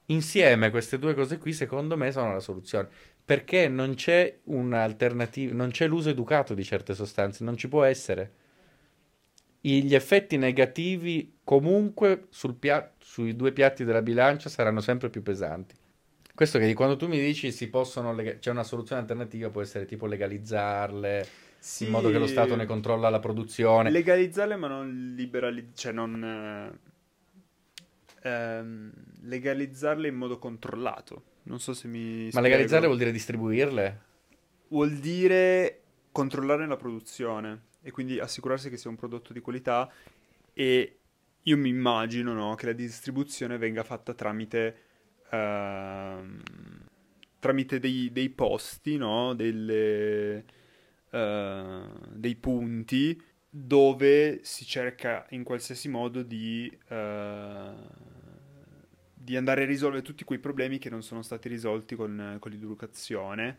Insieme 0.06 0.70
queste 0.70 0.98
due 0.98 1.14
cose 1.14 1.38
qui, 1.38 1.52
secondo 1.52 1.96
me, 1.96 2.10
sono 2.12 2.32
la 2.32 2.40
soluzione. 2.40 2.88
Perché 3.24 3.68
non 3.68 3.94
c'è 3.94 4.38
un'alternativa, 4.44 5.54
non 5.54 5.70
c'è 5.70 5.86
l'uso 5.86 6.08
educato 6.10 6.54
di 6.54 6.64
certe 6.64 6.94
sostanze, 6.94 7.44
non 7.44 7.56
ci 7.56 7.68
può 7.68 7.84
essere. 7.84 8.32
Gli 9.82 9.94
effetti 9.94 10.36
negativi 10.36 11.38
comunque 11.44 12.28
pia- 12.58 12.92
sui 12.98 13.34
due 13.34 13.52
piatti 13.52 13.84
della 13.84 14.02
bilancia 14.02 14.48
saranno 14.48 14.80
sempre 14.80 15.10
più 15.10 15.22
pesanti. 15.22 15.74
Questo 16.34 16.58
che 16.58 16.72
quando 16.74 16.96
tu 16.96 17.08
mi 17.08 17.18
dici 17.18 17.50
si 17.50 17.68
possono 17.68 18.14
lega- 18.14 18.38
c'è 18.38 18.50
una 18.50 18.62
soluzione 18.62 19.00
alternativa, 19.00 19.50
può 19.50 19.60
essere 19.60 19.84
tipo 19.86 20.06
legalizzarle 20.06 21.26
Sì, 21.58 21.84
in 21.86 21.90
modo 21.90 22.10
che 22.10 22.18
lo 22.18 22.28
Stato 22.28 22.54
ne 22.54 22.64
controlla 22.66 23.08
la 23.08 23.18
produzione. 23.18 23.90
Legalizzarle 23.90 24.56
ma 24.56 24.68
non 24.68 25.14
liberalizzarle, 25.16 25.76
cioè 25.76 25.92
non... 25.92 26.78
eh, 28.22 28.28
ehm, 28.28 28.92
legalizzarle 29.22 30.08
in 30.08 30.14
modo 30.14 30.38
controllato. 30.38 31.22
Non 31.44 31.58
so 31.60 31.72
se 31.72 31.88
mi 31.88 32.24
Ma 32.24 32.28
spiego. 32.28 32.40
legalizzarle 32.46 32.86
vuol 32.86 32.98
dire 32.98 33.12
distribuirle? 33.12 34.00
Vuol 34.68 34.92
dire 34.98 35.80
controllare 36.12 36.66
la 36.66 36.76
produzione 36.76 37.62
e 37.82 37.90
quindi 37.90 38.18
assicurarsi 38.18 38.70
che 38.70 38.76
sia 38.76 38.90
un 38.90 38.96
prodotto 38.96 39.32
di 39.32 39.40
qualità 39.40 39.90
e 40.52 40.98
io 41.42 41.56
mi 41.56 41.68
immagino 41.68 42.32
no, 42.32 42.54
che 42.54 42.66
la 42.66 42.72
distribuzione 42.72 43.56
venga 43.58 43.82
fatta 43.82 44.12
tramite, 44.12 44.76
ehm, 45.30 46.42
tramite 47.38 47.78
dei, 47.78 48.10
dei 48.12 48.28
posti, 48.28 48.96
no, 48.96 49.34
delle, 49.34 50.44
eh, 51.10 51.82
dei 52.10 52.36
punti 52.36 53.20
dove 53.50 54.40
si 54.42 54.66
cerca 54.66 55.26
in 55.30 55.42
qualsiasi 55.42 55.88
modo 55.88 56.22
di, 56.22 56.70
eh, 56.88 57.72
di 59.14 59.36
andare 59.36 59.62
a 59.62 59.66
risolvere 59.66 60.02
tutti 60.02 60.24
quei 60.24 60.38
problemi 60.38 60.78
che 60.78 60.90
non 60.90 61.02
sono 61.02 61.22
stati 61.22 61.48
risolti 61.48 61.94
con, 61.96 62.36
con 62.38 62.50
l'educazione. 62.50 63.58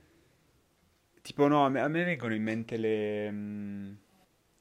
Tipo, 1.21 1.47
no, 1.47 1.65
a 1.65 1.69
me, 1.69 1.81
a 1.81 1.87
me 1.87 2.03
vengono 2.03 2.33
in 2.33 2.43
mente 2.43 2.77
le... 2.77 3.31
mm, 3.31 3.93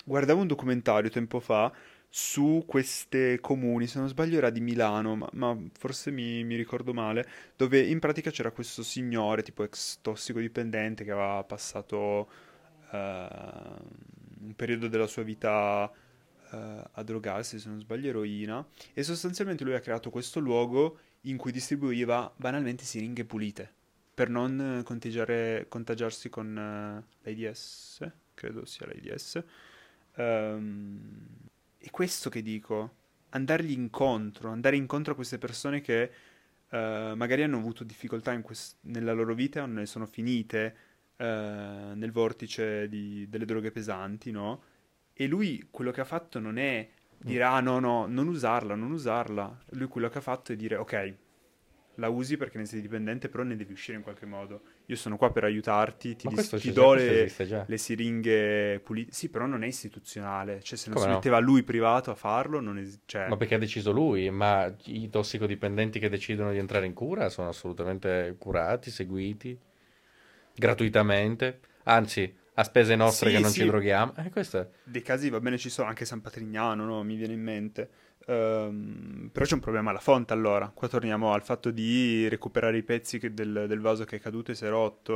Guardavo 0.08 0.40
un 0.40 0.46
documentario 0.46 1.10
tempo 1.10 1.38
fa 1.38 1.70
su 2.08 2.64
queste 2.66 3.40
comuni, 3.40 3.86
se 3.86 3.98
non 3.98 4.08
sbaglio 4.08 4.38
era 4.38 4.48
di 4.48 4.62
Milano, 4.62 5.16
ma, 5.16 5.28
ma 5.32 5.54
forse 5.78 6.10
mi, 6.10 6.44
mi 6.44 6.56
ricordo 6.56 6.94
male, 6.94 7.28
dove 7.56 7.78
in 7.80 7.98
pratica 7.98 8.30
c'era 8.30 8.50
questo 8.50 8.82
signore, 8.82 9.42
tipo 9.42 9.64
ex 9.64 9.98
tossicodipendente, 10.00 11.04
che 11.04 11.10
aveva 11.10 11.44
passato 11.44 12.26
eh, 12.90 13.28
un 14.40 14.54
periodo 14.56 14.88
della 14.88 15.06
sua 15.06 15.24
vita 15.24 15.92
eh, 16.52 16.82
a 16.90 17.02
drogarsi, 17.02 17.58
se 17.58 17.68
non 17.68 17.78
sbaglio 17.78 18.08
eroina, 18.08 18.66
e 18.94 19.02
sostanzialmente 19.02 19.62
lui 19.62 19.74
ha 19.74 19.80
creato 19.80 20.08
questo 20.08 20.40
luogo 20.40 21.00
in 21.24 21.36
cui 21.36 21.52
distribuiva 21.52 22.32
banalmente 22.34 22.84
siringhe 22.84 23.26
pulite 23.26 23.70
per 24.14 24.30
non 24.30 24.82
contagiarsi 24.84 26.30
con 26.30 26.56
eh, 26.56 27.04
l'AIDS, 27.24 28.10
credo 28.32 28.64
sia 28.64 28.86
l'AIDS. 28.86 29.44
Ehm, 30.18 31.26
e 31.78 31.90
questo 31.90 32.28
che 32.28 32.42
dico, 32.42 32.94
andargli 33.30 33.70
incontro, 33.72 34.50
andare 34.50 34.76
incontro 34.76 35.12
a 35.12 35.16
queste 35.16 35.38
persone 35.38 35.80
che 35.80 36.10
eh, 36.70 37.12
magari 37.16 37.42
hanno 37.42 37.58
avuto 37.58 37.84
difficoltà 37.84 38.38
quest- 38.42 38.78
nella 38.82 39.12
loro 39.12 39.34
vita 39.34 39.62
o 39.62 39.66
ne 39.66 39.86
sono 39.86 40.06
finite 40.06 40.76
eh, 41.16 41.24
nel 41.94 42.10
vortice 42.12 42.88
di- 42.88 43.28
delle 43.28 43.44
droghe 43.44 43.70
pesanti, 43.70 44.30
no? 44.30 44.62
E 45.12 45.26
lui 45.26 45.68
quello 45.70 45.90
che 45.90 46.00
ha 46.00 46.04
fatto 46.04 46.38
non 46.38 46.58
è 46.58 46.88
dire 47.16 47.42
ah 47.44 47.60
no 47.60 47.78
no, 47.80 48.06
non 48.06 48.28
usarla, 48.28 48.74
non 48.74 48.92
usarla. 48.92 49.58
Lui 49.70 49.88
quello 49.88 50.08
che 50.08 50.18
ha 50.18 50.20
fatto 50.20 50.52
è 50.52 50.56
dire 50.56 50.76
ok, 50.76 51.14
la 51.98 52.08
usi 52.08 52.36
perché 52.36 52.58
ne 52.58 52.64
sei 52.66 52.80
dipendente, 52.80 53.28
però 53.28 53.42
ne 53.44 53.56
devi 53.56 53.72
uscire 53.72 53.96
in 53.96 54.02
qualche 54.02 54.26
modo. 54.26 54.62
Io 54.86 54.96
sono 54.96 55.16
qua 55.16 55.30
per 55.32 55.44
aiutarti, 55.44 56.16
ti, 56.16 56.28
dis- 56.28 56.54
ti 56.56 56.72
do 56.72 56.94
le, 56.94 57.32
le 57.64 57.76
siringhe 57.78 58.80
pulite. 58.80 59.12
Sì, 59.12 59.28
però 59.28 59.46
non 59.46 59.62
è 59.64 59.66
istituzionale. 59.66 60.62
Cioè, 60.62 60.78
se 60.78 60.88
non 60.88 60.96
Come 60.96 61.04
si 61.04 61.08
no? 61.08 61.16
metteva 61.16 61.38
lui 61.38 61.62
privato 61.62 62.10
a 62.10 62.14
farlo, 62.14 62.60
non 62.60 62.78
es- 62.78 63.00
cioè, 63.06 63.28
Ma 63.28 63.36
perché 63.36 63.54
ha 63.56 63.58
deciso 63.58 63.92
lui, 63.92 64.30
ma 64.30 64.74
i 64.86 65.08
tossicodipendenti 65.10 65.98
che 65.98 66.08
decidono 66.08 66.50
di 66.50 66.58
entrare 66.58 66.86
in 66.86 66.94
cura 66.94 67.28
sono 67.28 67.48
assolutamente 67.48 68.34
curati, 68.38 68.90
seguiti, 68.90 69.56
gratuitamente, 70.54 71.60
anzi 71.84 72.34
a 72.54 72.64
spese 72.64 72.96
nostre 72.96 73.30
Sì, 73.30 73.32
che 73.32 73.38
non 73.38 73.52
sì. 73.52 73.60
ci 73.60 73.66
droghiamo. 73.66 74.14
Eh, 74.16 74.30
questo 74.30 74.70
dei 74.82 75.02
casi 75.02 75.28
va 75.28 75.40
bene 75.40 75.58
ci 75.58 75.68
sono, 75.70 75.88
anche 75.88 76.04
San 76.04 76.20
Patrignano, 76.20 76.84
no? 76.84 77.02
Mi 77.02 77.16
viene 77.16 77.34
in 77.34 77.42
mente. 77.42 77.90
Ehm, 78.30 79.30
però 79.32 79.44
c'è 79.46 79.54
un 79.54 79.60
problema 79.60 79.90
alla 79.90 79.98
fonte 80.00 80.32
allora. 80.34 80.70
Qua 80.72 80.86
torniamo 80.88 81.32
al 81.32 81.42
fatto 81.42 81.70
di 81.70 82.28
recuperare 82.28 82.76
i 82.76 82.82
pezzi 82.82 83.18
che- 83.18 83.32
del, 83.32 83.64
del 83.66 83.80
vaso 83.80 84.04
che 84.04 84.16
è 84.16 84.20
caduto 84.20 84.50
e 84.50 84.54
si 84.54 84.64
è 84.66 84.68
rotto. 84.68 85.14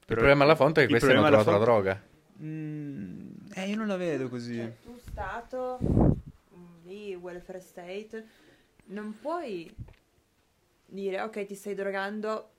Il 0.00 0.06
Però- 0.06 0.20
problema 0.20 0.44
alla 0.44 0.56
fonte 0.56 0.82
è 0.82 0.86
che 0.86 0.92
il 0.92 0.98
questi 0.98 1.16
hanno 1.16 1.22
problema 1.26 1.42
trovato 1.42 1.64
la 1.64 1.72
alla 1.72 1.80
droga. 1.80 2.02
Mm, 2.42 3.30
eh, 3.54 3.68
io 3.68 3.76
non 3.76 3.86
la 3.86 3.96
vedo 3.96 4.28
così. 4.28 4.56
Cioè, 4.56 4.76
tu 4.82 4.98
Stato, 4.98 5.78
mm, 5.82 6.84
lì, 6.84 7.14
welfare 7.14 7.60
state, 7.60 8.26
non 8.86 9.16
puoi 9.20 9.70
dire, 10.86 11.20
ok, 11.22 11.44
ti 11.46 11.54
stai 11.54 11.74
drogando, 11.74 12.50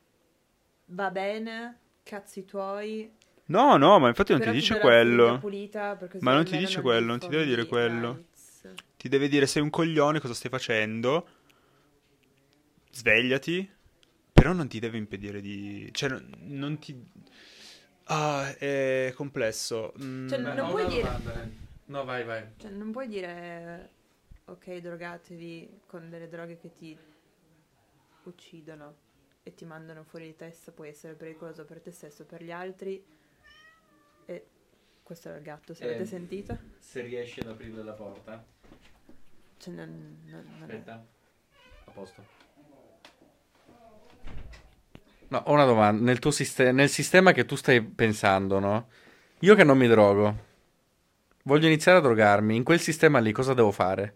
va 0.85 1.11
bene, 1.11 1.77
cazzi 2.03 2.45
tuoi, 2.45 3.11
No, 3.45 3.75
no, 3.75 3.99
ma 3.99 4.07
infatti 4.07 4.31
non 4.31 4.39
però 4.39 4.51
ti 4.53 4.57
dice 4.59 4.75
la 4.75 4.79
quello. 4.79 5.37
pulita 5.39 5.97
Ma 6.21 6.33
non 6.33 6.45
ti 6.45 6.55
dice 6.57 6.79
quello, 6.81 7.05
non 7.07 7.19
ti 7.19 7.27
deve 7.27 7.43
dire 7.45 7.65
quello. 7.65 8.23
Ti 9.01 9.09
deve 9.09 9.27
dire 9.29 9.47
sei 9.47 9.63
un 9.63 9.71
coglione, 9.71 10.19
cosa 10.19 10.35
stai 10.35 10.51
facendo? 10.51 11.27
Svegliati. 12.91 13.67
Però 14.31 14.53
non 14.53 14.67
ti 14.67 14.77
deve 14.77 14.99
impedire 14.99 15.41
di... 15.41 15.89
Cioè, 15.91 16.21
non, 16.41 16.77
ti... 16.77 17.03
Ah, 18.03 18.55
è 18.55 19.11
complesso. 19.15 19.91
Mm, 19.99 20.27
Cioè, 20.27 20.37
non 20.37 20.69
puoi 20.69 20.87
dire- 20.87 21.09
No, 21.85 22.03
vai, 22.03 22.23
vai. 22.23 22.45
Cioè, 22.57 22.69
non 22.69 22.91
puoi 22.91 23.07
dire, 23.07 23.89
ok, 24.45 24.75
drogatevi 24.77 25.79
con 25.87 26.07
delle 26.11 26.27
droghe 26.27 26.59
che 26.59 26.71
ti 26.71 26.95
uccidono 28.25 28.95
e 29.41 29.55
ti 29.55 29.65
mandano 29.65 30.03
fuori 30.03 30.27
di 30.27 30.35
testa, 30.35 30.71
puoi 30.71 30.89
essere 30.89 31.15
pericoloso 31.15 31.65
per 31.65 31.81
te 31.81 31.89
stesso, 31.89 32.23
per 32.23 32.43
gli 32.43 32.51
altri. 32.51 33.03
E 34.27 34.45
questo 35.01 35.29
era 35.29 35.37
il 35.37 35.43
gatto, 35.43 35.73
se 35.73 35.85
Eh, 35.85 35.87
avete 35.87 36.05
sentito? 36.05 36.55
Se 36.77 37.01
riesci 37.01 37.39
ad 37.39 37.47
aprire 37.47 37.81
la 37.81 37.93
porta. 37.93 38.50
Cioè, 39.61 39.73
non, 39.73 40.17
non- 40.25 40.45
non 40.59 40.69
è- 40.69 40.73
Aspetta. 40.73 41.05
A 41.85 41.91
posto. 41.91 42.25
No, 45.27 45.37
ho 45.45 45.53
una 45.53 45.65
domanda. 45.65 46.03
Nel 46.03 46.19
tuo 46.19 46.31
siste- 46.31 46.71
nel 46.71 46.89
sistema 46.89 47.31
che 47.31 47.45
tu 47.45 47.55
stai 47.55 47.81
pensando, 47.81 48.59
no? 48.59 48.89
Io 49.39 49.55
che 49.55 49.63
non 49.63 49.77
mi 49.77 49.87
drogo, 49.87 50.45
voglio 51.43 51.67
iniziare 51.67 51.99
a 51.99 52.01
drogarmi. 52.01 52.55
In 52.55 52.63
quel 52.63 52.79
sistema 52.79 53.19
lì 53.19 53.31
cosa 53.31 53.53
devo 53.53 53.71
fare? 53.71 54.15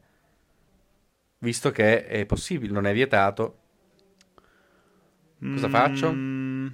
Visto 1.40 1.72
che 1.72 2.06
è 2.08 2.26
possibile, 2.26 2.74
non 2.74 2.86
è 2.88 2.94
vietato. 2.94 3.60
Cosa 5.40 5.70
faccio? 5.70 6.12
Mm, 6.12 6.68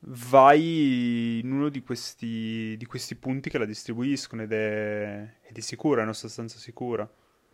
vai 0.00 1.40
in 1.40 1.52
uno 1.52 1.68
di 1.68 1.82
questi, 1.82 2.76
di 2.78 2.86
questi 2.86 3.14
punti 3.14 3.50
che 3.50 3.58
la 3.58 3.66
distribuiscono 3.66 4.42
ed 4.42 4.52
è, 4.52 5.36
ed 5.42 5.56
è 5.56 5.60
sicura, 5.60 6.00
è 6.00 6.04
una 6.04 6.12
sostanza 6.14 6.58
sicura. 6.58 7.08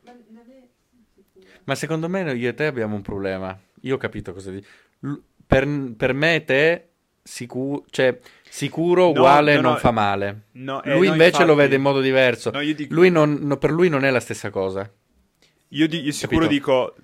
Ma 0.05 0.13
non 0.31 0.45
è 0.49 0.69
sicuro. 1.15 1.56
Ma 1.67 1.75
secondo 1.75 2.09
me 2.09 2.33
io 2.33 2.49
e 2.49 2.55
te 2.55 2.67
abbiamo 2.67 2.95
un 2.97 3.03
problema. 3.03 3.57
Io 3.83 3.95
ho 3.95 3.99
capito 3.99 4.33
cosa 4.33 4.51
dici. 4.51 4.67
Per, 5.47 5.67
per 5.97 6.13
me 6.13 6.35
e 6.37 6.45
te, 6.45 6.89
sicu- 7.23 7.85
cioè, 7.91 8.19
sicuro 8.49 9.03
No, 9.05 9.09
uguale 9.11 9.55
no, 9.57 9.61
no. 9.61 9.69
non 9.71 9.79
fa 9.79 9.91
male. 9.91 10.47
No, 10.53 10.83
eh, 10.83 10.95
Lui 10.95 11.07
no, 11.07 11.13
invece 11.13 11.39
lo 11.39 11.51
infatti- 11.53 11.59
vede 11.61 11.75
in 11.77 11.83
modo 11.83 12.01
diverso. 12.01 12.51
No, 12.51 12.61
dico- 12.61 12.95
Lui 12.95 13.11
non- 13.11 13.39
no, 13.43 13.57
per 13.57 13.71
lui 13.71 13.89
non 13.89 14.05
è 14.05 14.11
la 14.11 14.21
stessa 14.21 14.51
cosa. 14.51 14.91
Io, 15.71 15.89
di- 15.89 16.01
io 16.03 16.13
sicuro 16.13 16.47
dico, 16.47 16.95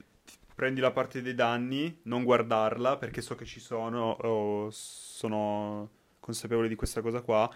prendi 0.55 0.81
la 0.81 0.93
parte 0.93 1.23
dei 1.23 1.35
danni, 1.35 1.99
non 2.05 2.23
guardarla 2.23 2.97
perché 2.97 3.21
so 3.21 3.35
che 3.35 3.45
ci 3.45 3.59
sono 3.59 4.11
o 4.21 4.69
sono 4.71 5.91
consapevole 6.21 6.69
di 6.69 6.77
questa 6.77 7.01
cosa 7.01 7.21
qua. 7.21 7.51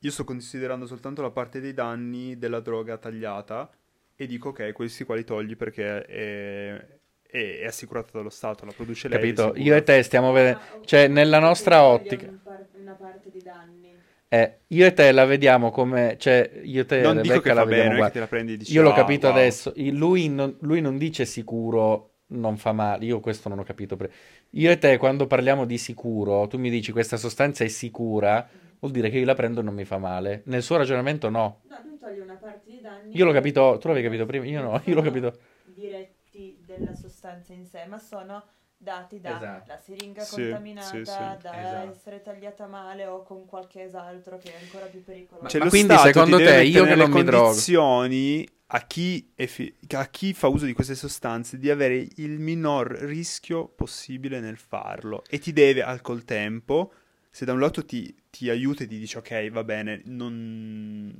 Io 0.00 0.10
sto 0.10 0.24
considerando 0.24 0.86
soltanto 0.86 1.22
la 1.22 1.30
parte 1.30 1.60
dei 1.60 1.72
danni 1.72 2.36
della 2.36 2.60
droga 2.60 2.98
tagliata 2.98 3.70
e 4.16 4.26
dico 4.26 4.50
ok, 4.50 4.72
questi 4.72 5.04
qua 5.04 5.14
li 5.16 5.24
togli 5.24 5.56
perché 5.56 6.04
è, 6.04 6.86
è, 7.22 7.58
è 7.60 7.64
assicurata 7.66 8.10
dallo 8.12 8.30
Stato, 8.30 8.64
la 8.64 8.72
produce 8.72 9.08
lei. 9.08 9.18
Capito? 9.18 9.52
Io 9.56 9.74
e 9.74 9.82
te 9.82 10.02
stiamo 10.02 10.32
vedendo. 10.32 10.58
Ah, 10.60 10.62
ok. 10.80 10.86
Cioè, 10.86 11.08
nella 11.08 11.38
nostra 11.38 11.82
ottica. 11.84 12.32
una 12.80 12.94
parte 12.94 13.30
di 13.30 13.40
danni. 13.42 13.92
eh, 14.28 14.58
io 14.68 14.86
e 14.86 14.92
te 14.92 15.12
la 15.12 15.24
vediamo 15.24 15.70
come. 15.70 16.16
Cioè, 16.18 16.60
io 16.64 16.82
e 16.82 16.86
te 16.86 17.00
Non 17.02 17.20
dico 17.20 17.40
che 17.40 17.48
la 17.52 17.54
fa 17.62 17.64
vediamo 17.64 17.90
bene, 17.90 18.04
che 18.06 18.10
te 18.12 18.18
la 18.20 18.26
prendi 18.26 18.52
e 18.52 18.56
dici 18.56 18.72
Io 18.72 18.82
l'ho 18.82 18.90
"Ah, 18.90 18.94
capito 18.94 19.26
wow". 19.26 19.36
adesso. 19.36 19.72
Lui 19.76 20.28
non, 20.28 20.56
lui 20.60 20.80
non 20.80 20.98
dice 20.98 21.24
sicuro 21.24 22.10
non 22.28 22.56
fa 22.56 22.72
male. 22.72 23.04
Io 23.04 23.20
questo 23.20 23.48
non 23.48 23.58
ho 23.60 23.62
capito. 23.64 23.96
pre- 23.96 24.10
Io 24.50 24.70
e 24.70 24.78
te, 24.78 24.96
quando 24.98 25.26
parliamo 25.26 25.64
di 25.66 25.78
sicuro, 25.78 26.46
tu 26.48 26.58
mi 26.58 26.70
dici 26.70 26.90
questa 26.92 27.16
sostanza 27.16 27.62
è 27.64 27.68
sicura, 27.68 28.48
vuol 28.84 28.92
dire 28.92 29.08
che 29.10 29.18
io 29.18 29.24
la 29.24 29.34
prendo 29.34 29.60
e 29.60 29.62
non 29.62 29.74
mi 29.74 29.84
fa 29.84 29.98
male. 29.98 30.42
Nel 30.46 30.62
suo 30.62 30.76
ragionamento, 30.76 31.28
no. 31.30 31.62
No, 31.68 31.76
lui 31.86 31.98
toglie 31.98 32.20
una 32.20 32.36
parte 32.36 32.70
di 32.70 32.80
danni. 32.80 33.16
Io 33.16 33.24
l'ho 33.24 33.32
capito. 33.32 33.78
Tu 33.80 33.88
l'avevi 33.88 34.06
capito 34.06 34.26
prima? 34.26 34.44
Io 34.44 34.60
no. 34.62 34.80
Io 34.84 34.94
l'ho 34.94 35.02
capito. 35.02 35.38
diretti 35.64 36.62
della 36.66 36.94
sostanza 36.94 37.52
in 37.52 37.64
sé, 37.66 37.84
ma 37.88 37.98
sono 37.98 38.44
dati 38.76 39.20
da 39.20 39.36
Esatto. 39.36 39.64
la 39.66 39.78
siringa 39.78 40.22
Sì, 40.22 40.34
contaminata, 40.42 40.86
sì, 40.86 41.04
sì. 41.04 41.18
da 41.42 41.60
Esatto. 41.60 41.90
essere 41.90 42.22
tagliata 42.22 42.66
male 42.66 43.06
o 43.06 43.22
con 43.22 43.46
qualche 43.46 43.88
altro 43.92 44.36
che 44.38 44.52
è 44.54 44.60
ancora 44.60 44.86
più 44.86 45.02
pericoloso. 45.02 45.48
Cioè, 45.48 45.58
Ma 45.58 45.64
lo 45.64 45.70
quindi, 45.70 45.94
Stato 45.94 46.06
secondo 46.12 46.36
te, 46.36 46.62
io 46.64 46.82
che 46.82 46.88
nelle 46.90 47.02
non 47.06 47.10
mi 47.12 47.22
drogo- 47.22 47.44
condizioni 47.46 48.48
a 48.66 48.86
chi, 48.86 49.32
effi- 49.34 49.74
a 49.92 50.06
chi 50.06 50.32
fa 50.34 50.48
uso 50.48 50.64
di 50.66 50.72
queste 50.72 50.94
sostanze 50.94 51.58
di 51.58 51.70
avere 51.70 52.06
il 52.16 52.38
minor 52.40 52.88
rischio 52.90 53.68
possibile 53.68 54.40
nel 54.40 54.56
farlo 54.58 55.22
e 55.28 55.38
ti 55.38 55.52
deve 55.52 55.82
al 55.82 56.00
col 56.00 56.24
tempo, 56.24 56.92
se 57.34 57.44
da 57.44 57.52
un 57.52 57.58
lato 57.58 57.84
ti, 57.84 58.14
ti 58.30 58.48
aiuta 58.48 58.84
e 58.84 58.86
ti 58.86 58.96
dice 58.96 59.18
ok 59.18 59.50
va 59.50 59.64
bene, 59.64 60.02
non... 60.04 61.12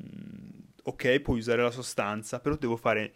ok 0.84 1.18
puoi 1.18 1.38
usare 1.38 1.60
la 1.60 1.72
sostanza, 1.72 2.38
però 2.38 2.54
devo 2.54 2.76
fare 2.76 3.12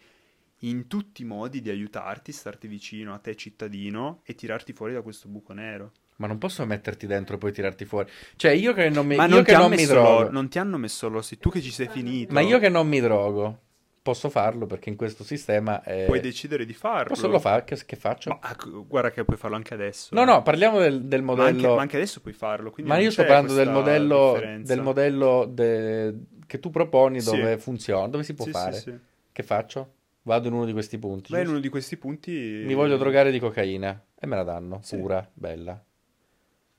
in 0.63 0.85
tutti 0.87 1.21
i 1.21 1.25
modi 1.25 1.61
di 1.61 1.69
aiutarti, 1.69 2.33
starti 2.33 2.67
vicino 2.67 3.13
a 3.13 3.19
te 3.19 3.37
cittadino 3.37 4.19
e 4.25 4.35
tirarti 4.35 4.73
fuori 4.73 4.91
da 4.91 5.01
questo 5.01 5.29
buco 5.29 5.53
nero. 5.53 5.93
Ma 6.17 6.27
non 6.27 6.39
posso 6.39 6.65
metterti 6.65 7.07
dentro 7.07 7.35
e 7.35 7.37
poi 7.37 7.53
tirarti 7.53 7.85
fuori. 7.85 8.11
Cioè, 8.35 8.51
io 8.51 8.73
che 8.73 8.89
non 8.89 9.07
mi, 9.07 9.15
Ma 9.15 9.27
io 9.27 9.35
non 9.35 9.43
che 9.43 9.53
ti, 9.53 9.57
non 9.57 9.69
mi 9.69 9.85
drogo. 9.85 10.09
loro, 10.09 10.31
non 10.31 10.49
ti 10.49 10.59
hanno 10.59 10.75
messo 10.75 11.07
loro, 11.07 11.21
sei 11.21 11.37
tu 11.37 11.49
che 11.49 11.61
ci 11.61 11.71
sei 11.71 11.87
finito. 11.87 12.33
Ma 12.33 12.41
io 12.41 12.59
che 12.59 12.67
non 12.67 12.85
mi 12.85 12.99
drogo, 12.99 13.61
posso 14.01 14.29
farlo 14.29 14.65
perché 14.65 14.89
in 14.89 14.95
questo 14.95 15.23
sistema 15.23 15.83
eh, 15.83 16.05
Puoi 16.05 16.19
decidere 16.19 16.65
di 16.65 16.73
farlo. 16.73 17.13
posso 17.13 17.27
lo 17.27 17.39
fare. 17.39 17.63
Che, 17.63 17.77
che 17.85 17.95
faccio? 17.95 18.29
Ma 18.41 18.51
ecco, 18.51 18.85
guarda 18.87 19.11
che 19.11 19.23
puoi 19.23 19.37
farlo 19.37 19.55
anche 19.55 19.73
adesso. 19.73 20.13
No, 20.15 20.21
eh. 20.21 20.25
no, 20.25 20.41
parliamo 20.41 20.79
del, 20.79 21.03
del 21.03 21.21
Ma 21.21 21.33
modello. 21.35 21.47
anche, 21.47 21.75
ma 21.75 21.81
anche 21.81 21.95
adesso 21.97 22.21
puoi 22.21 22.33
farlo. 22.33 22.73
Ma 22.83 22.97
io 22.97 23.11
sto 23.11 23.23
parlando 23.25 23.53
del 23.53 23.69
modello, 23.69 24.39
del 24.61 24.81
modello 24.81 25.45
de- 25.45 26.15
che 26.45 26.59
tu 26.59 26.69
proponi 26.69 27.21
Sì. 27.21 27.29
dove 27.35 27.57
funziona, 27.57 28.07
dove 28.07 28.23
si 28.23 28.33
può 28.33 28.45
Sì, 28.45 28.51
fare. 28.51 28.73
Sì, 28.73 28.81
sì. 28.81 28.97
Che 29.31 29.43
faccio? 29.43 29.93
Vado 30.23 30.47
in 30.47 30.53
uno 30.53 30.65
di 30.65 30.73
questi 30.73 30.97
punti. 30.97 31.31
Beh, 31.31 31.41
in 31.41 31.47
uno 31.49 31.59
di 31.59 31.69
questi 31.69 31.97
punti. 31.97 32.31
Mi 32.65 32.73
voglio 32.73 32.97
drogare 32.97 33.31
di 33.31 33.39
cocaina 33.39 34.05
e 34.19 34.27
me 34.27 34.35
la 34.35 34.43
danno, 34.43 34.79
Sì. 34.81 34.97
pura, 34.97 35.27
bella. 35.33 35.81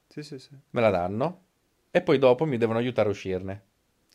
Sì, 0.08 0.22
sì, 0.22 0.38
sì. 0.38 0.50
Me 0.70 0.80
la 0.80 0.90
danno 0.90 1.44
e 1.90 2.02
poi 2.02 2.18
dopo 2.18 2.44
mi 2.44 2.56
devono 2.58 2.78
aiutare 2.78 3.08
a 3.08 3.12
uscirne. 3.12 3.62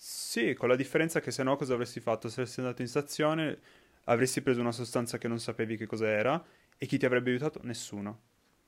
Sì, 0.08 0.54
con 0.54 0.70
la 0.70 0.76
differenza 0.76 1.20
che 1.20 1.32
se 1.32 1.42
no 1.42 1.56
cosa 1.56 1.74
avresti 1.74 2.00
fatto? 2.00 2.28
Se 2.28 2.36
saresti 2.36 2.60
andato 2.60 2.84
in 2.84 2.88
stazione, 2.88 3.58
avresti 4.04 4.44
preso 4.44 4.62
una 4.62 4.72
sostanza 4.72 5.18
che 5.18 5.28
non 5.28 5.40
sapevi 5.40 5.78
che 5.78 5.88
cos'era 5.88 6.46
e 6.78 6.86
chi 6.86 7.00
ti 7.00 7.08
avrebbe 7.08 7.32
aiutato? 7.32 7.60
Nessuno. 7.64 8.22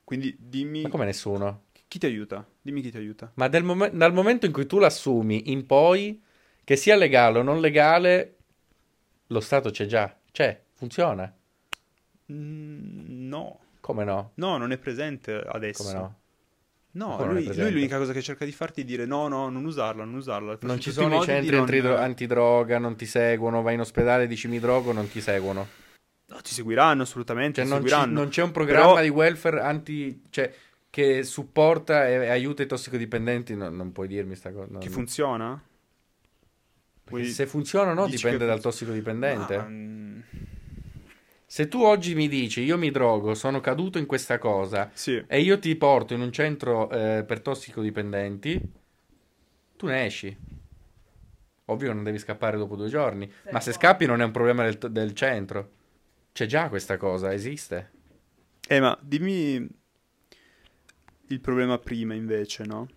Quindi 0.03 0.35
dimmi 0.39 0.81
Ma 0.81 0.89
come 0.89 1.05
nessuno? 1.05 1.65
chi 1.87 1.99
ti 1.99 2.07
aiuta? 2.07 2.43
Dimmi 2.59 2.81
chi 2.81 2.89
ti 2.89 2.97
aiuta. 2.97 3.31
Ma 3.35 3.49
momen- 3.61 3.95
dal 3.95 4.13
momento 4.13 4.47
in 4.47 4.51
cui 4.51 4.65
tu 4.65 4.79
l'assumi 4.79 5.51
in 5.51 5.67
poi, 5.67 6.19
che 6.63 6.75
sia 6.75 6.95
legale 6.95 7.37
o 7.37 7.43
non 7.43 7.59
legale, 7.59 8.37
lo 9.27 9.39
Stato 9.39 9.69
c'è 9.69 9.85
già, 9.85 10.17
c'è, 10.31 10.59
funziona. 10.73 11.31
Mm, 12.31 13.27
no. 13.27 13.59
Come 13.79 14.03
no? 14.03 14.31
No, 14.33 14.57
non 14.57 14.71
è 14.71 14.79
presente 14.79 15.35
adesso. 15.35 15.83
Come 15.83 15.99
no? 15.99 16.15
No, 16.97 17.23
lui, 17.25 17.45
lui 17.55 17.71
l'unica 17.71 17.97
cosa 17.97 18.11
che 18.11 18.21
cerca 18.23 18.43
di 18.43 18.51
farti 18.51 18.81
è 18.81 18.83
dire 18.83 19.05
no, 19.05 19.27
no, 19.27 19.49
non 19.49 19.65
usarla, 19.65 20.03
non 20.03 20.15
usarla. 20.15 20.57
Non 20.61 20.79
ci 20.79 20.91
sono 20.91 21.21
i 21.21 21.23
centri 21.23 21.51
non- 21.51 21.61
antidro- 21.65 21.95
antidroga, 21.97 22.79
non 22.79 22.95
ti 22.95 23.05
seguono, 23.05 23.61
vai 23.61 23.75
in 23.75 23.81
ospedale, 23.81 24.25
dici 24.25 24.47
mi 24.47 24.59
drogo, 24.59 24.91
non 24.93 25.07
ti 25.07 25.21
seguono. 25.21 25.67
No, 26.29 26.41
ti 26.41 26.53
seguiranno 26.53 27.03
assolutamente, 27.03 27.61
Cioè 27.61 27.65
ti 27.65 27.69
non, 27.69 27.81
ci- 27.83 27.87
seguiranno. 27.89 28.19
non 28.19 28.29
c'è 28.29 28.41
un 28.41 28.51
programma 28.51 28.87
Però- 28.93 29.01
di 29.01 29.09
welfare 29.09 29.59
anti... 29.61 30.23
Cioè, 30.29 30.51
che 30.89 31.21
supporta 31.23 32.07
e 32.07 32.29
aiuta 32.29 32.63
i 32.63 32.65
tossicodipendenti, 32.65 33.55
no, 33.55 33.69
non 33.69 33.91
puoi 33.91 34.07
dirmi 34.07 34.33
sta 34.35 34.51
cosa. 34.51 34.67
non- 34.71 34.81
Che 34.81 34.89
funziona? 34.89 35.61
Puoi- 37.03 37.25
Se 37.25 37.45
funziona 37.45 37.91
o 37.91 37.93
no 37.93 38.07
dipende 38.07 38.45
dal 38.47 38.59
tossicodipendente. 38.59 39.57
Ma, 39.57 39.65
mm, 39.67 40.19
Se 41.57 41.67
tu 41.67 41.81
oggi 41.81 42.13
mi 42.13 42.27
dici 42.27 42.61
io 42.61 42.77
mi 42.77 42.91
drogo, 42.91 43.33
sono 43.33 43.61
caduto 43.61 43.97
in 43.97 44.05
questa 44.05 44.37
cosa 44.37 44.91
sì, 44.93 45.23
e 45.25 45.41
io 45.41 45.57
ti 45.57 45.75
porto 45.75 46.13
in 46.13 46.21
un 46.21 46.31
centro 46.31 46.87
eh, 46.91 47.23
per 47.25 47.39
tossicodipendenti, 47.39 48.61
tu 49.75 49.87
ne 49.87 50.05
esci. 50.05 50.37
Ovvio 51.65 51.87
che 51.87 51.93
non 51.95 52.03
devi 52.03 52.19
scappare 52.19 52.57
dopo 52.57 52.75
due 52.75 52.89
giorni, 52.89 53.27
Sei 53.41 53.51
ma 53.51 53.59
se 53.59 53.73
scappi 53.73 54.05
non 54.05 54.21
è 54.21 54.23
un 54.23 54.29
problema 54.29 54.69
del, 54.69 54.77
del 54.91 55.15
centro. 55.15 55.71
C'è 56.31 56.45
già 56.45 56.69
questa 56.69 56.95
cosa, 56.97 57.33
esiste. 57.33 57.91
Eh, 58.67 58.79
ma 58.79 58.95
dimmi 59.01 59.67
il 61.29 61.41
problema 61.41 61.79
prima 61.79 62.13
invece, 62.13 62.65
no? 62.65 62.87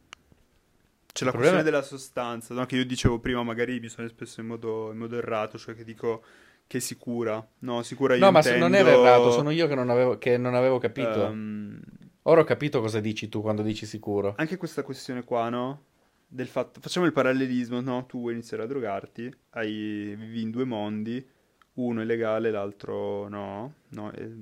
C'è 1.10 1.24
la 1.24 1.30
Il 1.30 1.36
questione 1.36 1.62
problema- 1.62 1.62
della 1.62 1.82
sostanza, 1.82 2.52
no? 2.52 2.66
Che 2.66 2.76
io 2.76 2.84
dicevo 2.84 3.20
prima, 3.20 3.42
magari 3.42 3.80
mi 3.80 3.88
sono 3.88 4.06
espresso 4.06 4.42
in 4.42 4.48
modo, 4.48 4.90
in 4.92 4.98
modo 4.98 5.16
errato, 5.16 5.56
cioè 5.56 5.74
che 5.74 5.82
dico 5.82 6.22
che 6.70 6.78
è 6.78 6.80
sicura. 6.80 7.44
No, 7.60 7.82
sicura 7.82 8.14
io 8.14 8.20
No, 8.24 8.30
ma 8.30 8.40
non 8.56 8.76
era 8.76 8.90
errato, 8.90 9.32
sono 9.32 9.50
io 9.50 9.66
che 9.66 9.74
non 9.74 9.90
avevo, 9.90 10.18
che 10.18 10.36
non 10.36 10.54
avevo 10.54 10.78
capito. 10.78 11.24
ehm, 11.26 11.80
Ora 12.22 12.42
ho 12.42 12.44
capito 12.44 12.80
cosa 12.80 13.00
dici 13.00 13.28
tu 13.28 13.40
quando 13.40 13.62
dici 13.62 13.86
sicuro. 13.86 14.34
anche 14.36 14.56
questa 14.56 14.84
questione 14.84 15.24
qua, 15.24 15.48
no? 15.48 15.86
Del 16.28 16.46
fatto, 16.46 16.78
facciamo 16.80 17.06
il 17.06 17.12
parallelismo, 17.12 17.80
no? 17.80 18.06
Tu 18.06 18.20
vuoi 18.20 18.34
iniziare 18.34 18.62
a 18.62 18.66
drogarti, 18.66 19.34
hai, 19.50 20.14
vivi 20.16 20.42
in 20.42 20.52
due 20.52 20.64
mondi, 20.64 21.28
uno 21.74 22.02
è 22.02 22.04
legale, 22.04 22.52
l'altro 22.52 23.26
no, 23.26 23.74
no, 23.88 24.12
eh, 24.12 24.32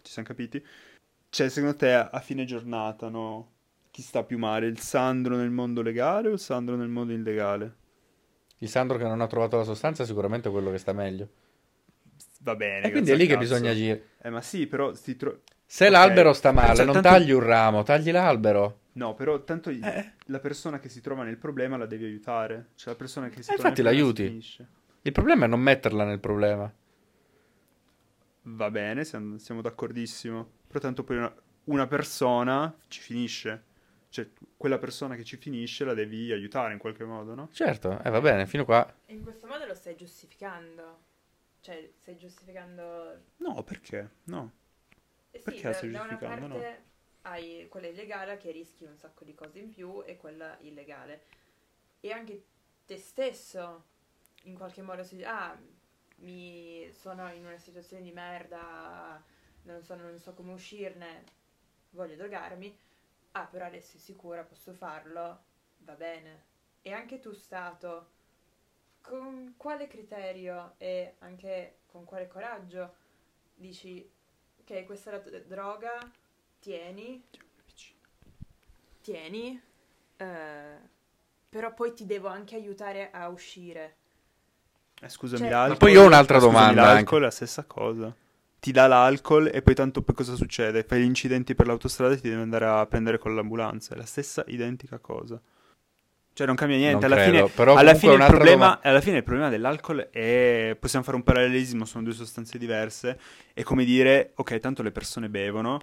ci 0.00 0.12
siamo 0.12 0.26
capiti? 0.28 0.64
Cioè, 1.28 1.50
secondo 1.50 1.76
te, 1.76 1.92
a 1.92 2.20
fine 2.20 2.46
giornata, 2.46 3.10
no? 3.10 3.50
Chi 3.90 4.00
sta 4.00 4.24
più 4.24 4.38
male, 4.38 4.66
il 4.66 4.78
Sandro 4.80 5.36
nel 5.36 5.50
mondo 5.50 5.82
legale 5.82 6.28
o 6.28 6.32
il 6.32 6.38
Sandro 6.38 6.74
nel 6.76 6.88
mondo 6.88 7.12
illegale? 7.12 7.74
Il 8.60 8.68
Sandro 8.70 8.96
che 8.96 9.04
non 9.04 9.20
ha 9.20 9.26
trovato 9.26 9.58
la 9.58 9.64
sostanza 9.64 10.04
è 10.04 10.06
sicuramente 10.06 10.48
quello 10.48 10.70
che 10.70 10.78
sta 10.78 10.94
meglio. 10.94 11.28
Va 12.40 12.54
bene, 12.56 12.86
E 12.86 12.90
quindi 12.90 13.10
è 13.10 13.16
lì 13.16 13.26
che 13.26 13.36
bisogna 13.38 13.70
agire. 13.70 14.10
Eh, 14.22 14.30
ma 14.30 14.40
sì, 14.42 14.66
però 14.66 14.92
si 14.94 15.16
tro- 15.16 15.42
Se 15.64 15.86
Ok. 15.86 15.90
l'albero 15.92 16.32
sta 16.32 16.52
male, 16.52 16.74
Cioè, 16.76 16.84
non 16.84 16.94
tanto- 16.94 17.08
tagli 17.08 17.30
un 17.32 17.40
ramo, 17.42 17.82
tagli 17.82 18.10
l'albero. 18.12 18.80
No, 18.92 19.14
però 19.14 19.42
tanto 19.42 19.70
Eh. 19.70 20.12
la 20.26 20.38
persona 20.38 20.78
che 20.78 20.88
si 20.88 21.00
trova 21.00 21.22
nel 21.24 21.36
problema 21.38 21.76
la 21.76 21.86
devi 21.86 22.04
aiutare. 22.04 22.68
Cioè, 22.76 22.92
la 22.92 22.98
persona 22.98 23.28
che 23.28 23.42
si 23.42 23.50
Eh, 23.50 23.54
trova 23.54 23.68
infatti 23.70 23.82
nel 23.82 23.92
problema 23.94 24.14
l'aiuti. 24.30 24.66
Il 25.02 25.12
problema 25.12 25.44
è 25.44 25.48
non 25.48 25.60
metterla 25.60 26.04
nel 26.04 26.20
problema. 26.20 26.72
Va 28.42 28.70
bene, 28.70 29.04
siamo, 29.04 29.38
siamo 29.38 29.60
d'accordissimo. 29.60 30.48
Però 30.68 30.78
tanto 30.78 31.02
poi 31.04 31.16
una, 31.16 31.34
una 31.64 31.86
persona 31.86 32.74
ci 32.88 33.00
finisce. 33.00 33.64
Cioè, 34.08 34.28
quella 34.56 34.78
persona 34.78 35.16
che 35.16 35.24
ci 35.24 35.36
finisce 35.36 35.84
la 35.84 35.92
devi 35.94 36.30
aiutare 36.32 36.72
in 36.72 36.78
qualche 36.78 37.04
modo, 37.04 37.34
no? 37.34 37.48
Certo, 37.52 38.00
eh, 38.02 38.08
va 38.10 38.20
bene, 38.20 38.46
fino 38.46 38.64
qua. 38.64 38.86
In 39.06 39.22
questo 39.22 39.46
modo 39.46 39.66
lo 39.66 39.74
stai 39.74 39.94
giustificando. 39.96 41.04
Cioè, 41.66 41.90
stai 41.96 42.16
giustificando... 42.16 43.24
No, 43.38 43.64
perché? 43.64 44.18
No. 44.26 44.52
Eh 45.32 45.38
sì, 45.38 45.42
Perché 45.42 45.62
da, 45.62 45.72
stai 45.72 45.90
da 45.90 46.00
una 46.02 46.08
giustificando, 46.10 46.54
parte 46.54 46.84
hai 47.22 47.66
quella 47.68 47.88
illegale 47.88 48.36
che 48.36 48.52
rischi 48.52 48.84
un 48.84 48.96
sacco 48.96 49.24
di 49.24 49.34
cose 49.34 49.58
in 49.58 49.70
più 49.70 50.00
e 50.04 50.16
quella 50.16 50.56
illegale. 50.60 51.24
E 51.98 52.12
anche 52.12 52.44
te 52.86 52.96
stesso, 52.98 53.86
in 54.44 54.54
qualche 54.54 54.80
modo, 54.80 55.02
si 55.02 55.16
dice, 55.16 55.26
ah, 55.26 55.60
mi 56.18 56.88
sono 56.92 57.32
in 57.32 57.44
una 57.44 57.58
situazione 57.58 58.04
di 58.04 58.12
merda, 58.12 59.20
non 59.62 59.82
so, 59.82 59.96
non 59.96 60.16
so 60.20 60.34
come 60.34 60.52
uscirne, 60.52 61.24
voglio 61.90 62.14
drogarmi. 62.14 62.78
Ah, 63.32 63.46
però 63.46 63.64
adesso 63.64 63.96
è 63.96 63.98
sicura, 63.98 64.44
posso 64.44 64.72
farlo, 64.72 65.42
va 65.78 65.94
bene. 65.94 66.44
E 66.80 66.92
anche 66.92 67.18
tu, 67.18 67.32
Stato, 67.32 68.10
con 69.08 69.54
quale 69.56 69.86
criterio 69.86 70.74
e 70.78 71.14
anche 71.20 71.78
con 71.86 72.04
quale 72.04 72.26
coraggio 72.26 72.94
dici 73.54 74.08
ok, 74.60 74.84
questa 74.84 75.10
è 75.10 75.12
la 75.14 75.20
t- 75.20 75.44
droga, 75.46 75.98
tieni, 76.58 77.22
tieni, 79.00 79.60
eh, 80.16 80.76
però 81.48 81.72
poi 81.72 81.94
ti 81.94 82.04
devo 82.04 82.28
anche 82.28 82.56
aiutare 82.56 83.10
a 83.12 83.28
uscire. 83.28 83.96
Eh, 85.00 85.08
scusami, 85.08 85.42
Cioè- 85.42 85.50
l'alcol... 85.50 85.70
Ma 85.70 85.76
poi 85.76 85.92
io 85.92 86.02
ho 86.02 86.06
un'altra 86.06 86.38
scusami, 86.40 86.52
domanda 86.54 86.82
L'alcol 86.82 87.20
è 87.20 87.24
la 87.24 87.30
stessa 87.30 87.64
cosa. 87.64 88.14
Ti 88.58 88.72
dà 88.72 88.86
l'alcol 88.88 89.50
e 89.52 89.62
poi 89.62 89.74
tanto 89.74 90.02
poi 90.02 90.14
cosa 90.14 90.34
succede? 90.34 90.82
Fai 90.82 91.00
gli 91.00 91.04
incidenti 91.04 91.54
per 91.54 91.66
l'autostrada 91.66 92.14
e 92.14 92.20
ti 92.20 92.28
devi 92.28 92.40
andare 92.40 92.66
a 92.66 92.84
prendere 92.86 93.18
con 93.18 93.34
l'ambulanza. 93.34 93.94
È 93.94 93.96
la 93.96 94.04
stessa 94.06 94.42
identica 94.48 94.98
cosa. 94.98 95.40
Cioè 96.36 96.46
non 96.46 96.54
cambia 96.54 96.76
niente. 96.76 97.06
Non 97.06 97.12
alla 97.14 97.22
credo, 97.22 97.46
fine, 97.46 97.48
però 97.48 97.74
alla 97.76 97.94
fine 97.94 98.16
problema, 98.26 98.66
doma- 98.66 98.80
alla 98.82 99.00
fine 99.00 99.16
il 99.16 99.22
problema 99.22 99.48
dell'alcol 99.48 100.08
è... 100.10 100.76
Possiamo 100.78 101.02
fare 101.02 101.16
un 101.16 101.22
parallelismo, 101.22 101.86
sono 101.86 102.04
due 102.04 102.12
sostanze 102.12 102.58
diverse. 102.58 103.18
È 103.54 103.62
come 103.62 103.86
dire, 103.86 104.32
ok, 104.34 104.58
tanto 104.58 104.82
le 104.82 104.90
persone 104.92 105.30
bevono, 105.30 105.80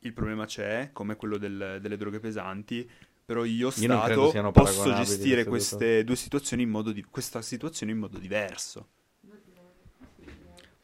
il 0.00 0.12
problema 0.12 0.44
c'è, 0.44 0.90
come 0.92 1.16
quello 1.16 1.38
del- 1.38 1.78
delle 1.80 1.96
droghe 1.96 2.20
pesanti, 2.20 2.86
però 3.24 3.44
io, 3.44 3.68
Io 3.68 3.70
Stato, 3.70 4.52
posso 4.52 4.92
gestire 4.92 5.44
queste 5.44 5.44
due 5.44 5.48
queste 5.48 6.04
due 6.04 6.16
situazioni 6.16 6.62
in 6.64 6.68
modo 6.68 6.92
di... 6.92 7.02
questa 7.10 7.40
situazione 7.40 7.92
in 7.92 7.98
modo 7.98 8.18
diverso. 8.18 8.88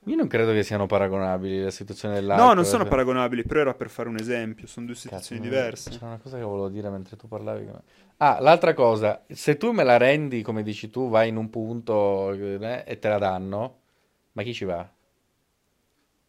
Io 0.07 0.17
non 0.17 0.27
credo 0.27 0.53
che 0.53 0.63
siano 0.63 0.87
paragonabili 0.87 1.63
la 1.63 1.71
situazione 1.71 2.15
dell'alcol. 2.15 2.47
No, 2.49 2.53
non 2.55 2.65
sono 2.65 2.83
cioè- 2.83 2.91
paragonabili, 2.91 3.45
però 3.45 3.61
era 3.61 3.75
per 3.75 3.89
fare 3.89 4.09
un 4.09 4.17
esempio, 4.17 4.67
sono 4.67 4.87
due 4.87 4.95
situazioni 4.95 5.41
Cazzo, 5.41 5.55
diverse. 5.55 5.91
C'era 5.91 6.07
una 6.07 6.19
cosa 6.19 6.37
che 6.37 6.43
volevo 6.43 6.69
dire 6.69 6.91
mentre 6.91 7.17
tu 7.17 7.27
parlavi. 7.27 7.69
Ah, 8.19 8.39
l'altra 8.41 8.75
cosa, 8.75 9.25
se 9.29 9.57
tu 9.57 9.73
me 9.73 9.83
la 9.83 9.97
rendi, 9.97 10.43
come 10.43 10.63
dici 10.63 10.91
tu, 10.91 11.09
vai 11.09 11.29
in 11.31 11.37
un 11.37 11.49
punto 11.51 12.33
eh, 12.33 12.85
e 12.87 12.99
te 12.99 13.09
la 13.09 13.19
danno, 13.19 13.79
ma 14.33 14.43
chi 14.43 14.53
ci 14.53 14.65
va? 14.65 14.89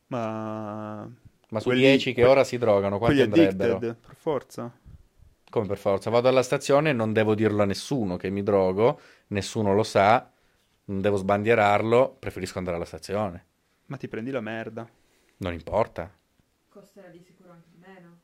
Ma 0.08 1.10
Ma 1.50 1.60
su 1.60 1.70
Quelli- 1.70 1.82
10 1.82 2.14
che 2.14 2.22
que- 2.22 2.30
ora 2.30 2.44
si 2.44 2.58
drogano, 2.58 2.98
quanti 2.98 3.22
andrebbero? 3.22 3.76
addicted, 3.76 3.96
per 4.06 4.16
forza. 4.16 4.72
Come 5.50 5.68
per 5.68 5.78
forza? 5.78 6.10
Vado 6.10 6.28
alla 6.28 6.44
stazione 6.44 6.90
e 6.90 6.94
non 6.94 7.14
devo 7.14 7.36
dirlo 7.36 7.62
a 7.62 7.66
nessuno 7.66 8.18
che 8.18 8.30
mi 8.30 8.42
drogo, 8.44 9.00
nessuno 9.28 9.74
lo 9.74 9.84
sa, 9.84 10.30
non 10.86 11.02
devo 11.02 11.18
sbandierarlo, 11.18 12.18
preferisco 12.20 12.58
andare 12.58 12.76
alla 12.78 12.86
stazione. 12.86 13.46
Ma 13.88 13.98
ti 13.98 14.08
prendi 14.08 14.32
la 14.32 14.42
merda. 14.42 14.88
Non 15.38 15.54
importa. 15.54 16.12
Costerà 16.70 17.08
di 17.10 17.20
sicuro 17.20 17.52
anche 17.52 17.68
di 17.72 17.78
meno. 17.86 18.20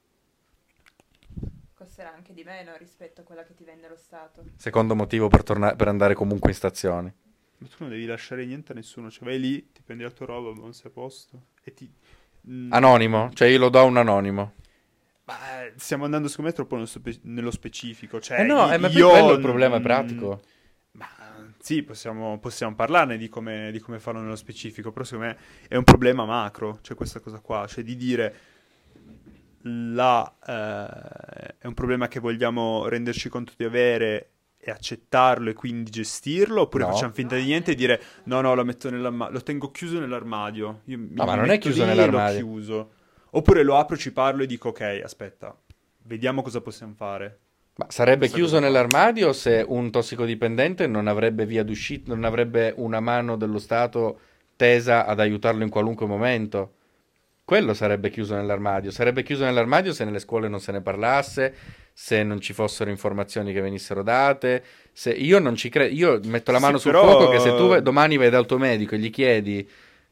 Costerà 1.73 2.13
anche 2.13 2.33
di 2.33 2.43
meno 2.43 2.75
rispetto 2.77 3.21
a 3.21 3.23
quella 3.23 3.43
che 3.43 3.53
ti 3.53 3.63
vende 3.63 3.87
lo 3.87 3.95
Stato. 3.95 4.43
Secondo 4.55 4.95
motivo 4.95 5.27
per, 5.27 5.43
torna- 5.43 5.75
per 5.75 5.87
andare 5.87 6.13
comunque 6.13 6.49
in 6.49 6.55
stazione. 6.55 7.13
Ma 7.57 7.67
tu 7.67 7.75
non 7.79 7.89
devi 7.89 8.05
lasciare 8.05 8.45
niente 8.45 8.71
a 8.71 8.75
nessuno. 8.75 9.09
Cioè, 9.09 9.23
vai 9.23 9.39
lì, 9.39 9.71
ti 9.71 9.81
prendi 9.83 10.03
la 10.03 10.11
tua 10.11 10.25
roba, 10.27 10.59
non 10.59 10.73
sei 10.73 10.87
a 10.89 10.93
posto. 10.93 11.45
E 11.63 11.73
ti. 11.73 11.91
Mm, 12.49 12.73
Anonimo, 12.73 13.31
cioè 13.33 13.47
io 13.47 13.59
lo 13.59 13.69
do 13.69 13.79
a 13.79 13.83
un 13.83 13.97
anonimo. 13.97 14.53
Ma 15.25 15.63
eh, 15.65 15.73
stiamo 15.77 16.05
andando, 16.05 16.27
secondo 16.27 16.49
me, 16.49 16.55
troppo 16.55 16.75
nello, 16.75 16.87
spe- 16.87 17.19
nello 17.23 17.51
specifico. 17.51 18.19
Cioè, 18.19 18.39
Eh 18.39 18.43
no, 18.43 18.71
eh, 18.71 18.77
ma 18.77 18.87
io 18.87 19.09
quello 19.09 19.31
è 19.31 19.35
il 19.35 19.41
problema, 19.41 19.75
è 19.75 19.79
mm, 19.79 19.83
pratico. 19.83 20.41
Sì, 21.61 21.83
possiamo, 21.83 22.39
possiamo 22.39 22.73
parlarne 22.73 23.17
di 23.17 23.29
come, 23.29 23.69
di 23.71 23.79
come 23.79 23.99
farlo 23.99 24.19
nello 24.19 24.35
specifico, 24.35 24.91
però 24.91 25.05
secondo 25.05 25.27
me 25.27 25.37
è 25.67 25.75
un 25.75 25.83
problema 25.83 26.25
macro, 26.25 26.79
cioè 26.81 26.95
questa 26.97 27.19
cosa 27.19 27.39
qua, 27.39 27.67
cioè 27.67 27.83
di 27.83 27.95
dire 27.95 28.35
la, 29.63 30.35
eh, 30.43 31.55
è 31.59 31.67
un 31.67 31.73
problema 31.75 32.07
che 32.07 32.19
vogliamo 32.19 32.87
renderci 32.87 33.29
conto 33.29 33.53
di 33.55 33.63
avere 33.63 34.29
e 34.57 34.71
accettarlo 34.71 35.49
e 35.49 35.53
quindi 35.53 35.91
gestirlo, 35.91 36.61
oppure 36.61 36.83
No. 36.85 36.91
facciamo 36.91 37.13
finta 37.13 37.35
di 37.35 37.45
niente 37.45 37.71
e 37.71 37.75
dire 37.75 38.01
no, 38.23 38.41
no, 38.41 38.53
lo 38.55 38.63
metto 38.65 38.89
nell'armadio, 38.89 39.33
lo 39.33 39.43
tengo 39.43 39.69
chiuso 39.71 39.99
nell'armadio. 39.99 40.81
Io 40.85 40.97
mi 40.97 41.09
No, 41.11 41.25
ma 41.25 41.35
non 41.35 41.49
è 41.49 41.57
chiuso 41.59 41.85
nell'armadio. 41.85 42.37
Chiuso. 42.39 42.91
Oppure 43.31 43.63
lo 43.63 43.77
apro, 43.77 43.97
ci 43.97 44.11
parlo 44.11 44.43
e 44.43 44.47
dico 44.47 44.69
ok, 44.69 45.01
aspetta, 45.03 45.55
vediamo 46.03 46.41
cosa 46.41 46.59
possiamo 46.61 46.93
fare. 46.95 47.39
Ma 47.81 47.85
sarebbe 47.89 48.19
Questa 48.19 48.35
chiuso 48.37 48.55
cosa 48.55 48.65
nell'armadio 48.67 49.33
se 49.33 49.65
un 49.67 49.89
tossicodipendente 49.89 50.85
non 50.85 51.07
avrebbe 51.07 51.47
via 51.47 51.63
d'uscita, 51.63 52.13
non 52.13 52.25
avrebbe 52.25 52.73
una 52.77 52.99
mano 52.99 53.35
dello 53.37 53.57
Stato 53.57 54.19
tesa 54.55 55.07
ad 55.07 55.19
aiutarlo 55.19 55.63
in 55.63 55.69
qualunque 55.69 56.05
momento. 56.05 56.73
Quello 57.43 57.73
sarebbe 57.73 58.11
chiuso 58.11 58.35
nell'armadio. 58.35 58.91
Sarebbe 58.91 59.23
chiuso 59.23 59.45
nell'armadio 59.45 59.93
se 59.93 60.05
nelle 60.05 60.19
scuole 60.19 60.47
non 60.47 60.59
se 60.59 60.71
ne 60.71 60.81
parlasse, 60.81 61.55
se 61.91 62.21
non 62.21 62.39
ci 62.39 62.53
fossero 62.53 62.91
informazioni 62.91 63.51
che 63.51 63.61
venissero 63.61 64.03
date. 64.03 64.63
Se... 64.93 65.09
Io 65.11 65.39
non 65.39 65.55
ci 65.55 65.69
credo. 65.69 65.93
Io 65.95 66.19
metto 66.25 66.51
la 66.51 66.59
Sì, 66.59 66.63
mano 66.63 66.77
sul 66.77 66.91
però- 66.91 67.03
fuoco 67.17 67.29
che 67.31 67.39
se 67.39 67.55
tu 67.55 67.79
domani 67.81 68.15
vai 68.17 68.29
dal 68.29 68.45
tuo 68.45 68.59
medico 68.59 68.93
e 68.93 68.99
gli 68.99 69.09
chiedi 69.09 69.67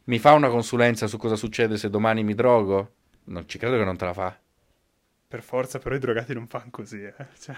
mi 0.06 0.18
fa 0.18 0.34
una 0.34 0.50
consulenza 0.50 1.06
su 1.06 1.18
cosa 1.18 1.36
succede 1.36 1.78
se 1.78 1.92
domani 1.92 2.24
mi 2.24 2.34
drogo, 2.34 2.94
non 3.26 3.48
ci 3.48 3.60
credo 3.60 3.78
che 3.78 3.84
non 3.84 3.96
te 3.96 4.06
la 4.06 4.14
fa. 4.14 4.36
Per 5.30 5.44
forza, 5.44 5.78
però 5.78 5.94
i 5.94 6.00
drogati 6.00 6.34
non 6.34 6.48
fanno 6.48 6.70
così, 6.72 7.04
eh. 7.04 7.14
Cioè, 7.40 7.56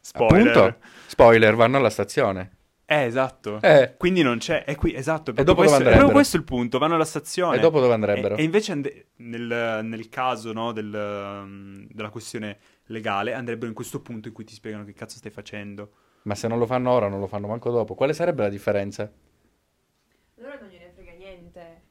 spoiler. 0.00 0.56
Appunto, 0.56 0.76
spoiler, 1.06 1.54
vanno 1.54 1.76
alla 1.76 1.88
stazione. 1.88 2.56
Eh, 2.84 3.04
esatto. 3.04 3.60
Eh. 3.62 3.94
Quindi 3.96 4.22
non 4.22 4.38
c'è, 4.38 4.64
è 4.64 4.74
qui, 4.74 4.92
esatto. 4.92 5.30
E 5.30 5.34
proprio 5.34 5.44
dopo 5.44 5.62
dove 5.62 5.68
questo, 5.68 5.74
è 5.74 5.76
andrebbero? 5.76 5.98
proprio 5.98 6.14
questo 6.16 6.36
il 6.36 6.42
punto, 6.42 6.78
vanno 6.78 6.94
alla 6.96 7.04
stazione. 7.04 7.56
E 7.56 7.60
dopo 7.60 7.78
dove 7.78 7.94
andrebbero? 7.94 8.34
E, 8.34 8.40
e 8.40 8.42
invece 8.42 8.72
ande- 8.72 9.06
nel, 9.18 9.80
nel 9.84 10.08
caso 10.08 10.52
no, 10.52 10.72
del, 10.72 10.92
um, 10.92 11.86
della 11.88 12.10
questione 12.10 12.58
legale 12.86 13.34
andrebbero 13.34 13.68
in 13.68 13.74
questo 13.74 14.00
punto 14.02 14.26
in 14.26 14.34
cui 14.34 14.42
ti 14.42 14.54
spiegano 14.54 14.82
che 14.84 14.92
cazzo 14.92 15.16
stai 15.18 15.30
facendo. 15.30 15.92
Ma 16.22 16.34
se 16.34 16.48
non 16.48 16.58
lo 16.58 16.66
fanno 16.66 16.90
ora, 16.90 17.06
non 17.06 17.20
lo 17.20 17.28
fanno 17.28 17.46
manco 17.46 17.70
dopo. 17.70 17.94
Quale 17.94 18.14
sarebbe 18.14 18.42
la 18.42 18.48
differenza? 18.48 19.08
Allora 20.38 20.58
non 20.60 20.68
gliene 20.68 20.90
frega 20.92 21.12
niente. 21.12 21.82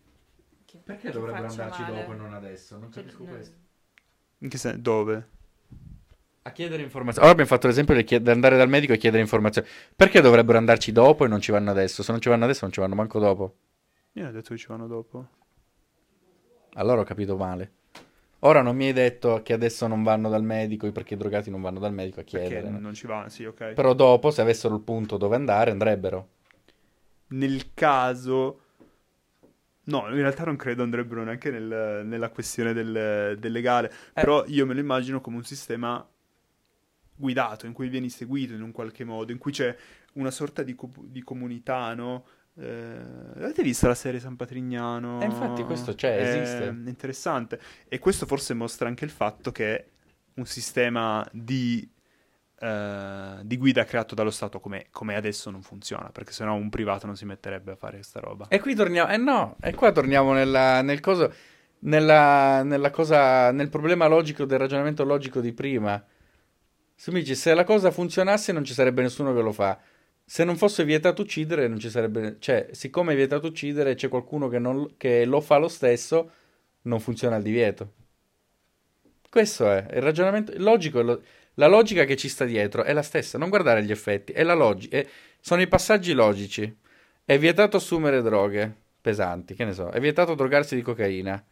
Che, 0.66 0.78
Perché 0.84 1.08
che 1.08 1.12
dovrebbero 1.14 1.48
andarci 1.48 1.82
male. 1.84 2.00
dopo 2.02 2.12
e 2.12 2.16
non 2.16 2.34
adesso? 2.34 2.78
Non 2.78 2.92
Cioè, 2.92 3.04
capisco 3.04 3.24
non- 3.24 3.34
questo. 3.34 3.56
In 4.42 4.50
che 4.50 4.58
senso? 4.58 4.80
Dove? 4.80 5.28
A 6.44 6.52
chiedere 6.52 6.82
informazioni. 6.82 7.26
Ora 7.28 7.34
abbiamo 7.36 7.56
fatto 7.56 7.68
l'esempio 7.68 7.94
di 7.96 8.04
chied- 8.04 8.28
andare 8.28 8.58
dal 8.58 8.68
medico 8.70 8.94
e 8.94 8.98
chiedere 8.98 9.22
informazioni. 9.22 9.68
Perché 9.96 10.22
dovrebbero 10.22 10.58
andarci 10.58 10.92
dopo 10.92 11.26
e 11.26 11.28
non 11.28 11.40
ci 11.40 11.52
vanno 11.52 11.70
adesso? 11.70 12.02
Se 12.02 12.12
non 12.12 12.20
ci 12.20 12.30
vanno 12.30 12.46
adesso, 12.46 12.62
non 12.64 12.72
ci 12.72 12.80
vanno 12.80 12.96
manco 12.96 13.20
dopo. 13.20 13.56
Io 14.14 14.28
ho 14.28 14.32
detto 14.32 14.50
che 14.54 14.58
ci 14.60 14.66
vanno 14.68 14.88
dopo. 14.88 15.28
Allora 16.74 17.02
ho 17.02 17.04
capito 17.04 17.38
male. 17.38 17.72
Ora 18.40 18.64
non 18.64 18.76
mi 18.76 18.88
hai 18.88 18.94
detto 18.94 19.42
che 19.44 19.54
adesso 19.54 19.86
non 19.86 20.02
vanno 20.02 20.28
dal 20.30 20.42
medico 20.44 20.92
perché 20.92 21.14
i 21.14 21.18
drogati 21.18 21.52
non 21.52 21.62
vanno 21.62 21.78
dal 21.78 21.94
medico 21.94 22.22
a 22.22 22.24
Perché 22.24 22.48
chiedere. 22.48 22.72
no? 22.72 22.80
non 22.80 22.96
ci 22.96 23.06
vanno, 23.06 23.30
sì, 23.30 23.46
ok. 23.46 23.74
Però 23.74 23.94
dopo, 23.94 24.32
se 24.32 24.42
avessero 24.42 24.74
il 24.74 24.82
punto 24.82 25.18
dove 25.18 25.36
andare, 25.36 25.70
andrebbero. 25.70 26.28
Nel 27.28 27.74
caso... 27.76 28.61
No, 29.84 30.08
in 30.10 30.16
realtà 30.16 30.44
non 30.44 30.56
credo 30.56 30.84
andrebbero 30.84 31.24
neanche 31.24 31.50
nel- 31.50 32.06
nella 32.06 32.30
questione 32.30 32.74
del, 32.74 33.38
del 33.40 33.52
legale. 33.52 33.90
Eh. 33.90 34.22
Però 34.22 34.44
io 34.48 34.66
me 34.66 34.74
lo 34.74 34.80
immagino 34.80 35.22
come 35.22 35.38
un 35.38 35.44
sistema 35.44 36.08
guidato, 37.16 37.66
in 37.66 37.74
cui 37.74 37.90
vieni 37.90 38.10
seguito 38.10 38.54
in 38.54 38.62
un 38.62 38.72
qualche 38.72 39.04
modo, 39.04 39.32
in 39.32 39.38
cui 39.38 39.52
c'è 39.52 39.76
una 40.14 40.32
sorta 40.32 40.64
di, 40.64 40.76
co- 40.76 40.92
di 41.04 41.22
comunità, 41.24 41.94
no? 41.94 42.26
Eh, 42.56 43.00
avete 43.38 43.64
visto 43.64 43.88
la 43.88 43.96
serie 43.96 44.20
San 44.20 44.36
Patrignano? 44.36 45.22
Eh, 45.22 45.26
infatti 45.26 45.64
questo 45.64 45.94
c'è, 45.96 46.18
È 46.18 46.38
esiste. 46.42 46.90
interessante. 46.90 47.60
E 47.88 48.00
questo 48.00 48.26
forse 48.26 48.54
mostra 48.54 48.88
anche 48.88 49.06
il 49.06 49.12
fatto 49.12 49.52
che 49.52 49.86
un 50.36 50.46
sistema 50.46 51.28
di, 51.32 51.88
eh, 52.62 53.40
di 53.42 53.58
guida 53.58 53.84
creato 53.86 54.14
dallo 54.14 54.30
Stato 54.30 54.60
come, 54.60 54.86
come 54.92 55.16
adesso 55.16 55.50
non 55.50 55.64
funziona, 55.64 56.10
perché 56.12 56.32
sennò 56.32 56.54
un 56.54 56.70
privato 56.70 57.08
non 57.08 57.16
si 57.16 57.26
metterebbe 57.26 57.72
a 57.72 57.76
fare 57.76 57.96
questa 57.96 58.20
roba. 58.20 58.48
E 58.50 58.60
qui 58.60 58.76
torniamo, 58.76 59.12
eh 59.12 59.18
no, 59.18 59.58
e 59.62 59.74
qua 59.74 59.92
torniamo 59.92 60.34
nella, 60.34 60.82
nel 60.84 61.00
coso, 61.00 61.34
nella, 61.80 62.62
nella 62.62 62.92
cosa, 62.92 63.52
nel 63.52 63.70
problema 63.70 64.06
logico 64.06 64.46
del 64.46 64.60
ragionamento 64.60 65.04
logico 65.04 65.42
di 65.42 65.54
prima. 65.54 66.04
Se 66.94 67.12
mi 67.12 67.26
se 67.26 67.54
la 67.56 67.64
cosa 67.64 67.90
funzionasse 67.90 68.52
non 68.52 68.64
ci 68.64 68.74
sarebbe 68.74 69.02
nessuno 69.02 69.34
che 69.34 69.42
lo 69.42 69.52
fa. 69.52 69.80
Se 70.24 70.44
non 70.44 70.56
fosse 70.56 70.86
vietato 70.86 71.24
uccidere 71.24 71.68
non 71.68 71.80
ci 71.80 71.90
sarebbe, 71.90 72.38
cioè, 72.40 72.70
siccome 72.74 73.14
è 73.14 73.16
vietato 73.16 73.48
uccidere 73.48 73.96
c'è 73.96 74.08
qualcuno 74.08 74.48
che, 74.50 74.60
non- 74.60 74.94
che 74.98 75.26
lo 75.26 75.42
fa 75.42 75.58
lo 75.58 75.68
stesso, 75.68 76.32
non 76.84 77.00
funziona 77.00 77.38
il 77.38 77.44
divieto. 77.44 77.94
Questo 79.30 79.70
è 79.72 79.88
il 79.96 80.02
ragionamento 80.02 80.54
logico, 80.58 81.00
è 81.00 81.04
lo- 81.04 81.22
la 81.56 81.68
logica 81.68 82.06
che 82.06 82.16
ci 82.16 82.30
sta 82.30 82.46
dietro 82.46 82.84
è 82.84 82.94
la 82.94 83.02
stessa, 83.02 83.38
non 83.38 83.50
guardare 83.50 83.84
gli 83.84 83.92
effetti, 83.92 84.32
è 84.32 84.44
la 84.44 84.54
logica, 84.54 85.02
sono 85.40 85.62
i 85.62 85.68
passaggi 85.68 86.14
logici. 86.14 86.78
È 87.24 87.38
vietato 87.38 87.78
assumere 87.78 88.22
droghe 88.22 88.74
pesanti, 89.00 89.54
che 89.54 89.64
ne 89.66 89.74
so, 89.74 89.90
è 89.90 90.00
vietato 90.00 90.36
drogarsi 90.36 90.76
di 90.76 90.82
cocaina. 90.82 91.44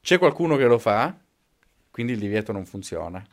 C'è 0.00 0.18
qualcuno 0.18 0.56
che 0.56 0.64
lo 0.64 0.78
fa, 0.78 1.16
quindi 1.90 2.12
il 2.12 2.18
divieto 2.18 2.52
non 2.52 2.64
funziona. 2.64 3.24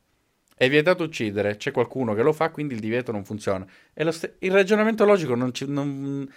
È 0.56 0.68
vietato 0.70 1.04
uccidere, 1.04 1.58
c'è 1.58 1.72
qualcuno 1.72 2.16
che 2.16 2.24
lo 2.24 2.34
fa, 2.34 2.50
quindi 2.50 2.74
il 2.74 2.80
divieto 2.80 3.12
non 3.12 3.24
funziona. 3.24 3.66
È 3.94 4.10
ste- 4.12 4.38
il 4.40 4.52
ragionamento 4.52 5.06
logico 5.06 5.36
non, 5.36 5.54
ci- 5.54 5.68
non- 5.68 6.28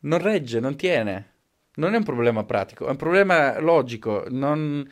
non 0.00 0.18
regge, 0.20 0.60
non 0.60 0.76
tiene. 0.76 1.30
Non 1.74 1.94
è 1.94 1.96
un 1.96 2.04
problema 2.04 2.44
pratico, 2.44 2.86
è 2.86 2.90
un 2.90 2.96
problema 2.96 3.58
logico. 3.60 4.26
Non... 4.28 4.86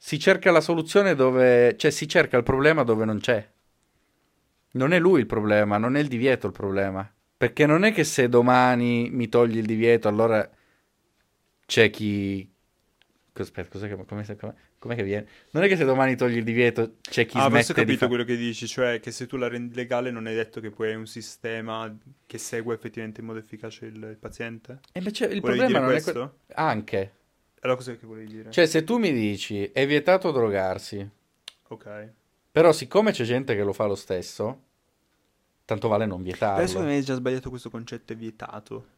Si 0.00 0.18
cerca 0.18 0.52
la 0.52 0.60
soluzione 0.60 1.16
dove... 1.16 1.76
cioè 1.76 1.90
si 1.90 2.06
cerca 2.06 2.36
il 2.36 2.44
problema 2.44 2.84
dove 2.84 3.04
non 3.04 3.18
c'è. 3.18 3.46
Non 4.70 4.92
è 4.92 4.98
lui 5.00 5.20
il 5.20 5.26
problema, 5.26 5.76
non 5.76 5.96
è 5.96 6.00
il 6.00 6.08
divieto 6.08 6.46
il 6.46 6.52
problema. 6.52 7.10
Perché 7.36 7.66
non 7.66 7.84
è 7.84 7.92
che 7.92 8.04
se 8.04 8.28
domani 8.28 9.10
mi 9.10 9.28
togli 9.28 9.58
il 9.58 9.66
divieto, 9.66 10.08
allora 10.08 10.48
c'è 11.66 11.90
chi... 11.90 12.48
Aspetta, 13.32 13.68
cos'è 13.68 13.88
che... 13.88 13.96
Come, 14.04 14.24
come, 14.24 14.54
com'è 14.78 14.94
che 14.94 15.02
viene? 15.02 15.26
Non 15.50 15.64
è 15.64 15.68
che 15.68 15.76
se 15.76 15.84
domani 15.84 16.16
togli 16.16 16.36
il 16.36 16.44
divieto 16.44 16.96
c'è 17.00 17.26
chi 17.26 17.38
ah, 17.38 17.48
smette 17.48 17.72
ho 17.72 17.74
di 17.74 17.80
capito 17.80 17.98
fa- 17.98 18.06
quello 18.08 18.24
che 18.24 18.36
dici, 18.36 18.66
cioè 18.66 19.00
che 19.00 19.10
se 19.10 19.26
tu 19.26 19.36
la 19.36 19.48
rendi 19.48 19.74
legale 19.74 20.10
non 20.10 20.26
è 20.26 20.34
detto 20.34 20.60
che 20.60 20.70
poi 20.70 20.90
hai 20.90 20.94
un 20.96 21.06
sistema 21.06 21.94
che 22.26 22.38
segue 22.38 22.74
effettivamente 22.74 23.20
in 23.20 23.26
modo 23.26 23.38
efficace 23.38 23.86
il, 23.86 23.96
il 23.96 24.16
paziente? 24.18 24.80
E 24.92 24.98
invece 24.98 25.26
il 25.26 25.40
Volevi 25.40 25.58
problema 25.58 25.78
non 25.80 25.88
questo? 25.90 26.10
è 26.10 26.12
quello... 26.12 26.38
Anche. 26.54 27.12
Allora 27.60 27.76
cos'è 27.78 27.98
che 27.98 28.06
volevi 28.06 28.26
dire? 28.32 28.50
Cioè, 28.50 28.66
se 28.66 28.84
tu 28.84 28.98
mi 28.98 29.12
dici 29.12 29.64
è 29.72 29.86
vietato 29.86 30.30
drogarsi, 30.30 31.06
ok. 31.68 32.08
però 32.52 32.72
siccome 32.72 33.10
c'è 33.12 33.24
gente 33.24 33.54
che 33.56 33.62
lo 33.62 33.72
fa 33.72 33.84
lo 33.86 33.94
stesso, 33.96 34.62
tanto 35.64 35.88
vale 35.88 36.06
non 36.06 36.22
vietarlo. 36.22 36.62
Adesso 36.62 36.80
mi 36.80 36.92
hai 36.92 37.02
già 37.02 37.14
sbagliato 37.14 37.50
questo 37.50 37.68
concetto, 37.70 38.12
è 38.12 38.16
vietato. 38.16 38.96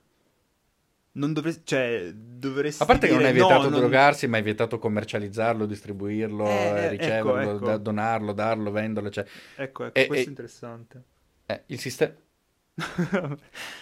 Non 1.13 1.33
dovresti, 1.33 1.63
cioè, 1.65 2.13
dovresti 2.15 2.83
A 2.83 2.87
parte 2.87 3.09
che 3.09 3.15
non 3.15 3.25
è 3.25 3.33
vietato 3.33 3.65
no, 3.65 3.71
non- 3.71 3.81
drogarsi, 3.81 4.29
ma 4.29 4.39
è 4.39 4.43
vietato 4.43 4.79
commercializzarlo, 4.79 5.67
distribuirlo, 5.67 6.47
Eh, 6.47 6.51
eh, 6.51 6.85
ecco, 6.85 6.91
riceverlo, 6.91 7.51
ecco. 7.57 7.65
da- 7.67 7.77
donarlo, 7.79 8.33
darlo, 8.33 8.71
venderlo. 8.71 9.11
Cioè, 9.11 9.27
Ecco, 9.57 9.87
ecco, 9.87 9.99
E- 9.99 10.07
questo 10.07 10.15
e- 10.23 10.27
è 10.27 10.29
interessante. 10.29 11.03
eh, 11.47 11.63
il, 11.67 11.81
siste- 11.81 12.17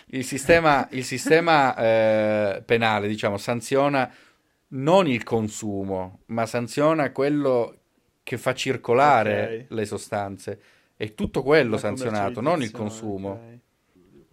il 0.06 0.24
sistema, 0.24 0.88
il 0.92 1.04
sistema 1.04 1.76
eh, 1.76 2.62
penale, 2.64 3.06
diciamo, 3.08 3.36
sanziona 3.36 4.10
non 4.68 5.06
il 5.08 5.22
consumo, 5.24 6.20
ma 6.26 6.46
sanziona 6.46 7.10
quello 7.12 7.76
che 8.22 8.36
fa 8.38 8.54
circolare 8.54 9.42
Ok. 9.44 9.64
le 9.68 9.84
sostanze. 9.86 10.60
È 10.96 11.14
tutto 11.14 11.42
quello 11.42 11.72
La 11.72 11.78
sanzionato, 11.78 12.40
non 12.40 12.62
il 12.62 12.70
consumo. 12.70 13.30
ok. 13.30 13.58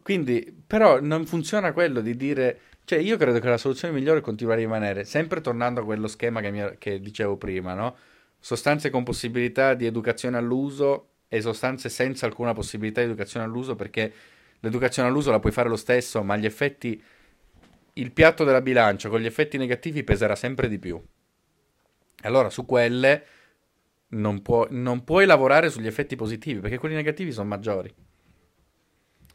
Quindi, 0.01 0.55
però, 0.65 0.99
non 1.01 1.25
funziona 1.25 1.73
quello 1.73 2.01
di 2.01 2.15
dire 2.15 2.59
Cioè, 2.85 2.99
io 2.99 3.17
credo 3.17 3.39
che 3.39 3.49
la 3.49 3.57
soluzione 3.57 3.95
migliore 3.95 4.21
continua 4.21 4.53
a 4.53 4.57
rimanere, 4.57 5.05
sempre 5.05 5.41
tornando 5.41 5.81
a 5.81 5.83
quello 5.83 6.07
schema 6.07 6.39
che, 6.41 6.51
mi- 6.51 6.75
che 6.77 6.99
dicevo 6.99 7.35
prima, 7.35 7.73
no? 7.73 7.95
Sostanze 8.39 8.91
con 8.91 9.03
possibilità 9.03 9.73
di 9.73 9.87
educazione 9.87 10.37
all'uso 10.37 11.09
e 11.27 11.41
sostanze 11.41 11.89
senza 11.89 12.27
alcuna 12.27 12.53
possibilità 12.53 13.01
di 13.01 13.07
educazione 13.07 13.43
all'uso, 13.45 13.75
perché 13.75 14.13
l'educazione 14.59 15.09
all'uso 15.09 15.31
la 15.31 15.39
puoi 15.39 15.51
fare 15.51 15.67
lo 15.67 15.75
stesso, 15.77 16.21
ma 16.21 16.37
gli 16.37 16.45
effetti, 16.45 17.01
il 17.97 18.11
piatto 18.11 18.43
della 18.43 18.61
bilancia 18.61 19.09
con 19.09 19.19
gli 19.19 19.25
effetti 19.25 19.57
negativi 19.57 20.03
peserà 20.03 20.35
sempre 20.35 20.67
di 20.67 20.79
più. 20.79 21.01
Allora, 22.23 22.49
su 22.49 22.65
quelle 22.65 23.25
non, 24.09 24.41
può- 24.41 24.67
non 24.69 25.03
puoi 25.03 25.25
lavorare 25.25 25.69
sugli 25.69 25.87
effetti 25.87 26.15
positivi, 26.15 26.59
perché 26.59 26.77
quelli 26.77 26.95
negativi 26.95 27.31
sono 27.31 27.47
maggiori. 27.47 27.93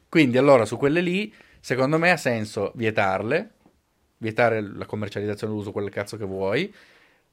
Quindi, 0.08 0.36
allora, 0.36 0.64
su 0.64 0.76
quelle 0.76 1.00
lì, 1.00 1.32
secondo 1.60 1.98
me 1.98 2.10
ha 2.10 2.16
senso 2.16 2.72
vietarle, 2.74 3.54
vietare 4.18 4.60
la 4.60 4.86
commercializzazione 4.86 5.52
l'uso, 5.52 5.72
quel 5.72 5.88
cazzo 5.88 6.16
che 6.16 6.24
vuoi, 6.24 6.74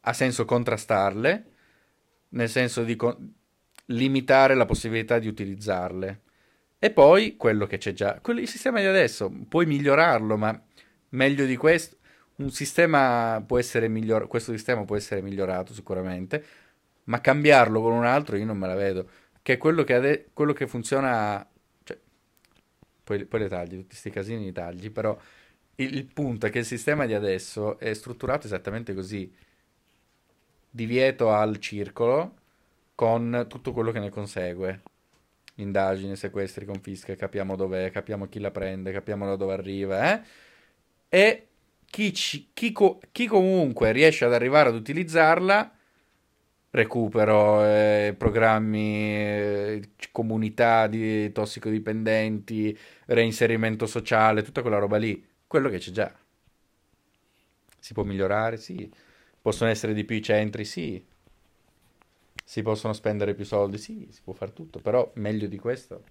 ha 0.02 0.14
senso 0.14 0.46
contrastarle, 0.46 1.46
nel 2.30 2.50
senso 2.50 2.84
di 2.84 2.96
co- 2.96 3.18
limitare 3.88 4.54
la 4.54 4.66
possibilità 4.66 5.20
di 5.20 5.28
utilizzarle. 5.28 6.22
E 6.80 6.92
poi 6.92 7.36
quello 7.36 7.66
che 7.66 7.78
c'è 7.80 7.92
già, 7.92 8.20
quello- 8.22 8.40
il 8.40 8.48
sistema 8.48 8.80
di 8.80 8.86
adesso, 8.86 9.30
puoi 9.50 9.66
migliorarlo, 9.66 10.38
ma 10.38 10.62
meglio 11.10 11.46
di 11.46 11.56
questo, 11.56 11.98
un 12.38 12.52
sistema 12.52 13.44
può 13.46 13.58
essere 13.60 13.88
migliorato, 13.88 14.28
questo 14.28 14.52
sistema 14.52 14.84
può 14.86 14.96
essere 14.96 15.22
migliorato 15.22 15.74
sicuramente, 15.74 16.44
ma 17.06 17.22
cambiarlo 17.22 17.82
con 17.82 17.94
un 17.94 18.06
altro 18.06 18.36
io 18.38 18.46
non 18.46 18.58
me 18.58 18.68
la 18.68 18.76
vedo, 18.76 19.10
che 19.42 19.54
è 19.54 19.58
quello 19.58 19.84
che, 19.84 19.94
ade- 19.94 20.30
quello 20.34 20.54
che 20.54 20.68
funziona, 20.68 21.48
cioè, 21.84 21.98
poi, 23.04 23.26
poi 23.26 23.40
le 23.40 23.48
tagli, 23.48 23.76
tutti 23.76 23.88
questi 23.88 24.10
casini 24.10 24.46
li 24.46 24.52
tagli, 24.52 24.92
però 24.92 25.18
il, 25.76 25.96
il 25.96 26.06
punto 26.06 26.46
è 26.48 26.50
che 26.50 26.60
il 26.60 26.66
sistema 26.66 27.06
di 27.06 27.14
adesso 27.14 27.80
è 27.80 27.94
strutturato 27.94 28.46
esattamente 28.48 28.94
così, 28.94 29.34
divieto 30.70 31.32
al 31.32 31.58
circolo 31.60 32.36
con 32.96 33.46
tutto 33.48 33.72
quello 33.74 33.92
che 33.92 34.00
ne 34.00 34.10
consegue. 34.10 34.82
Indagini, 35.56 36.16
sequestri, 36.16 36.66
confische, 36.66 37.16
capiamo 37.16 37.56
dov'è, 37.56 37.90
capiamo 37.92 38.28
chi 38.28 38.40
la 38.40 38.52
prende, 38.52 38.92
capiamo 38.92 39.26
da 39.26 39.36
dove 39.36 39.54
arriva, 39.54 40.14
eh? 40.14 40.22
E 41.10 41.48
chi, 41.86 42.14
ci- 42.14 42.50
chi 42.54 42.72
co- 42.72 43.00
chi 43.12 43.28
comunque 43.28 43.92
riesce 43.92 44.26
ad 44.26 44.34
arrivare 44.34 44.70
ad 44.70 44.76
utilizzarla, 44.76 45.72
recupero, 46.72 47.64
eh, 47.66 48.16
programmi, 48.18 49.16
eh, 49.16 49.90
comunità 50.12 50.88
di 50.88 51.32
tossicodipendenti, 51.32 52.78
reinserimento 53.08 53.86
sociale, 53.86 54.44
tutta 54.44 54.62
quella 54.62 54.78
roba 54.80 54.98
lì, 54.98 55.26
quello 55.48 55.70
che 55.70 55.80
c'è 55.80 55.92
già. 55.92 56.14
Si 57.80 57.94
può 57.94 58.04
migliorare? 58.04 58.58
Sì. 58.58 58.92
Possono 59.42 59.70
essere 59.70 59.94
di 59.94 60.04
più 60.04 60.16
i 60.16 60.22
centri? 60.22 60.66
Sì. 60.66 61.04
Si 62.44 62.62
possono 62.64 62.94
spendere 62.94 63.36
più 63.36 63.46
soldi? 63.46 63.78
Sì, 63.78 64.08
si 64.12 64.22
può 64.24 64.34
fare 64.34 64.52
tutto, 64.52 64.80
però 64.80 65.12
meglio 65.16 65.48
di 65.48 65.60
questo. 65.60 66.04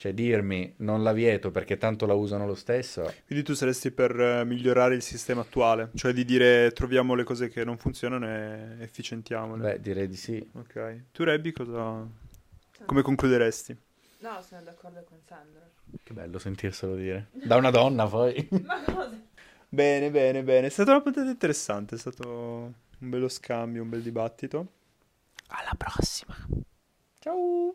Cioè 0.00 0.14
dirmi 0.14 0.72
non 0.78 1.02
la 1.02 1.12
vieto 1.12 1.50
perché 1.50 1.76
tanto 1.76 2.06
la 2.06 2.14
usano 2.14 2.46
lo 2.46 2.54
stesso. 2.54 3.12
Quindi 3.26 3.44
tu 3.44 3.52
saresti 3.52 3.90
per 3.90 4.18
eh, 4.18 4.44
migliorare 4.46 4.94
il 4.94 5.02
sistema 5.02 5.42
attuale, 5.42 5.90
cioè 5.94 6.14
di 6.14 6.24
dire 6.24 6.72
troviamo 6.72 7.14
le 7.14 7.22
cose 7.22 7.50
che 7.50 7.64
non 7.64 7.76
funzionano 7.76 8.26
e 8.26 8.76
efficientiamole. 8.78 9.62
Beh, 9.62 9.80
direi 9.82 10.08
di 10.08 10.16
sì. 10.16 10.42
Ok. 10.54 11.02
Tu 11.12 11.22
Rebby 11.22 11.52
cosa... 11.52 12.08
come 12.86 13.02
concluderesti? 13.02 13.76
No, 14.20 14.40
sono 14.40 14.62
d'accordo 14.62 15.04
con 15.06 15.18
Sandro. 15.26 15.72
Che 16.02 16.12
bello 16.14 16.38
sentirselo 16.38 16.94
dire. 16.94 17.28
Da 17.32 17.56
una 17.56 17.70
donna 17.70 18.06
poi. 18.06 18.48
Ma 18.64 18.82
cosa? 18.82 19.20
Bene, 19.68 20.10
bene, 20.10 20.42
bene. 20.42 20.68
È 20.68 20.70
stata 20.70 20.92
una 20.92 21.02
puntata 21.02 21.28
interessante, 21.28 21.96
è 21.96 21.98
stato 21.98 22.26
un 22.26 23.10
bello 23.10 23.28
scambio, 23.28 23.82
un 23.82 23.90
bel 23.90 24.00
dibattito. 24.00 24.66
Alla 25.48 25.74
prossima. 25.76 26.34
Ciao! 27.18 27.74